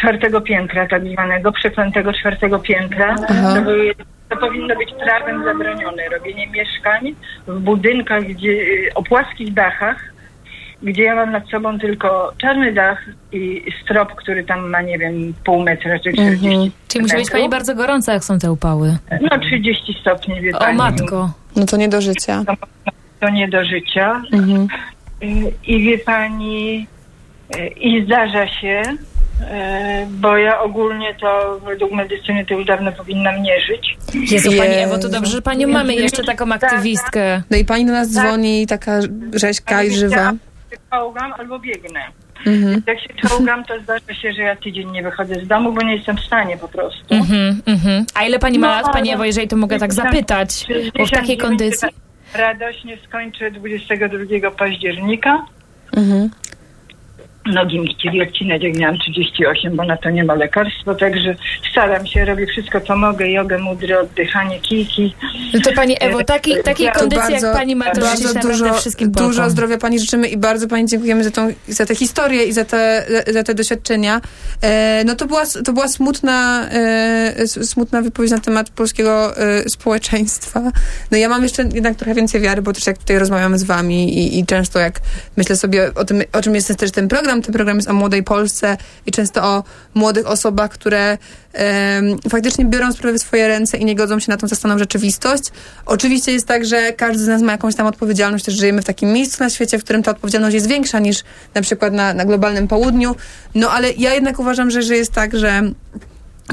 [0.00, 3.16] Czwartego piętra, tak zwanego, przeklętego czwartego piętra.
[3.28, 3.54] Aha.
[3.56, 3.94] To, były,
[4.28, 6.08] to powinno być prawem zabronione.
[6.18, 7.14] Robienie mieszkań
[7.46, 10.13] w budynkach, gdzie, e, o płaskich dachach,
[10.84, 12.98] gdzie ja mam nad sobą tylko czarny dach
[13.32, 16.70] i strop, który tam ma, nie wiem, pół metra czy 40 Mhm.
[16.88, 18.96] Czyli musi być pani bardzo gorąca, jak są te upały.
[19.20, 20.76] No 30 stopni, wie O pani.
[20.78, 21.30] matko.
[21.56, 22.44] No to nie do życia.
[23.20, 24.22] To nie do życia.
[24.32, 24.68] Mhm.
[25.22, 26.86] Y, I wie pani,
[27.56, 28.82] y, i zdarza się,
[29.40, 29.44] y,
[30.10, 33.96] bo ja ogólnie to według medycyny to już dawno powinnam nie żyć.
[34.32, 34.74] Jezu, pani.
[34.74, 37.42] Ewo, to dobrze, że panią mamy jeszcze taką aktywistkę.
[37.50, 39.00] No i pani do nas dzwoni, taka
[39.32, 40.32] rzeźka i żywa.
[40.74, 42.00] Się czołgam albo biegnę.
[42.46, 42.82] Mhm.
[42.86, 45.96] Jak się czołgam, to zdarza się, że ja tydzień nie wychodzę z domu, bo nie
[45.96, 47.14] jestem w stanie po prostu.
[47.14, 48.06] Mhm, mhm.
[48.14, 50.66] A ile pani ma No, lat, pani Ewo, jeżeli to mogę tak zapytać?
[50.98, 51.88] Bo w takiej 69 kondycji?
[52.34, 55.46] Radośnie skończę 22 października.
[55.96, 56.30] Mhm.
[57.46, 61.36] Nogi mi chcieli odcinać, jak miałam 38, bo na to nie ma lekarstwa, także
[61.70, 65.14] staram się, robię wszystko, co mogę, jogę, mudry, oddychanie, kijki.
[65.54, 68.74] No to pani Ewo, taki, takiej Ja- kondycji bardzo, jak pani ma, to bardzo dużo,
[68.74, 72.52] wszystkim dużo zdrowia pani życzymy i bardzo pani dziękujemy za, tą, za tę historię i
[72.52, 74.20] za te, za te doświadczenia.
[74.62, 80.62] E, no to była, to była smutna, e, smutna wypowiedź na temat polskiego e, społeczeństwa.
[81.10, 84.18] No ja mam jeszcze jednak trochę więcej wiary, bo też jak tutaj rozmawiamy z wami
[84.18, 85.00] i, i często jak
[85.36, 88.22] myślę sobie o tym, o czym jest też ten program, ten program jest o młodej
[88.22, 91.18] Polsce i często o młodych osobach, które
[91.52, 95.42] em, faktycznie biorą sprawę w swoje ręce i nie godzą się na tą zastaną rzeczywistość.
[95.86, 99.12] Oczywiście jest tak, że każdy z nas ma jakąś tam odpowiedzialność, też żyjemy w takim
[99.12, 101.22] miejscu na świecie, w którym ta odpowiedzialność jest większa niż
[101.54, 103.16] na przykład na, na globalnym południu.
[103.54, 105.62] No ale ja jednak uważam, że, że jest tak, że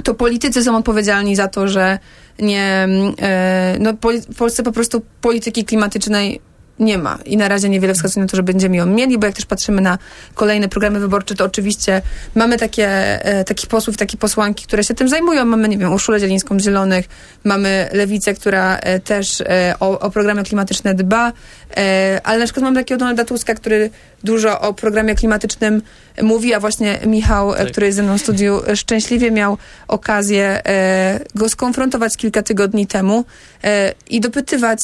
[0.03, 1.99] to politycy są odpowiedzialni za to, że
[2.39, 2.87] nie,
[3.21, 3.93] e, no
[4.29, 6.41] w Polsce po prostu polityki klimatycznej
[6.79, 9.35] nie ma i na razie niewiele wskazuje na to, że będziemy ją mieli, bo jak
[9.35, 9.97] też patrzymy na
[10.33, 12.01] kolejne programy wyborcze, to oczywiście
[12.35, 12.87] mamy takie,
[13.25, 15.45] e, takich posłów, takie posłanki, które się tym zajmują.
[15.45, 17.05] Mamy, nie wiem, Urszulę Zielińską z Zielonych,
[17.43, 21.33] mamy Lewicę, która e, też e, o, o programy klimatyczne dba,
[21.77, 23.89] e, ale na przykład mamy takiego Donalda Tuska, który
[24.23, 25.81] dużo o programie klimatycznym
[26.21, 29.57] mówi, a właśnie Michał, e, który jest ze mną w studiu, szczęśliwie miał
[29.87, 33.25] okazję e, go skonfrontować kilka tygodni temu
[34.09, 34.79] i dopytywać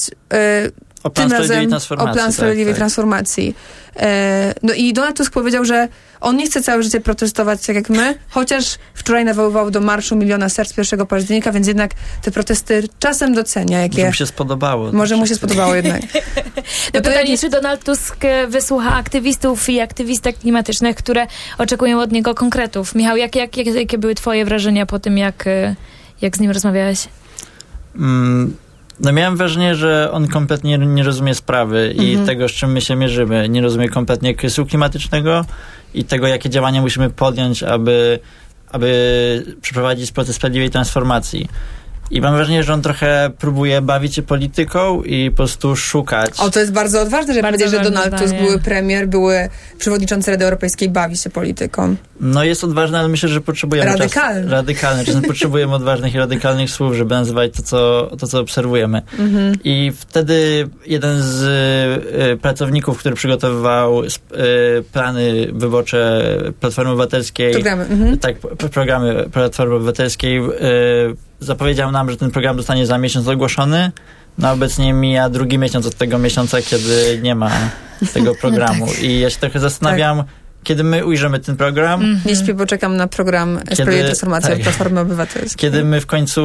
[1.04, 2.78] O plan tym sprawiedliwej razem transformacji, o plan tak, sprawiedliwej tak.
[2.78, 3.56] transformacji.
[3.96, 5.88] E, no i Donald Tusk powiedział, że
[6.22, 10.50] on nie chce całe życie protestować tak jak my, chociaż wczoraj nawoływał do marszu Miliona
[10.50, 11.92] Serc 1 października, więc jednak
[12.22, 14.06] te protesty czasem docenia, Może jakie...
[14.06, 14.92] mu się spodobało.
[14.92, 16.02] Może mu się spodobało jednak.
[16.94, 22.02] No to pytanie, jak- czy Donald Tusk e, wysłucha aktywistów i aktywistek klimatycznych, które oczekują
[22.02, 22.96] od niego konkretów.
[22.96, 25.76] Michał, jak, jak, jak, jakie były twoje wrażenia po tym, jak, e,
[26.22, 27.08] jak z nim rozmawiałeś?
[27.96, 28.56] Mm,
[29.00, 32.26] no miałem wrażenie, że on kompletnie nie rozumie sprawy i Mhm.
[32.28, 33.50] tego, z czym my się mierzymy.
[33.50, 35.46] Nie rozumie kompletnie kryzysu klimatycznego
[35.94, 38.20] i tego, jakie działania musimy podjąć, aby,
[38.72, 41.48] aby przeprowadzić proces sprawiedliwej transformacji.
[42.12, 46.40] I mam wrażenie, że on trochę próbuje bawić się polityką i po prostu szukać.
[46.40, 50.46] O, to jest bardzo odważne, że powiedzieć, że Donald Tusk, były premier, były przewodniczący Rady
[50.46, 51.96] Europejskiej, bawi się polityką.
[52.20, 54.42] No jest odważny, ale myślę, że potrzebujemy Radykalny.
[54.42, 55.06] Czas, radykalny.
[55.06, 59.02] Czasem potrzebujemy odważnych i radykalnych słów, żeby nazywać to, co, to, co obserwujemy.
[59.20, 59.56] Mhm.
[59.64, 61.44] I wtedy jeden z
[62.34, 64.10] y, pracowników, który przygotowywał y,
[64.94, 66.24] plany wyborcze
[66.60, 68.18] Platformy Obywatelskiej, Programy, mhm.
[68.18, 68.38] tak,
[68.72, 73.92] programy Platformy Obywatelskiej, y, zapowiedział nam, że ten program zostanie za miesiąc ogłoszony.
[74.38, 77.52] No obecnie mija drugi miesiąc od tego miesiąca, kiedy nie ma
[78.14, 78.88] tego programu.
[79.02, 80.24] I ja się trochę zastanawiam,
[80.64, 84.58] kiedy my ujrzymy ten program, Nie śpię, bo czekam na program Sprawiedliwej Transformacji tak.
[84.58, 85.58] od Platformy Obywatelskiej.
[85.60, 86.42] kiedy my w końcu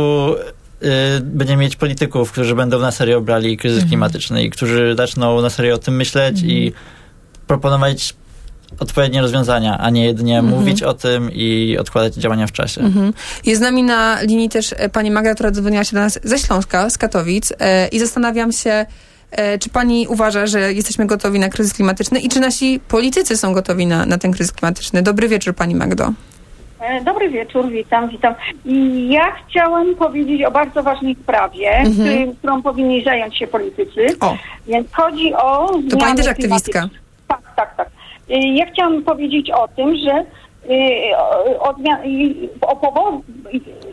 [0.82, 0.88] y,
[1.20, 3.88] będziemy mieć polityków, którzy będą na serio brali kryzys Mhm.
[3.88, 6.72] klimatyczny i którzy zaczną na serio o tym myśleć i
[7.46, 8.14] proponować
[8.80, 10.58] odpowiednie rozwiązania, a nie jedynie Mhm.
[10.60, 12.80] mówić o tym i odkładać działania w czasie.
[12.80, 13.12] Mhm.
[13.46, 16.38] Jest z nami na linii też e, pani Magda, która dzwoniła się do nas ze
[16.38, 18.86] Śląska, z Katowic e, i zastanawiam się,
[19.30, 23.52] e, czy pani uważa, że jesteśmy gotowi na kryzys klimatyczny i czy nasi politycy są
[23.52, 25.02] gotowi na, na ten kryzys klimatyczny?
[25.02, 26.12] Dobry wieczór pani Magdo.
[26.80, 28.34] E, Dobry wieczór, witam, witam.
[28.64, 31.94] I Ja chciałam powiedzieć o bardzo ważnej sprawie, Mhm.
[31.94, 34.06] którym- którą powinni zająć się politycy.
[34.20, 34.36] O.
[34.66, 36.88] Więc chodzi o To pani też aktywistka.
[37.28, 37.88] Tak, tak, tak.
[38.30, 40.24] Y, Ja chciałam powiedzieć o tym, że
[40.70, 41.16] y,
[42.60, 43.22] o, powodu,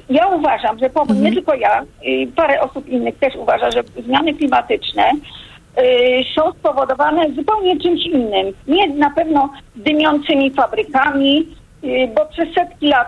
[0.10, 4.34] ja uważam, że powód, nie tylko ja, y, parę osób innych też uważa, że zmiany
[4.34, 5.11] klimatyczne
[6.35, 8.53] są spowodowane zupełnie czymś innym.
[8.68, 11.47] Nie na pewno dymiącymi fabrykami,
[12.15, 13.07] bo przez setki lat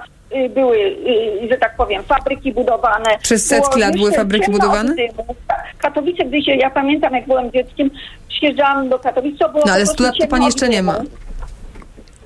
[0.49, 3.17] były, y, że tak powiem, fabryki budowane.
[3.23, 4.95] Przez setki lat były fabryki budowane?
[5.77, 7.89] Katowice, gdy się, ja pamiętam jak byłem dzieckiem,
[8.27, 10.83] przyjeżdżałam do Katowic, to było No ale po 100 prostu lat to pani jeszcze nie
[10.83, 11.01] ma.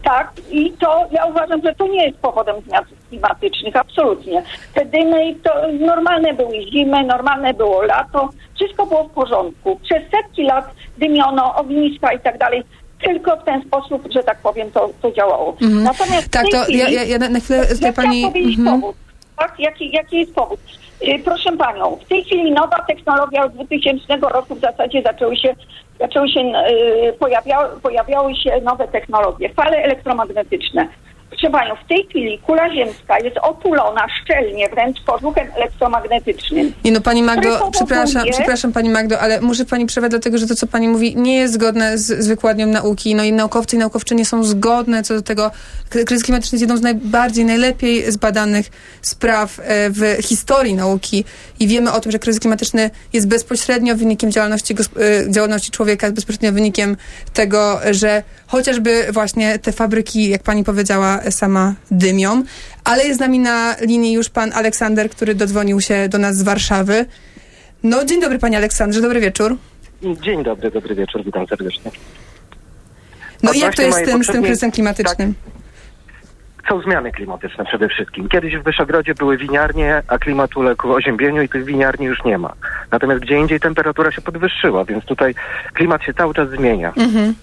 [0.04, 4.44] Tak, i to ja uważam, że to nie jest powodem zmian klimatycznych, absolutnie.
[4.74, 9.80] Te dymy to normalne były zimy, normalne było lato, wszystko było w porządku.
[9.84, 10.66] Przez setki lat
[10.98, 12.64] dymiono, ogniska i tak dalej.
[13.04, 15.58] Tylko w ten sposób, że tak powiem, to, to działało.
[15.62, 15.84] Mhm.
[15.84, 18.24] Natomiast Tak, to chwili, ja, ja, ja na chwilę ja pani...
[18.24, 18.82] powiedzieć Mhm.
[18.82, 18.96] powód.
[19.38, 19.60] Tak?
[19.60, 20.60] Jaki, jaki jest powód?
[21.04, 25.56] Y, Proszę panią, w tej chwili nowa technologia od 2000 roku w zasadzie zaczęły się,
[26.00, 30.88] zaczęły się y, pojawiały, pojawiały się nowe technologie, fale elektromagnetyczne.
[31.36, 36.74] Proszę panią, w tej chwili kula ziemska jest otulona szczelnie wręcz podmuchem elektromagnetycznym.
[36.84, 40.56] Nie no, pani Magdo, przepraszam, przepraszam pani Magdo, ale muszę pani przerwać, dlatego że to,
[40.56, 43.16] co pani mówi, nie jest zgodne z, z wykładnią nauki.
[43.16, 45.52] No i naukowcy i naukowczynie są zgodne co do tego.
[45.90, 48.66] Kry- Kryzys klimatyczny jest jedną z najbardziej, najlepiej zbadanych
[49.02, 51.26] spraw e, w historii nauki
[51.60, 56.16] i wiemy o tym, że kryzys klimatyczny jest bezpośrednio wynikiem działalności, e, działalności człowieka, jest
[56.16, 56.98] bezpośrednio wynikiem
[57.34, 62.44] tego, że chociażby właśnie te fabryki, jak pani powiedziała, sama dymią.
[62.84, 66.44] Ale jest z nami na linii już pan Aleksander, który dodzwonił się do nas z
[66.44, 67.06] Warszawy.
[67.84, 69.58] No, dzień dobry panie Aleksandrze, dobry wieczór.
[70.22, 71.92] Dzień dobry, dobry wieczór, witam serdecznie.
[73.44, 75.34] No i jak to jest z tym, z tym kryzysem klimatycznym?
[76.70, 78.30] Są zmiany klimatyczne przede wszystkim.
[78.30, 82.54] Kiedyś w Wyszogrodzie były winiarnie, a klimat uległ oziębieniu i tych winiarni już nie ma.
[82.92, 85.36] Natomiast gdzie indziej temperatura się podwyższyła, więc tutaj
[85.74, 86.94] klimat się cały czas zmienia.
[86.98, 87.36] Mhm.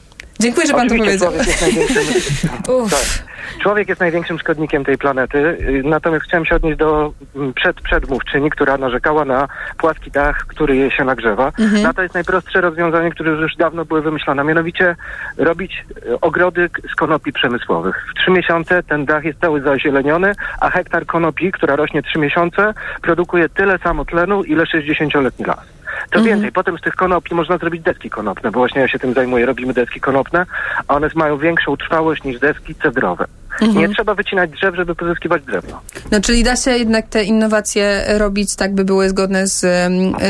[0.43, 1.33] Dziękuję, że pan to Oczywiście powiedział.
[1.33, 3.33] człowiek jest największym, tak.
[3.63, 8.79] człowiek jest największym szkodnikiem tej planety, natomiast chciałem się odnieść do mm, przed, przedmówczyni, która
[8.79, 9.49] narzekała na
[9.79, 11.53] płaski dach, który jej się nagrzewa.
[11.59, 11.83] Mhm.
[11.83, 14.97] Na to jest najprostsze rozwiązanie, które już dawno były wymyślone, mianowicie
[15.37, 18.07] robić y, ogrody z konopi przemysłowych.
[18.11, 22.75] W trzy miesiące ten dach jest cały zazieleniony, a hektar konopi, która rośnie trzy miesiące,
[23.03, 25.82] produkuje tyle samo tlenu, ile 60-letni las.
[26.13, 26.25] Co Mhm.
[26.25, 29.47] więcej, potem z tych konopi można zrobić deski konopne, bo właśnie ja się tym zajmuję,
[29.47, 30.47] robimy deski konopne,
[30.89, 33.25] a one mają większą trwałość niż deski cedrowe.
[33.61, 33.79] Mhm.
[33.79, 35.81] Nie trzeba wycinać drzew, żeby pozyskiwać drewno.
[36.11, 39.61] No, czyli da się jednak te innowacje robić tak, by były zgodne z,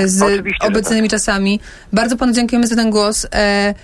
[0.05, 1.61] z Oczywiście, obecnymi czasami.
[1.93, 3.27] Bardzo panu dziękujemy za ten głos.
[3.35, 3.75] E,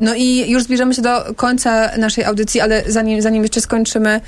[0.00, 4.20] no i już zbliżamy się do końca naszej audycji, ale zanim, zanim jeszcze skończymy,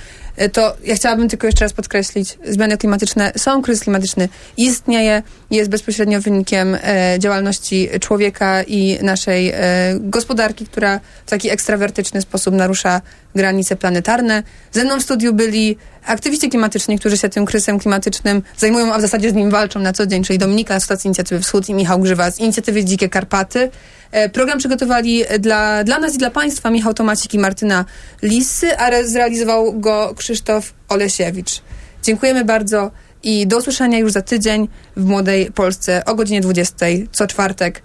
[0.53, 6.21] to ja chciałabym tylko jeszcze raz podkreślić, zmiany klimatyczne są, kryzys klimatyczny istnieje, jest bezpośrednio
[6.21, 9.55] wynikiem e, działalności człowieka i naszej e,
[10.01, 13.01] gospodarki, która w taki ekstrawertyczny sposób narusza
[13.35, 14.43] granice planetarne.
[14.73, 19.01] Ze mną w studiu byli aktywiści klimatyczni, którzy się tym kryzysem klimatycznym zajmują, a w
[19.01, 22.01] zasadzie z nim walczą na co dzień, czyli Dominika z Stacji Inicjatywy Wschód i Michał
[22.01, 23.71] Grzywa z Inicjatywy Dzikie Karpaty.
[24.13, 27.85] E, Program przygotowali dla, dla nas i dla Państwa Michał Tomacik i Martyna
[28.23, 31.63] Lisy, a re- zrealizował go Krzysztof Olesiewicz.
[32.03, 32.91] Dziękujemy bardzo
[33.23, 37.83] i do usłyszenia już za tydzień w Młodej Polsce o godzinie 20 co czwartek.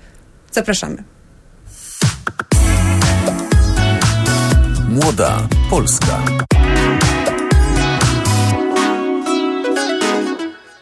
[0.52, 1.04] Zapraszamy.
[4.90, 6.24] Młoda Polska.